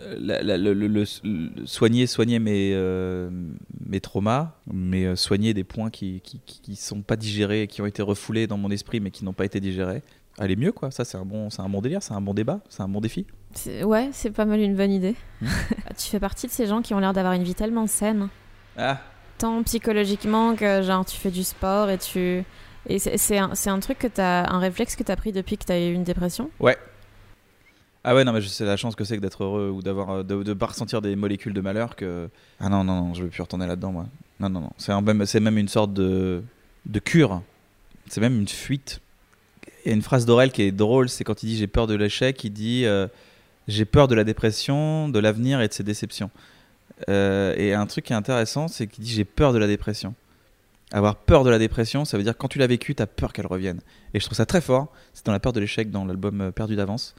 euh, 0.00 0.16
la- 0.20 0.42
la- 0.42 0.56
le, 0.56 0.72
le- 0.72 0.86
le- 0.86 1.04
le- 1.24 1.66
soigner 1.66 2.06
soigner 2.06 2.38
mes, 2.38 2.72
euh, 2.74 3.28
mes 3.86 4.00
traumas, 4.00 4.54
mais 4.72 5.14
soigner 5.16 5.52
des 5.54 5.64
points 5.64 5.90
qui, 5.90 6.20
qui, 6.22 6.40
qui, 6.46 6.60
qui 6.60 6.76
sont 6.76 7.02
pas 7.02 7.16
digérés, 7.16 7.66
qui 7.66 7.82
ont 7.82 7.86
été 7.86 8.02
refoulés 8.02 8.46
dans 8.46 8.56
mon 8.56 8.70
esprit, 8.70 9.00
mais 9.00 9.10
qui 9.10 9.24
n'ont 9.24 9.32
pas 9.32 9.44
été 9.44 9.58
digérés. 9.60 10.02
Aller 10.38 10.56
mieux, 10.56 10.72
quoi. 10.72 10.90
Ça, 10.90 11.04
c'est 11.04 11.18
un, 11.18 11.24
bon, 11.26 11.50
c'est 11.50 11.60
un 11.60 11.68
bon 11.68 11.82
délire, 11.82 12.02
c'est 12.02 12.14
un 12.14 12.20
bon 12.20 12.32
débat, 12.34 12.60
c'est 12.70 12.82
un 12.82 12.88
bon 12.88 13.00
défi. 13.00 13.26
C'est- 13.54 13.84
Ouais, 13.84 14.10
c'est 14.12 14.30
pas 14.30 14.44
mal 14.44 14.60
une 14.60 14.74
bonne 14.76 14.92
idée. 14.92 15.14
Hmm. 15.40 15.46
tu 15.98 16.08
fais 16.08 16.20
partie 16.20 16.46
de 16.46 16.52
ces 16.52 16.66
gens 16.66 16.82
qui 16.82 16.94
ont 16.94 16.98
l'air 16.98 17.12
d'avoir 17.12 17.34
une 17.34 17.42
vie 17.44 17.54
tellement 17.54 17.86
saine, 17.86 18.28
Ah, 18.76 19.00
tant 19.38 19.62
psychologiquement 19.62 20.54
que 20.54 20.82
genre 20.82 21.04
tu 21.04 21.16
fais 21.16 21.30
du 21.30 21.44
sport 21.44 21.90
et 21.90 21.98
tu. 21.98 22.44
Et 22.88 22.98
c'est 22.98 23.16
c'est 23.18 23.38
un, 23.38 23.54
c'est 23.54 23.70
un 23.70 23.78
truc 23.80 23.98
que 23.98 24.06
t'as. 24.08 24.50
un 24.52 24.58
réflexe 24.58 24.96
que 24.96 25.02
t'as 25.02 25.16
pris 25.16 25.32
depuis 25.32 25.56
que 25.58 25.64
t'as 25.64 25.78
eu 25.78 25.92
une 25.92 26.04
dépression? 26.04 26.50
Ouais. 26.60 26.76
Ah 28.04 28.16
ouais, 28.16 28.24
non, 28.24 28.32
mais 28.32 28.40
je 28.40 28.48
sais 28.48 28.64
la 28.64 28.76
chance 28.76 28.96
que 28.96 29.04
c'est 29.04 29.16
que 29.16 29.22
d'être 29.22 29.44
heureux 29.44 29.70
ou 29.70 29.80
d'avoir 29.80 30.10
euh, 30.10 30.22
de, 30.24 30.42
de 30.42 30.54
pas 30.54 30.66
ressentir 30.66 31.00
des 31.00 31.14
molécules 31.14 31.52
de 31.54 31.60
malheur 31.60 31.94
que. 31.94 32.28
Ah 32.58 32.68
non, 32.68 32.82
non, 32.82 33.00
non, 33.00 33.14
je 33.14 33.22
veux 33.22 33.28
plus 33.28 33.42
retourner 33.42 33.66
là-dedans, 33.66 33.92
moi. 33.92 34.06
Non, 34.40 34.48
non, 34.48 34.60
non. 34.62 34.70
C'est 34.78 35.00
même, 35.00 35.24
c'est 35.26 35.38
même 35.38 35.56
une 35.58 35.68
sorte 35.68 35.92
de, 35.92 36.42
de 36.86 36.98
cure. 36.98 37.42
C'est 38.08 38.20
même 38.20 38.40
une 38.40 38.48
fuite. 38.48 39.00
Il 39.84 39.88
y 39.88 39.90
a 39.92 39.94
une 39.94 40.02
phrase 40.02 40.26
d'Aurel 40.26 40.50
qui 40.50 40.62
est 40.62 40.72
drôle, 40.72 41.08
c'est 41.08 41.22
quand 41.22 41.44
il 41.44 41.46
dit 41.46 41.56
j'ai 41.56 41.68
peur 41.68 41.86
de 41.86 41.94
l'échec, 41.94 42.42
il 42.42 42.50
dit 42.50 42.84
euh, 42.86 43.06
j'ai 43.68 43.84
peur 43.84 44.08
de 44.08 44.14
la 44.14 44.24
dépression, 44.24 45.08
de 45.08 45.18
l'avenir 45.18 45.60
et 45.60 45.68
de 45.68 45.72
ses 45.72 45.82
déceptions. 45.82 46.30
Euh, 47.08 47.54
et 47.56 47.74
un 47.74 47.86
truc 47.86 48.06
qui 48.06 48.12
est 48.12 48.16
intéressant, 48.16 48.68
c'est 48.68 48.86
qu'il 48.86 49.04
dit 49.04 49.12
j'ai 49.12 49.24
peur 49.24 49.52
de 49.52 49.58
la 49.58 49.66
dépression. 49.66 50.14
Avoir 50.92 51.16
peur 51.16 51.42
de 51.42 51.50
la 51.50 51.58
dépression, 51.58 52.04
ça 52.04 52.18
veut 52.18 52.22
dire 52.22 52.36
quand 52.36 52.48
tu 52.48 52.58
l'as 52.58 52.66
vécu, 52.66 52.94
tu 52.94 53.02
as 53.02 53.06
peur 53.06 53.32
qu'elle 53.32 53.46
revienne. 53.46 53.80
Et 54.14 54.20
je 54.20 54.24
trouve 54.26 54.36
ça 54.36 54.46
très 54.46 54.60
fort. 54.60 54.92
C'est 55.14 55.24
dans 55.24 55.32
la 55.32 55.40
peur 55.40 55.52
de 55.52 55.60
l'échec, 55.60 55.90
dans 55.90 56.04
l'album 56.04 56.40
euh, 56.40 56.50
Perdu 56.50 56.76
d'avance. 56.76 57.14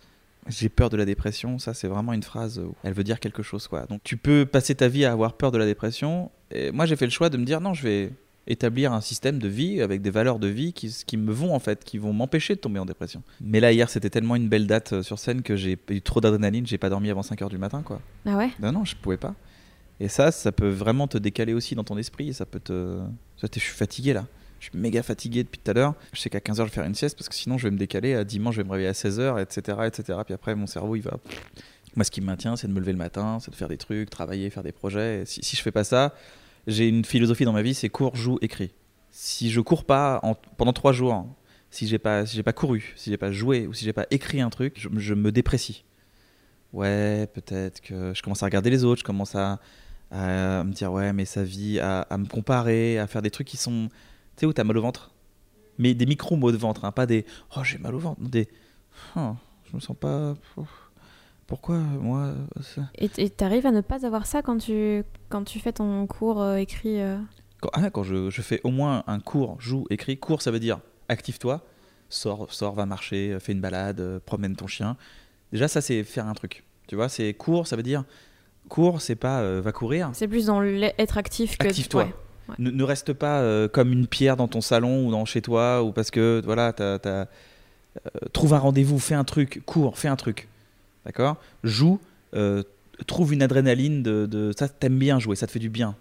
J'ai 0.48 0.68
peur 0.68 0.89
de 0.89 0.98
la 0.98 1.06
dépression, 1.06 1.58
ça 1.58 1.74
c'est 1.74 1.88
vraiment 1.88 2.12
une 2.12 2.22
phrase 2.22 2.60
où 2.60 2.76
elle 2.84 2.91
veut 2.91 3.06
dire 3.06 3.22
quelque 3.22 3.41
chose 3.41 3.70
quoi. 3.70 3.86
Donc 3.86 4.02
tu 4.04 4.18
peux 4.18 4.46
passer 4.46 4.76
ta 4.76 4.89
vie 4.89 5.06
à 5.06 5.14
avoir 5.14 5.34
peur 5.34 5.52
de 5.52 5.58
la 5.58 5.66
dépression. 5.66 6.32
Et 6.52 6.72
moi 6.72 6.86
j'ai 6.86 6.98
fait 6.98 7.06
le 7.06 7.12
choix 7.12 7.30
de 7.30 7.38
me 7.38 7.46
dire 7.46 7.62
non, 7.62 7.74
je 7.74 7.84
vais 7.84 8.12
établir 8.48 8.91
un 8.94 9.02
système 9.02 9.39
de 9.39 9.48
vie 9.48 9.82
avec 9.82 10.02
des 10.02 10.10
valeurs 10.10 10.39
de 10.39 10.48
vie 10.48 10.74
qui, 10.74 10.94
qui 11.06 11.18
me 11.18 11.32
vont 11.32 11.56
en 11.56 11.60
fait, 11.60 11.84
qui 11.84 11.98
vont 11.98 12.14
m'empêcher 12.14 12.56
de 12.56 12.60
tomber 12.60 12.80
en 12.80 12.86
dépression. 12.86 13.24
Mais 13.41 13.60
là 13.60 13.72
hier 13.72 13.89
c'était 13.89 14.10
tellement 14.10 14.36
une 14.36 14.50
belle 14.50 14.68
date 14.68 14.94
euh, 14.94 15.04
sur 15.04 15.20
scène 15.20 15.41
que 15.41 15.56
j'ai 15.56 15.78
eu 15.89 16.02
trop 16.02 16.22
d'adrénaline, 16.22 16.66
j'ai 16.68 16.78
pas 16.78 16.89
dormi 16.89 17.10
avant 17.10 17.22
5h 17.22 17.50
du 17.50 17.58
matin 17.58 17.82
quoi. 17.84 18.02
Ah 18.26 18.38
ouais? 18.38 18.52
Non 18.60 18.72
non, 18.72 18.86
je 18.86 18.96
pouvais 18.96 19.18
pas. 19.18 19.36
Et 20.00 20.10
ça, 20.10 20.32
ça 20.32 20.52
peut 20.52 20.70
vraiment 20.70 21.08
te 21.08 21.18
décaler 21.18 21.54
aussi 21.54 21.76
dans 21.76 21.84
ton 21.84 21.98
esprit. 21.98 22.34
Ça 22.34 22.46
peut 22.46 22.60
te. 22.60 23.00
Ça, 23.38 23.48
je 23.54 23.60
suis 23.60 23.74
fatigué 23.74 24.14
là. 24.14 24.26
Je 24.60 24.70
suis 24.70 24.78
méga 24.78 25.04
fatigué 25.04 25.44
depuis 25.44 25.60
tout 25.60 25.72
à 25.72 25.74
l'heure. 25.74 25.94
Je 26.14 26.20
sais 26.20 26.30
qu'à 26.30 26.39
15h, 26.39 26.56
je 26.56 26.64
vais 26.64 26.70
faire 26.70 26.86
une 26.86 26.96
sieste 26.96 27.18
parce 27.18 27.28
que 27.28 27.36
sinon, 27.36 27.58
je 27.58 27.68
vais 27.68 27.72
me 27.72 27.78
décaler. 27.78 28.14
À 28.14 28.24
dimanche, 28.24 28.56
je 28.56 28.62
vais 28.62 28.68
me 28.68 28.72
réveiller 28.72 28.89
à 28.89 28.94
16h, 28.94 29.41
etc., 29.41 29.78
etc. 29.86 30.20
Puis 30.26 30.34
après, 30.34 30.56
mon 30.56 30.68
cerveau, 30.68 30.96
il 30.96 31.02
va. 31.02 31.18
Moi, 31.96 32.06
ce 32.06 32.12
qui 32.12 32.22
me 32.22 32.28
maintient, 32.28 32.56
c'est 32.56 32.68
de 32.68 32.74
me 32.74 32.80
lever 32.80 32.94
le 32.94 32.98
matin, 32.98 33.39
c'est 33.41 33.52
de 33.52 33.56
faire 33.56 33.68
des 33.68 33.78
trucs, 33.78 34.10
travailler, 34.10 34.50
faire 34.50 34.64
des 34.64 34.72
projets. 34.72 35.22
Et 35.22 35.26
si, 35.26 35.44
si 35.44 35.56
je 35.56 35.62
fais 35.62 35.72
pas 35.72 35.84
ça, 35.84 36.16
j'ai 36.68 36.88
une 36.88 37.05
philosophie 37.05 37.45
dans 37.45 37.53
ma 37.53 37.61
vie 37.61 37.74
c'est 37.74 37.89
cours, 37.89 38.16
joue, 38.16 38.38
écris. 38.41 38.72
Si 39.11 39.51
je 39.51 39.61
cours 39.61 39.86
pas 39.86 40.20
en- 40.24 40.36
pendant 40.36 40.74
trois 40.74 40.93
jours, 40.93 41.28
si 41.70 41.88
j'ai 41.88 41.99
pas, 41.99 42.26
si 42.26 42.36
j'ai 42.36 42.43
pas 42.43 42.53
couru, 42.53 42.93
si 42.95 43.09
j'ai 43.09 43.18
pas 43.18 43.32
joué 43.32 43.68
ou 43.68 43.74
si 43.74 43.86
j'ai 43.86 43.93
pas 43.93 44.05
écrit 44.11 44.41
un 44.41 44.49
truc, 44.49 44.76
je, 44.78 45.14
me 45.14 45.32
déprécie 45.32 45.86
ouais, 46.74 47.28
peut-être 47.34 47.82
que 47.82 48.14
je 48.14 48.22
commence 48.22 48.43
à 48.43 48.47
regarder 48.47 48.70
les 48.70 48.84
autres, 48.84 48.99
je 48.99 49.05
commence 49.05 49.36
à, 49.36 49.59
me 50.11 50.72
dire, 50.72 50.91
ouais, 50.91 51.14
mais 51.14 51.26
sa 51.26 51.43
vie, 51.43 51.80
à, 51.80 52.05
me 52.18 52.26
comparer, 52.26 52.99
à 52.99 53.07
faire 53.07 53.22
des 53.22 53.32
trucs 53.32 53.47
qui 53.47 53.57
sont, 53.57 53.89
tu 53.89 54.41
sais, 54.41 54.45
où 54.45 54.53
t'as 54.53 54.64
mal 54.64 54.78
au 54.78 54.82
ventre. 54.82 55.11
Mais 55.80 55.93
des 55.93 56.05
micro-mots 56.05 56.51
de 56.51 56.57
ventre, 56.57 56.86
hein, 56.86 56.91
pas 56.91 57.05
des, 57.05 57.26
oh, 57.55 57.64
j'ai 57.64 57.78
mal 57.78 57.95
au 57.95 57.99
ventre, 57.99 58.22
des, 58.22 58.47
Oh, 59.16 59.36
je 59.70 59.76
me 59.76 59.82
sens 59.82 59.95
pas. 59.97 60.36
Pourquoi 61.54 61.78
moi 61.78 62.34
Et 62.97 63.10
tu 63.10 63.43
arrives 63.43 63.68
à 63.68 63.72
ne 63.72 63.82
pas 63.82 64.08
avoir 64.08 64.26
ça 64.26 64.41
quand 64.41 64.58
tu, 64.58 65.04
quand 65.30 65.43
tu 65.43 65.60
fais 65.60 65.72
ton 65.72 66.08
cours 66.08 66.41
euh, 66.41 66.56
écrit 66.56 66.99
euh 66.99 67.20
Quand, 67.62 67.70
ah, 67.74 67.91
quand 67.91 68.01
je, 68.01 68.32
je, 68.32 68.41
fais 68.41 68.60
au 68.64 68.72
moins 68.72 69.04
un 69.06 69.20
cours, 69.20 69.58
joue, 69.60 69.86
écrit. 69.91 70.18
Cours, 70.18 70.41
ça 70.41 70.49
veut 70.49 70.60
dire 70.60 70.80
active-toi, 71.10 71.62
sors, 72.10 72.51
sors, 72.51 72.74
va 72.74 72.88
marcher, 72.88 73.38
fais 73.39 73.51
une 73.51 73.62
balade, 73.62 74.20
promène 74.26 74.56
ton 74.56 74.66
chien. 74.66 74.97
Déjà, 75.51 75.68
ça, 75.68 75.80
c'est 75.80 76.04
faire 76.04 76.26
un 76.26 76.34
truc. 76.34 76.64
Tu 76.88 76.95
vois, 76.95 77.08
c'est 77.08 77.32
cours, 77.36 77.68
ça 77.68 77.76
veut 77.76 77.84
dire. 77.84 78.04
Cours, 78.68 78.99
c'est 78.99 79.16
pas 79.16 79.60
va 79.60 79.72
courir. 79.72 80.10
C'est 80.14 80.28
plus 80.28 80.47
dans 80.47 80.64
être 80.64 81.20
actif 81.20 81.60
que. 81.60 81.68
Active-toi. 81.68 82.08
Ne, 82.58 82.84
reste 82.84 83.14
pas 83.14 83.68
comme 83.68 83.93
une 83.93 84.08
pierre 84.08 84.38
dans 84.38 84.47
ton 84.47 84.62
salon 84.62 85.06
ou 85.06 85.12
dans 85.12 85.26
chez 85.26 85.43
toi, 85.43 85.84
ou 85.84 85.91
parce 85.91 86.10
que 86.10 86.41
voilà, 86.43 86.74
t'as. 86.74 86.95
as 86.95 87.28
euh, 87.97 88.28
trouve 88.32 88.54
un 88.54 88.60
rendez-vous, 88.60 88.99
fais 88.99 89.16
un 89.16 89.24
truc, 89.24 89.62
cours, 89.66 89.97
fais 89.97 90.08
un 90.08 90.16
truc. 90.16 90.47
D'accord? 91.06 91.38
Joue, 91.64 91.99
euh, 92.34 92.64
trouve 93.08 93.34
une 93.34 93.41
adrénaline 93.41 94.04
de, 94.04 94.26
de 94.26 94.51
ça, 94.58 94.70
t'aimes 94.70 94.99
bien 94.99 95.20
jouer, 95.20 95.36
ça 95.36 95.47
te 95.47 95.51
fait 95.51 95.60
du 95.60 95.70
bien. 95.70 95.95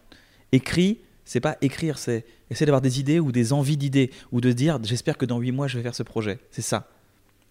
Écris, 0.53 0.99
c'est 1.25 1.41
pas 1.41 1.57
écrire, 1.61 1.99
c'est 1.99 2.25
essayer 2.51 2.67
d'avoir 2.67 2.83
des 2.83 3.01
idées 3.01 3.21
ou 3.21 3.33
des 3.33 3.53
envies 3.53 3.77
d'idées 3.77 4.11
ou 4.33 4.41
de 4.41 4.53
dire 4.53 4.79
j'espère 4.83 5.17
que 5.17 5.25
dans 5.25 5.39
8 5.39 5.53
mois 5.53 5.69
je 5.69 5.79
vais 5.79 5.83
faire 5.83 5.95
ce 5.95 6.03
projet. 6.03 6.39
C'est 6.51 6.63
ça. 6.63 6.89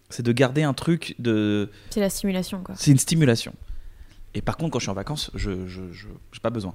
C'est 0.10 0.24
de 0.24 0.32
garder 0.32 0.64
un 0.64 0.74
truc 0.74 1.16
de. 1.20 1.70
C'est 1.89 2.02
la 2.02 2.10
stimulation 2.10 2.62
quoi. 2.64 2.76
C'est 2.78 2.91
une 2.91 2.99
stimulation. 2.99 3.54
Et 4.34 4.41
par 4.41 4.58
contre, 4.58 4.72
quand 4.72 4.80
je 4.80 4.84
suis 4.86 4.91
en 4.91 4.95
vacances, 4.95 5.32
je 5.36 5.52
n'ai 5.52 6.39
pas 6.41 6.49
besoin. 6.49 6.74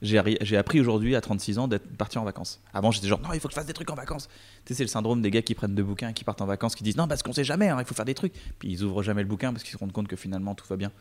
J'ai 0.00 0.56
appris 0.56 0.80
aujourd'hui, 0.80 1.16
à 1.16 1.20
36 1.20 1.58
ans, 1.58 1.66
d'être 1.66 1.88
parti 1.96 2.18
en 2.18 2.24
vacances. 2.24 2.60
Avant, 2.72 2.92
j'étais 2.92 3.08
genre, 3.08 3.20
non, 3.20 3.32
il 3.32 3.40
faut 3.40 3.48
que 3.48 3.52
je 3.52 3.58
fasse 3.58 3.66
des 3.66 3.72
trucs 3.72 3.90
en 3.90 3.96
vacances. 3.96 4.28
Tu 4.64 4.68
sais, 4.68 4.74
c'est 4.74 4.84
le 4.84 4.88
syndrome 4.88 5.22
des 5.22 5.30
gars 5.30 5.42
qui 5.42 5.54
prennent 5.54 5.74
deux 5.74 5.82
bouquins 5.82 6.12
qui 6.12 6.22
partent 6.22 6.40
en 6.40 6.46
vacances, 6.46 6.76
qui 6.76 6.84
disent, 6.84 6.96
non, 6.96 7.08
parce 7.08 7.24
qu'on 7.24 7.32
sait 7.32 7.44
jamais, 7.44 7.68
hein, 7.68 7.78
il 7.80 7.84
faut 7.84 7.94
faire 7.94 8.04
des 8.04 8.14
trucs. 8.14 8.34
Puis 8.60 8.70
ils 8.70 8.84
ouvrent 8.84 9.02
jamais 9.02 9.22
le 9.22 9.28
bouquin 9.28 9.52
parce 9.52 9.64
qu'ils 9.64 9.72
se 9.72 9.78
rendent 9.78 9.92
compte 9.92 10.06
que 10.06 10.14
finalement, 10.14 10.54
tout 10.54 10.66
va 10.68 10.76
bien. 10.76 10.92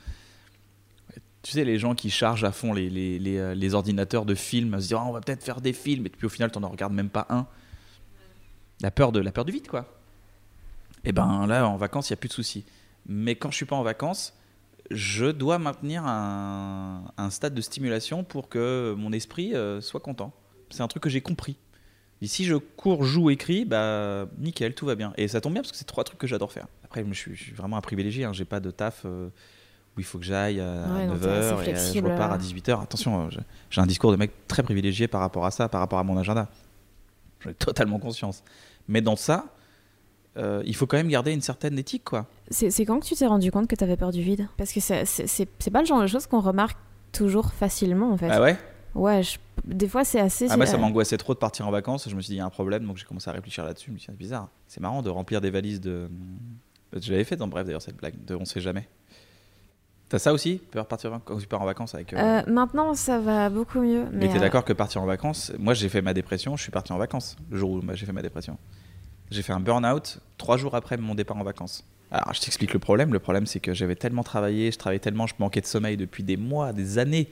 Tu 1.43 1.51
sais, 1.51 1.63
les 1.63 1.77
gens 1.77 1.93
qui 1.93 2.09
chargent 2.09 2.43
à 2.43 2.51
fond 2.51 2.73
les, 2.73 3.37
euh, 3.37 3.73
ordinateurs 3.73 4.25
de 4.25 4.33
films, 4.33 4.73
se 4.73 4.87
disent, 4.87 4.93
oh, 4.95 5.03
on 5.05 5.11
va 5.11 5.21
peut-être 5.21 5.43
faire 5.43 5.61
des 5.61 5.73
films, 5.73 6.07
et 6.07 6.09
puis 6.09 6.25
au 6.25 6.29
final, 6.29 6.51
tu 6.51 6.59
n'en 6.59 6.69
regardes 6.69 6.93
même 6.93 7.09
pas 7.09 7.27
un. 7.29 7.45
La 8.81 8.89
peur, 8.89 9.11
de, 9.11 9.19
la 9.19 9.31
peur 9.31 9.45
du 9.45 9.51
vide, 9.51 9.67
quoi. 9.67 9.93
Et 11.03 11.11
ben 11.11 11.45
là, 11.45 11.67
en 11.67 11.77
vacances, 11.77 12.09
il 12.09 12.13
n'y 12.13 12.15
a 12.15 12.17
plus 12.17 12.29
de 12.29 12.33
soucis. 12.33 12.65
Mais 13.05 13.35
quand 13.35 13.51
je 13.51 13.55
suis 13.55 13.65
pas 13.65 13.75
en 13.75 13.83
vacances, 13.83 14.33
je 14.91 15.25
dois 15.25 15.59
maintenir 15.59 16.05
un, 16.05 17.29
stade 17.29 17.53
de 17.53 17.61
stimulation 17.61 18.23
pour 18.23 18.49
que 18.49 18.95
mon 18.97 19.11
esprit 19.11 19.53
euh, 19.53 19.81
soit 19.81 19.99
content. 19.99 20.33
C'est 20.69 20.81
un 20.81 20.87
truc 20.87 21.03
que 21.03 21.09
j'ai 21.09 21.21
compris. 21.21 21.57
Et 22.21 22.27
si 22.27 22.45
je 22.45 22.55
cours, 22.55 23.03
joue, 23.03 23.29
écris, 23.29 23.63
bah 23.65 24.27
nickel, 24.39 24.73
tout 24.73 24.85
va 24.85 24.95
bien. 24.95 25.13
Et 25.17 25.27
ça 25.27 25.39
tombe 25.39 25.53
bien 25.53 25.61
parce 25.61 25.71
que 25.71 25.77
c'est 25.77 25.85
trois 25.85 26.03
trucs 26.03 26.17
que 26.17 26.27
j'adore 26.27 26.51
faire. 26.51 26.67
Après, 26.83 27.05
je 27.07 27.13
suis, 27.13 27.53
vraiment 27.53 27.77
un 27.77 27.81
privilégié. 27.81 28.25
Hein. 28.25 28.33
J'ai 28.33 28.45
pas 28.45 28.59
de 28.59 28.71
taf 28.71 29.03
euh, 29.05 29.29
où 29.95 29.99
il 29.99 30.03
faut 30.03 30.17
que 30.17 30.25
j'aille 30.25 30.59
à 30.59 30.87
9h 30.87 31.69
et 31.69 31.75
je 31.75 32.03
repars 32.03 32.31
à 32.31 32.37
18h. 32.37 32.81
Attention, 32.81 33.27
euh, 33.27 33.29
j'ai 33.69 33.81
un 33.81 33.85
discours 33.85 34.11
de 34.11 34.17
mec 34.17 34.31
très 34.47 34.63
privilégié 34.63 35.07
par 35.07 35.21
rapport 35.21 35.45
à 35.45 35.51
ça, 35.51 35.69
par 35.69 35.79
rapport 35.79 35.99
à 35.99 36.03
mon 36.03 36.17
agenda. 36.17 36.49
J'en 37.41 37.51
ai 37.51 37.53
totalement 37.53 37.99
conscience. 37.99 38.43
Mais 38.87 39.01
dans 39.01 39.15
ça, 39.15 39.45
euh, 40.37 40.61
il 40.65 40.75
faut 40.75 40.85
quand 40.85 40.97
même 40.97 41.07
garder 41.07 41.31
une 41.31 41.41
certaine 41.41 41.77
éthique, 41.79 42.03
quoi. 42.03 42.27
C'est 42.49 42.85
quand 42.85 42.99
que 42.99 43.05
tu 43.05 43.15
t'es 43.15 43.27
rendu 43.27 43.51
compte 43.51 43.67
que 43.67 43.75
tu 43.75 43.83
avais 43.83 43.97
peur 43.97 44.11
du 44.11 44.21
vide? 44.21 44.47
Parce 44.57 44.71
que 44.71 44.79
c'est 44.79 45.71
pas 45.71 45.81
le 45.81 45.85
genre 45.85 46.01
de 46.01 46.07
choses 46.07 46.27
qu'on 46.27 46.41
remarque 46.41 46.77
toujours 47.11 47.51
facilement, 47.51 48.11
en 48.11 48.17
fait. 48.17 48.29
Ah 48.29 48.41
ouais? 48.41 48.57
Ouais, 48.95 49.21
des 49.63 49.87
fois 49.87 50.03
c'est 50.03 50.19
assez. 50.19 50.47
Ah, 50.49 50.57
moi 50.57 50.65
ça 50.65 50.77
m'angoissait 50.77 51.17
trop 51.17 51.33
de 51.33 51.39
partir 51.39 51.67
en 51.67 51.71
vacances. 51.71 52.09
Je 52.09 52.15
me 52.15 52.21
suis 52.21 52.31
dit, 52.31 52.35
il 52.35 52.39
y 52.39 52.41
a 52.41 52.45
un 52.45 52.49
problème, 52.49 52.85
donc 52.85 52.97
j'ai 52.97 53.05
commencé 53.05 53.29
à 53.29 53.33
réfléchir 53.33 53.63
là-dessus. 53.63 53.87
Je 53.89 53.93
me 53.93 53.97
suis 53.97 54.07
dit, 54.07 54.13
c'est 54.13 54.17
bizarre. 54.17 54.49
C'est 54.67 54.79
marrant 54.79 55.03
de 55.03 55.09
remplir 55.09 55.39
des 55.39 55.51
valises 55.51 55.81
de. 55.81 56.09
Je 56.93 57.11
l'avais 57.11 57.25
fait 57.25 57.35
dans 57.35 57.47
Bref 57.47 57.65
d'ailleurs, 57.65 57.81
cette 57.81 57.97
blague 57.97 58.15
de 58.25 58.33
on 58.33 58.45
sait 58.45 58.61
jamais. 58.61 58.87
T'as 60.09 60.19
ça 60.19 60.31
aussi 60.31 60.61
Peur 60.71 60.87
partir 60.87 61.19
quand 61.25 61.37
tu 61.37 61.47
pars 61.47 61.61
en 61.61 61.65
vacances 61.65 61.93
avec. 61.93 62.13
Euh, 62.13 62.17
euh, 62.17 62.41
maintenant, 62.51 62.93
ça 62.93 63.19
va 63.19 63.49
beaucoup 63.49 63.81
mieux. 63.81 64.05
Mais, 64.13 64.29
t'es 64.29 64.39
d'accord 64.39 64.63
que 64.63 64.73
partir 64.73 65.01
en 65.01 65.05
vacances 65.05 65.51
Moi, 65.59 65.73
j'ai 65.73 65.89
fait 65.89 66.01
ma 66.01 66.13
dépression. 66.13 66.55
Je 66.55 66.63
suis 66.63 66.71
parti 66.71 66.93
en 66.93 66.97
vacances 66.97 67.35
le 67.51 67.57
jour 67.57 67.71
où 67.71 67.81
j'ai 67.93 68.05
fait 68.05 68.13
ma 68.13 68.21
dépression. 68.21 68.57
J'ai 69.29 69.41
fait 69.41 69.53
un 69.53 69.59
burn-out 69.59 70.19
trois 70.37 70.57
jours 70.57 70.75
après 70.75 70.97
mon 70.97 71.15
départ 71.15 71.37
en 71.37 71.43
vacances. 71.43 71.85
Alors, 72.11 72.33
je 72.33 72.39
t'explique 72.39 72.73
le 72.73 72.79
problème. 72.79 73.11
Le 73.11 73.19
problème, 73.19 73.45
c'est 73.45 73.59
que 73.59 73.73
j'avais 73.73 73.95
tellement 73.95 74.23
travaillé, 74.23 74.71
je 74.71 74.77
travaillais 74.77 74.99
tellement, 74.99 75.27
je 75.27 75.33
manquais 75.39 75.59
de 75.59 75.65
sommeil 75.65 75.97
depuis 75.97 76.23
des 76.23 76.37
mois, 76.37 76.71
des 76.71 76.97
années. 76.97 77.29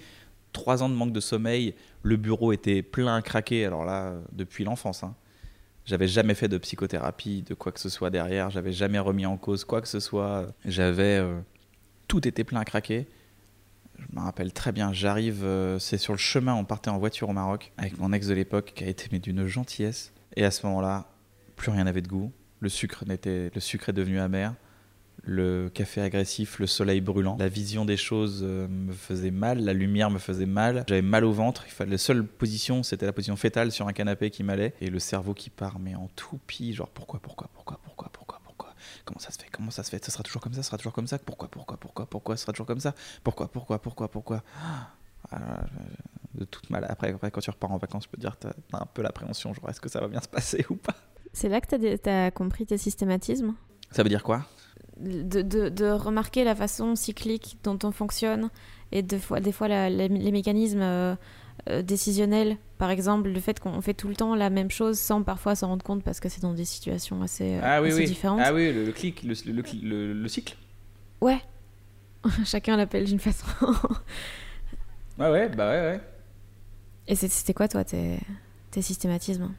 Trois 0.52 0.84
ans 0.84 0.90
de 0.90 0.96
manque 0.96 1.14
de 1.14 1.20
sommeil. 1.20 1.74
Le 2.04 2.18
bureau 2.18 2.52
était 2.52 2.82
plein 2.82 3.16
à 3.16 3.22
craquer. 3.22 3.66
Alors 3.66 3.86
là, 3.86 4.16
depuis 4.34 4.64
l'enfance. 4.64 5.04
Hein. 5.04 5.16
J'avais 5.86 6.08
jamais 6.08 6.34
fait 6.34 6.48
de 6.48 6.58
psychothérapie, 6.58 7.44
de 7.44 7.54
quoi 7.54 7.72
que 7.72 7.80
ce 7.80 7.90
soit 7.90 8.10
derrière. 8.10 8.50
J'avais 8.50 8.72
jamais 8.72 9.00
remis 9.00 9.26
en 9.26 9.38
cause 9.38 9.64
quoi 9.64 9.82
que 9.82 9.88
ce 9.88 10.00
soit. 10.00 10.48
J'avais. 10.66 11.20
Euh, 11.20 11.40
tout 12.08 12.28
était 12.28 12.44
plein 12.44 12.60
à 12.60 12.66
craquer. 12.66 13.08
Je 13.98 14.06
me 14.14 14.22
rappelle 14.22 14.52
très 14.52 14.72
bien, 14.74 14.92
j'arrive, 14.92 15.44
euh, 15.46 15.80
c'est 15.80 15.98
sur 15.98 16.12
le 16.12 16.20
chemin, 16.20 16.54
on 16.54 16.66
partait 16.66 16.90
en 16.90 16.98
voiture 16.98 17.30
au 17.30 17.34
Maroc 17.34 17.72
avec 17.78 17.98
mon 17.98 18.12
ex 18.12 18.28
de 18.28 18.34
l'époque 18.34 18.74
qui 18.76 18.84
a 18.84 18.88
été 18.88 19.08
d'une 19.20 19.48
gentillesse. 19.48 20.12
Et 20.36 20.44
à 20.44 20.52
ce 20.52 20.66
moment-là, 20.68 21.08
plus 21.56 21.72
rien 21.72 21.84
n'avait 21.84 22.02
de 22.02 22.08
goût. 22.08 22.32
Le 22.60 22.70
sucre, 22.70 23.06
n'était, 23.06 23.52
le 23.54 23.62
sucre 23.62 23.90
est 23.90 23.94
devenu 23.94 24.20
amer. 24.20 24.54
Le 25.24 25.70
café 25.74 26.02
agressif, 26.02 26.60
le 26.60 26.68
soleil 26.68 27.02
brûlant. 27.02 27.36
La 27.40 27.48
vision 27.48 27.86
des 27.86 27.98
choses 27.98 28.42
euh, 28.44 28.68
me 28.68 28.94
faisait 28.94 29.32
mal, 29.32 29.64
la 29.64 29.74
lumière 29.74 30.12
me 30.12 30.20
faisait 30.20 30.46
mal. 30.46 30.84
J'avais 30.88 31.02
mal 31.02 31.26
au 31.26 31.32
ventre. 31.32 31.66
La 31.80 31.98
seule 31.98 32.26
position, 32.26 32.84
c'était 32.84 33.06
la 33.06 33.14
position 33.14 33.36
fétale 33.36 33.72
sur 33.72 33.88
un 33.88 33.94
canapé 33.94 34.30
qui 34.30 34.44
m'allait. 34.44 34.74
Et 34.82 34.90
le 34.90 35.00
cerveau 35.00 35.34
qui 35.34 35.50
part, 35.50 35.80
mais 35.80 35.96
en 35.96 36.10
toupie. 36.16 36.74
Genre 36.74 36.90
pourquoi, 36.90 37.20
pourquoi, 37.20 37.50
pourquoi, 37.54 37.80
pourquoi, 37.84 38.10
pourquoi, 38.12 38.40
pourquoi? 38.44 38.74
Comment 39.04 39.20
ça 39.20 39.32
se 39.32 39.40
fait? 39.40 39.48
Comment 39.52 39.72
ça 39.72 39.84
se 39.84 39.90
fait? 39.90 40.04
Ça 40.04 40.12
sera 40.12 40.24
toujours 40.24 40.42
comme 40.42 40.54
ça, 40.54 40.62
ça 40.62 40.68
sera 40.68 40.78
toujours 40.78 40.94
comme 40.94 41.08
ça. 41.08 41.18
Pourquoi, 41.18 41.50
pourquoi, 41.50 41.78
pourquoi, 41.78 42.06
pourquoi? 42.06 42.38
Ça 42.38 42.44
sera 42.44 42.54
toujours 42.54 42.68
comme 42.68 42.80
ça. 42.80 42.94
Pourquoi, 43.24 43.48
pourquoi, 43.52 43.82
pourquoi, 43.82 44.12
pourquoi? 44.12 44.44
Ah, 45.32 45.66
De 46.36 46.46
toute 46.46 46.70
mal. 46.70 46.86
Après, 46.88 47.12
après, 47.12 47.32
quand 47.32 47.42
tu 47.42 47.50
repars 47.50 47.72
en 47.72 47.78
vacances, 47.78 48.04
je 48.04 48.10
peux 48.10 48.18
dire, 48.18 48.38
tu 48.40 48.48
as 48.48 48.54
un 48.74 48.86
peu 48.86 49.02
l'appréhension. 49.02 49.54
Genre, 49.54 49.70
est-ce 49.70 49.82
que 49.82 49.90
ça 49.90 50.02
va 50.02 50.08
bien 50.08 50.22
se 50.22 50.28
passer 50.28 50.66
ou 50.70 50.76
pas? 50.76 50.96
C'est 51.36 51.50
là 51.50 51.60
que 51.60 51.76
tu 51.76 52.10
as, 52.10 52.32
compris 52.32 52.66
tes 52.66 52.78
systématismes 52.78 53.54
Ça 53.92 54.04
veut 54.04 54.10
dire 54.10 54.24
quoi? 54.24 54.46
De, 54.98 55.92
remarquer 55.92 56.46
la 56.46 56.56
façon 56.56 56.96
cyclique 56.96 57.58
dont 57.64 57.78
on 57.84 57.92
fonctionne 57.92 58.50
et 58.94 59.04
de 59.04 59.18
fois, 59.18 59.42
des 59.42 59.52
fois 59.52 59.68
les 59.68 60.32
mécanismes 60.32 60.82
euh, 60.82 61.16
euh, 61.70 61.82
décisionnels. 61.82 62.58
Par 62.78 62.90
exemple, 62.90 63.30
le 63.30 63.40
fait 63.42 63.60
qu'on 63.60 63.82
fait 63.82 63.94
tout 63.94 64.08
le 64.08 64.16
temps 64.16 64.34
la 64.34 64.50
même 64.50 64.72
chose 64.72 64.98
sans 64.98 65.24
parfois 65.24 65.56
s'en 65.56 65.68
rendre 65.68 65.84
compte 65.84 66.04
parce 66.04 66.22
que 66.22 66.30
c'est 66.30 66.42
dans 66.42 66.54
des 66.54 66.64
situations 66.64 67.22
assez, 67.22 67.56
euh, 67.56 67.62
ah, 67.62 67.82
oui, 67.82 67.92
oui. 67.94 68.06
différentes. 68.06 68.40
Ah 68.42 68.54
oui, 68.54 68.72
le, 68.72 68.90
clic, 68.94 69.24
le, 69.24 69.34
le, 69.52 70.14
le, 70.14 70.28
cycle 70.30 70.56
Ouais. 71.20 71.42
Chacun 72.46 72.78
l'appelle 72.78 73.04
d'une 73.04 73.20
façon. 73.20 73.46
ouais, 75.20 75.30
ouais, 75.30 75.50
bah 75.50 75.70
ouais, 75.70 75.82
ouais. 75.82 76.02
Et 77.08 77.16
c'était 77.16 77.54
quoi, 77.54 77.68
toi, 77.68 77.84
tes, 77.84 78.20
tes 78.72 78.82
systématismes? 78.82 79.52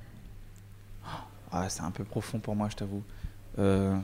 Ah, 1.64 1.68
c'est 1.68 1.82
un 1.82 1.90
peu 1.90 2.04
profond 2.04 2.38
pour 2.38 2.56
moi, 2.56 2.68
je 2.70 2.76
t'avoue. 2.76 3.02
Euh, 3.58 3.96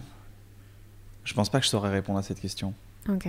je 1.24 1.34
pense 1.34 1.50
pas 1.50 1.59
que 1.59 1.64
je 1.64 1.70
saurais 1.70 1.90
répondre 1.90 2.18
à 2.18 2.22
cette 2.22 2.40
question. 2.40 2.74
Ok. 3.09 3.28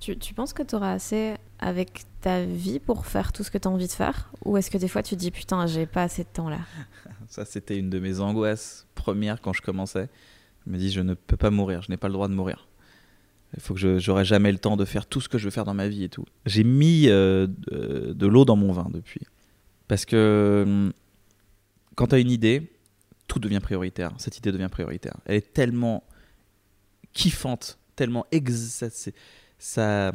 Tu, 0.00 0.16
tu 0.16 0.34
penses 0.34 0.52
que 0.52 0.62
tu 0.62 0.74
auras 0.76 0.92
assez 0.92 1.34
avec 1.58 2.04
ta 2.20 2.44
vie 2.44 2.78
pour 2.78 3.06
faire 3.06 3.32
tout 3.32 3.42
ce 3.42 3.50
que 3.50 3.58
tu 3.58 3.66
as 3.66 3.70
envie 3.70 3.86
de 3.86 3.92
faire? 3.92 4.30
Ou 4.44 4.56
est-ce 4.56 4.70
que 4.70 4.78
des 4.78 4.88
fois 4.88 5.02
tu 5.02 5.16
te 5.16 5.20
dis 5.20 5.30
putain, 5.30 5.66
j'ai 5.66 5.86
pas 5.86 6.04
assez 6.04 6.22
de 6.22 6.28
temps 6.28 6.48
là? 6.48 6.60
Ça, 7.28 7.44
c'était 7.44 7.78
une 7.78 7.90
de 7.90 7.98
mes 7.98 8.20
angoisses 8.20 8.86
premières 8.94 9.40
quand 9.40 9.52
je 9.52 9.62
commençais. 9.62 10.08
Je 10.66 10.72
me 10.72 10.78
dis, 10.78 10.90
je 10.90 11.00
ne 11.00 11.14
peux 11.14 11.36
pas 11.36 11.50
mourir, 11.50 11.82
je 11.82 11.90
n'ai 11.90 11.96
pas 11.96 12.08
le 12.08 12.14
droit 12.14 12.28
de 12.28 12.34
mourir. 12.34 12.68
Il 13.56 13.60
faut 13.62 13.74
que 13.74 13.98
j'aurai 13.98 14.24
jamais 14.24 14.52
le 14.52 14.58
temps 14.58 14.76
de 14.76 14.84
faire 14.84 15.06
tout 15.06 15.20
ce 15.20 15.28
que 15.28 15.38
je 15.38 15.44
veux 15.44 15.50
faire 15.50 15.64
dans 15.64 15.74
ma 15.74 15.88
vie 15.88 16.04
et 16.04 16.08
tout. 16.08 16.26
J'ai 16.44 16.64
mis 16.64 17.08
euh, 17.08 17.46
de, 17.46 18.12
de 18.12 18.26
l'eau 18.26 18.44
dans 18.44 18.56
mon 18.56 18.72
vin 18.72 18.86
depuis. 18.92 19.22
Parce 19.88 20.04
que 20.04 20.64
hum, 20.66 20.92
quand 21.94 22.08
tu 22.08 22.14
as 22.14 22.18
une 22.18 22.30
idée, 22.30 22.70
tout 23.28 23.38
devient 23.38 23.60
prioritaire. 23.60 24.12
Cette 24.18 24.38
idée 24.38 24.50
devient 24.50 24.68
prioritaire. 24.70 25.16
Elle 25.26 25.36
est 25.36 25.52
tellement 25.52 26.04
kiffante, 27.12 27.78
tellement 27.94 28.26
ex... 28.32 28.84
Ça, 29.60 30.12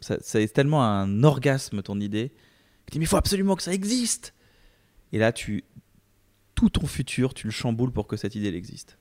ça, 0.00 0.40
est 0.40 0.54
tellement 0.54 0.82
un 0.82 1.22
orgasme 1.22 1.82
ton 1.82 2.00
idée. 2.00 2.32
Tu 2.86 2.92
dis 2.92 2.98
mais 2.98 3.04
il 3.04 3.08
faut 3.08 3.18
absolument 3.18 3.54
que 3.54 3.62
ça 3.62 3.74
existe. 3.74 4.32
Et 5.12 5.18
là 5.18 5.30
tu 5.30 5.64
tout 6.54 6.70
ton 6.70 6.86
futur 6.86 7.34
tu 7.34 7.46
le 7.46 7.50
chamboules 7.50 7.92
pour 7.92 8.06
que 8.06 8.16
cette 8.16 8.34
idée 8.34 8.48
existe. 8.48 8.98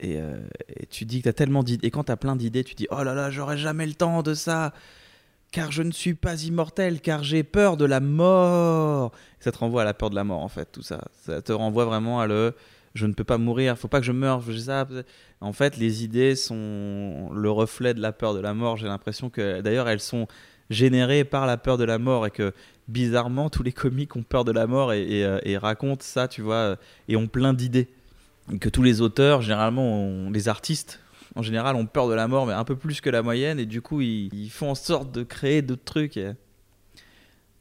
Et, 0.00 0.18
euh, 0.18 0.46
tu 0.90 1.06
dis 1.06 1.18
que 1.18 1.22
tu 1.22 1.28
as 1.30 1.32
tellement 1.32 1.62
d'idées. 1.62 1.86
Et 1.86 1.90
quand 1.90 2.04
tu 2.04 2.12
as 2.12 2.18
plein 2.18 2.36
d'idées, 2.36 2.62
tu 2.62 2.74
dis 2.74 2.86
Oh 2.90 3.02
là 3.02 3.14
là, 3.14 3.30
j'aurai 3.30 3.56
jamais 3.56 3.86
le 3.86 3.94
temps 3.94 4.22
de 4.22 4.34
ça 4.34 4.74
car 5.54 5.70
je 5.70 5.84
ne 5.84 5.92
suis 5.92 6.14
pas 6.14 6.42
immortel, 6.42 7.00
car 7.00 7.22
j'ai 7.22 7.44
peur 7.44 7.76
de 7.76 7.84
la 7.84 8.00
mort. 8.00 9.12
ça 9.38 9.52
te 9.52 9.58
renvoie 9.58 9.82
à 9.82 9.84
la 9.84 9.94
peur 9.94 10.10
de 10.10 10.16
la 10.16 10.24
mort, 10.24 10.40
en 10.40 10.48
fait, 10.48 10.68
tout 10.72 10.82
ça. 10.82 11.04
Ça 11.22 11.42
te 11.42 11.52
renvoie 11.52 11.84
vraiment 11.84 12.20
à 12.20 12.26
le 12.26 12.54
je 12.94 13.06
ne 13.06 13.12
peux 13.12 13.22
pas 13.22 13.38
mourir, 13.38 13.78
faut 13.78 13.86
pas 13.86 14.00
que 14.00 14.06
je 14.06 14.10
meure. 14.10 14.42
Ça. 14.58 14.88
En 15.40 15.52
fait, 15.52 15.76
les 15.76 16.02
idées 16.02 16.34
sont 16.34 17.30
le 17.32 17.50
reflet 17.52 17.94
de 17.94 18.00
la 18.00 18.10
peur 18.10 18.34
de 18.34 18.40
la 18.40 18.52
mort. 18.52 18.76
J'ai 18.76 18.88
l'impression 18.88 19.30
que, 19.30 19.60
d'ailleurs, 19.60 19.88
elles 19.88 20.00
sont 20.00 20.26
générées 20.70 21.22
par 21.22 21.46
la 21.46 21.56
peur 21.56 21.78
de 21.78 21.84
la 21.84 21.98
mort 21.98 22.26
et 22.26 22.32
que, 22.32 22.52
bizarrement, 22.88 23.48
tous 23.48 23.62
les 23.62 23.72
comiques 23.72 24.16
ont 24.16 24.24
peur 24.24 24.44
de 24.44 24.50
la 24.50 24.66
mort 24.66 24.92
et, 24.92 25.24
euh, 25.24 25.58
racontent 25.60 26.04
ça, 26.04 26.26
tu 26.26 26.42
vois, 26.42 26.78
et 27.06 27.14
ont 27.14 27.28
plein 27.28 27.52
d'idées. 27.52 27.86
Que 28.60 28.68
tous 28.68 28.82
les 28.82 29.00
auteurs, 29.00 29.40
généralement, 29.40 30.30
les 30.30 30.48
artistes, 30.48 30.98
en 31.36 31.42
général, 31.42 31.76
ont 31.76 31.86
peur 31.86 32.08
de 32.08 32.14
la 32.14 32.28
mort, 32.28 32.46
mais 32.46 32.52
un 32.52 32.64
peu 32.64 32.76
plus 32.76 33.00
que 33.00 33.10
la 33.10 33.22
moyenne, 33.22 33.58
et 33.58 33.66
du 33.66 33.82
coup, 33.82 34.00
ils, 34.00 34.50
font 34.50 34.70
en 34.70 34.74
sorte 34.74 35.12
de 35.12 35.22
créer 35.22 35.62
d'autres 35.62 35.84
trucs. 35.84 36.18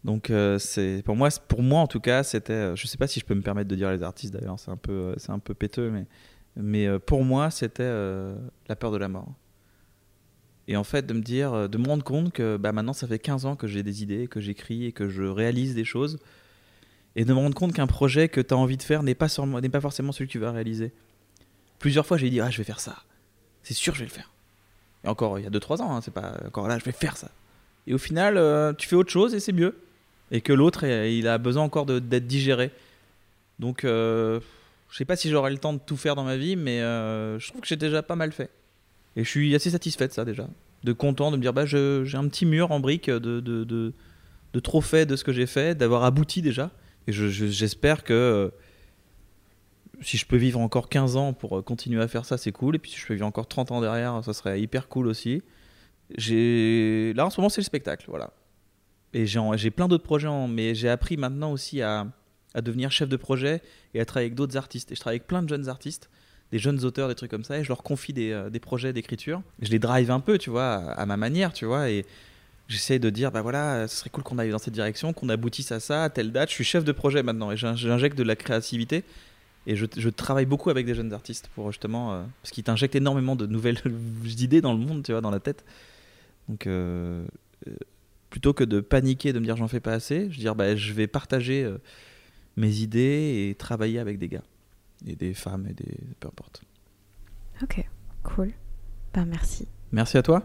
Donc, 0.03 0.29
euh, 0.29 0.59
c'est 0.59 1.01
pour 1.03 1.15
moi, 1.15 1.29
en 1.79 1.87
tout 1.87 1.99
cas, 1.99 2.23
c'était. 2.23 2.53
Euh, 2.53 2.75
je 2.75 2.87
sais 2.87 2.97
pas 2.97 3.07
si 3.07 3.19
je 3.19 3.25
peux 3.25 3.35
me 3.35 3.41
permettre 3.41 3.69
de 3.69 3.75
dire 3.75 3.89
les 3.89 4.03
artistes 4.03 4.33
d'ailleurs, 4.33 4.59
c'est 4.59 4.71
un 4.71 4.77
peu, 4.77 4.91
euh, 4.91 5.13
c'est 5.17 5.31
un 5.31 5.39
peu 5.39 5.53
péteux, 5.53 5.89
mais, 5.89 6.05
mais 6.55 6.99
pour 6.99 7.23
moi, 7.23 7.49
c'était 7.49 7.89
la 8.67 8.75
peur 8.75 8.91
de 8.91 8.97
la 8.97 9.07
mort. 9.07 9.33
Et 10.67 10.77
en 10.77 10.83
fait, 10.83 11.05
de 11.05 11.13
me 11.13 11.21
dire, 11.21 11.67
de 11.67 11.77
me 11.77 11.87
rendre 11.87 12.03
compte 12.03 12.31
que 12.31 12.57
bah, 12.57 12.71
maintenant, 12.71 12.93
ça 12.93 13.07
fait 13.07 13.19
15 13.19 13.45
ans 13.45 13.55
que 13.55 13.67
j'ai 13.67 13.83
des 13.83 14.03
idées, 14.03 14.27
que 14.27 14.39
j'écris 14.39 14.85
et 14.85 14.91
que 14.91 15.09
je 15.09 15.23
réalise 15.23 15.73
des 15.75 15.83
choses. 15.83 16.19
Et 17.15 17.25
de 17.25 17.33
me 17.33 17.37
rendre 17.37 17.55
compte 17.55 17.73
qu'un 17.73 17.87
projet 17.87 18.29
que 18.29 18.39
tu 18.41 18.53
as 18.53 18.57
envie 18.57 18.77
de 18.77 18.83
faire 18.83 19.03
n'est 19.03 19.15
pas 19.15 19.27
forcément 19.27 20.11
celui 20.11 20.27
que 20.27 20.31
tu 20.31 20.39
vas 20.39 20.51
réaliser. 20.51 20.93
Plusieurs 21.79 22.05
fois, 22.05 22.17
j'ai 22.17 22.29
dit, 22.29 22.39
ah, 22.39 22.49
je 22.49 22.57
vais 22.57 22.63
faire 22.63 22.79
ça. 22.79 23.03
C'est 23.63 23.73
sûr, 23.73 23.93
je 23.95 23.99
vais 23.99 24.05
le 24.05 24.11
faire. 24.11 24.29
Et 25.03 25.07
encore, 25.07 25.39
il 25.39 25.43
y 25.43 25.47
a 25.47 25.49
2-3 25.49 25.81
ans, 25.81 25.95
hein, 25.95 26.01
c'est 26.01 26.13
pas 26.13 26.37
encore 26.45 26.67
là, 26.67 26.77
je 26.77 26.85
vais 26.85 26.91
faire 26.91 27.17
ça. 27.17 27.29
Et 27.87 27.93
au 27.93 27.97
final, 27.97 28.35
tu 28.77 28.87
fais 28.87 28.95
autre 28.95 29.11
chose 29.11 29.33
et 29.33 29.39
c'est 29.39 29.51
mieux. 29.51 29.75
Et 30.31 30.41
que 30.41 30.53
l'autre, 30.53 30.85
il 30.85 31.27
a 31.27 31.37
besoin 31.37 31.63
encore 31.63 31.85
d'être 31.85 32.27
digéré. 32.27 32.71
Donc, 33.59 33.83
euh, 33.83 34.39
je 34.89 34.97
sais 34.97 35.05
pas 35.05 35.15
si 35.15 35.29
j'aurai 35.29 35.51
le 35.51 35.57
temps 35.57 35.73
de 35.73 35.79
tout 35.79 35.97
faire 35.97 36.15
dans 36.15 36.23
ma 36.23 36.37
vie, 36.37 36.55
mais 36.55 36.81
euh, 36.81 37.39
je 37.39 37.47
trouve 37.49 37.61
que 37.61 37.67
j'ai 37.67 37.75
déjà 37.75 38.01
pas 38.03 38.15
mal 38.15 38.31
fait. 38.31 38.49
Et 39.15 39.23
je 39.23 39.29
suis 39.29 39.53
assez 39.55 39.69
satisfait 39.69 40.07
de 40.07 40.13
ça 40.13 40.25
déjà. 40.25 40.47
De 40.83 40.93
content 40.93 41.31
de 41.31 41.37
me 41.37 41.41
dire, 41.41 41.53
bah, 41.53 41.65
j'ai 41.65 42.15
un 42.15 42.27
petit 42.27 42.45
mur 42.45 42.71
en 42.71 42.79
briques 42.79 43.09
de, 43.09 43.19
de, 43.19 43.63
de, 43.63 43.63
de 43.63 43.93
de 44.53 45.15
ce 45.15 45.23
que 45.23 45.31
j'ai 45.31 45.45
fait, 45.45 45.75
d'avoir 45.75 46.03
abouti 46.03 46.41
déjà. 46.41 46.71
Et 47.07 47.11
j'espère 47.11 48.03
que 48.03 48.13
euh, 48.13 48.49
si 50.03 50.17
je 50.17 50.25
peux 50.25 50.37
vivre 50.37 50.59
encore 50.59 50.89
15 50.89 51.15
ans 51.17 51.33
pour 51.33 51.63
continuer 51.63 52.01
à 52.01 52.07
faire 52.07 52.25
ça, 52.25 52.37
c'est 52.37 52.51
cool. 52.51 52.75
Et 52.75 52.79
puis 52.79 52.91
si 52.91 52.97
je 52.97 53.05
peux 53.05 53.13
vivre 53.13 53.27
encore 53.27 53.47
30 53.47 53.71
ans 53.71 53.81
derrière, 53.81 54.23
ça 54.23 54.33
serait 54.33 54.61
hyper 54.61 54.87
cool 54.87 55.07
aussi. 55.07 55.41
Là, 56.09 57.25
en 57.25 57.29
ce 57.29 57.39
moment, 57.39 57.49
c'est 57.49 57.61
le 57.61 57.65
spectacle. 57.65 58.05
Voilà. 58.07 58.31
Et 59.13 59.25
j'ai 59.25 59.71
plein 59.71 59.87
d'autres 59.87 60.03
projets, 60.03 60.27
mais 60.49 60.73
j'ai 60.73 60.89
appris 60.89 61.17
maintenant 61.17 61.51
aussi 61.51 61.81
à, 61.81 62.07
à, 62.53 62.61
devenir 62.61 62.91
chef 62.91 63.09
de 63.09 63.15
projet 63.15 63.61
et 63.93 63.99
à 63.99 64.05
travailler 64.05 64.27
avec 64.27 64.35
d'autres 64.35 64.57
artistes. 64.57 64.91
Et 64.91 64.95
je 64.95 64.99
travaille 64.99 65.17
avec 65.17 65.27
plein 65.27 65.43
de 65.43 65.49
jeunes 65.49 65.69
artistes, 65.69 66.09
des 66.51 66.57
jeunes 66.59 66.83
auteurs, 66.83 67.07
des 67.07 67.15
trucs 67.15 67.29
comme 67.29 67.43
ça, 67.43 67.59
et 67.59 67.63
je 67.63 67.69
leur 67.69 67.83
confie 67.83 68.13
des, 68.13 68.31
euh, 68.31 68.49
des 68.49 68.59
projets 68.59 68.91
d'écriture. 68.91 69.43
Je 69.61 69.69
les 69.69 69.79
drive 69.79 70.09
un 70.09 70.19
peu, 70.19 70.37
tu 70.39 70.49
vois, 70.49 70.75
à, 70.75 71.05
ma 71.05 71.17
manière, 71.17 71.53
tu 71.53 71.65
vois, 71.65 71.91
et 71.91 72.05
j'essaie 72.67 72.97
de 72.97 73.09
dire, 73.11 73.31
bah 73.31 73.43
voilà, 73.43 73.87
ce 73.87 73.97
serait 73.97 74.09
cool 74.09 74.23
qu'on 74.23 74.39
aille 74.39 74.49
dans 74.49 74.57
cette 74.57 74.73
direction, 74.73 75.13
qu'on 75.13 75.29
aboutisse 75.29 75.71
à 75.71 75.79
ça, 75.79 76.05
à 76.05 76.09
telle 76.09 76.31
date. 76.31 76.49
Je 76.49 76.55
suis 76.55 76.63
chef 76.63 76.83
de 76.83 76.91
projet 76.91 77.21
maintenant, 77.21 77.51
et 77.51 77.57
j'injecte 77.57 78.17
de 78.17 78.23
la 78.23 78.35
créativité. 78.35 79.03
Et 79.65 79.75
je, 79.75 79.85
je, 79.95 80.09
travaille 80.09 80.45
beaucoup 80.45 80.69
avec 80.69 80.85
des 80.85 80.93
jeunes 80.93 81.13
artistes 81.13 81.49
pour 81.55 81.71
justement. 81.71 82.13
Euh, 82.13 82.23
parce 82.41 82.51
qu'ils 82.51 82.63
t'injectent 82.63 82.95
énormément 82.95 83.35
de 83.35 83.45
nouvelles 83.45 83.79
idées 84.25 84.61
dans 84.61 84.73
le 84.73 84.79
monde, 84.79 85.03
tu 85.03 85.11
vois, 85.11 85.21
dans 85.21 85.31
la 85.31 85.39
tête. 85.39 85.63
Donc, 86.49 86.67
euh, 86.67 87.25
plutôt 88.29 88.53
que 88.53 88.63
de 88.63 88.81
paniquer, 88.81 89.31
de 89.31 89.39
me 89.39 89.45
dire 89.45 89.55
j'en 89.55 89.67
fais 89.67 89.79
pas 89.79 89.93
assez, 89.93 90.29
je 90.31 90.39
dire 90.39 90.55
bah, 90.55 90.75
je 90.75 90.93
vais 90.93 91.07
partager 91.07 91.63
euh, 91.63 91.77
mes 92.57 92.77
idées 92.77 93.47
et 93.49 93.55
travailler 93.55 93.99
avec 93.99 94.17
des 94.17 94.27
gars 94.27 94.43
et 95.05 95.15
des 95.15 95.33
femmes 95.33 95.67
et 95.69 95.73
des 95.73 95.97
peu 96.19 96.27
importe. 96.27 96.63
Ok, 97.61 97.85
cool. 98.23 98.51
Ben 99.13 99.25
merci. 99.25 99.67
Merci 99.91 100.17
à 100.17 100.23
toi. 100.23 100.43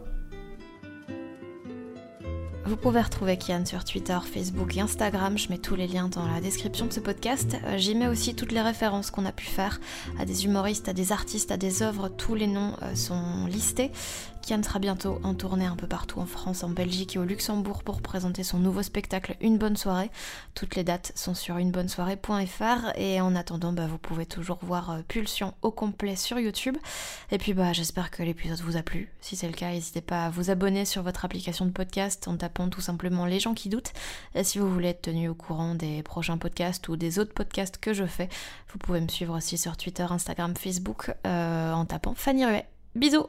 Vous 2.68 2.76
pouvez 2.76 3.00
retrouver 3.00 3.38
Kian 3.38 3.64
sur 3.64 3.82
Twitter, 3.82 4.18
Facebook 4.30 4.76
et 4.76 4.82
Instagram. 4.82 5.38
Je 5.38 5.48
mets 5.48 5.56
tous 5.56 5.74
les 5.74 5.86
liens 5.86 6.08
dans 6.08 6.28
la 6.28 6.42
description 6.42 6.84
de 6.84 6.92
ce 6.92 7.00
podcast. 7.00 7.56
Euh, 7.64 7.78
j'y 7.78 7.94
mets 7.94 8.08
aussi 8.08 8.34
toutes 8.34 8.52
les 8.52 8.60
références 8.60 9.10
qu'on 9.10 9.24
a 9.24 9.32
pu 9.32 9.46
faire 9.46 9.80
à 10.18 10.26
des 10.26 10.44
humoristes, 10.44 10.86
à 10.86 10.92
des 10.92 11.10
artistes, 11.10 11.50
à 11.50 11.56
des 11.56 11.82
œuvres. 11.82 12.10
Tous 12.10 12.34
les 12.34 12.46
noms 12.46 12.74
euh, 12.82 12.94
sont 12.94 13.46
listés. 13.46 13.90
Kian 14.48 14.62
sera 14.62 14.78
bientôt 14.78 15.20
en 15.24 15.34
tournée 15.34 15.66
un 15.66 15.76
peu 15.76 15.86
partout 15.86 16.20
en 16.20 16.24
France, 16.24 16.64
en 16.64 16.70
Belgique 16.70 17.16
et 17.16 17.18
au 17.18 17.24
Luxembourg 17.24 17.82
pour 17.82 18.00
présenter 18.00 18.42
son 18.42 18.58
nouveau 18.58 18.82
spectacle 18.82 19.36
Une 19.42 19.58
bonne 19.58 19.76
soirée. 19.76 20.10
Toutes 20.54 20.74
les 20.74 20.84
dates 20.84 21.12
sont 21.16 21.34
sur 21.34 21.58
unebonnesoirée.fr 21.58 22.96
et 22.96 23.20
en 23.20 23.36
attendant, 23.36 23.74
bah, 23.74 23.86
vous 23.86 23.98
pouvez 23.98 24.24
toujours 24.24 24.58
voir 24.62 24.90
euh, 24.90 25.00
Pulsion 25.06 25.52
au 25.60 25.70
complet 25.70 26.16
sur 26.16 26.38
YouTube. 26.38 26.78
Et 27.30 27.36
puis 27.36 27.52
bah, 27.52 27.74
j'espère 27.74 28.10
que 28.10 28.22
l'épisode 28.22 28.60
vous 28.60 28.78
a 28.78 28.82
plu. 28.82 29.12
Si 29.20 29.36
c'est 29.36 29.48
le 29.48 29.52
cas, 29.52 29.70
n'hésitez 29.70 30.00
pas 30.00 30.24
à 30.24 30.30
vous 30.30 30.48
abonner 30.48 30.86
sur 30.86 31.02
votre 31.02 31.26
application 31.26 31.66
de 31.66 31.70
podcast 31.70 32.26
en 32.26 32.38
tapant 32.38 32.70
tout 32.70 32.80
simplement 32.80 33.26
les 33.26 33.40
gens 33.40 33.52
qui 33.52 33.68
doutent. 33.68 33.92
Et 34.34 34.44
si 34.44 34.58
vous 34.58 34.72
voulez 34.72 34.88
être 34.88 35.02
tenu 35.02 35.28
au 35.28 35.34
courant 35.34 35.74
des 35.74 36.02
prochains 36.02 36.38
podcasts 36.38 36.88
ou 36.88 36.96
des 36.96 37.18
autres 37.18 37.34
podcasts 37.34 37.76
que 37.76 37.92
je 37.92 38.06
fais, 38.06 38.30
vous 38.72 38.78
pouvez 38.78 39.02
me 39.02 39.08
suivre 39.08 39.36
aussi 39.36 39.58
sur 39.58 39.76
Twitter, 39.76 40.06
Instagram, 40.08 40.56
Facebook 40.56 41.12
euh, 41.26 41.74
en 41.74 41.84
tapant 41.84 42.14
Fanny 42.14 42.46
Ruet. 42.46 42.66
Bisous 42.94 43.26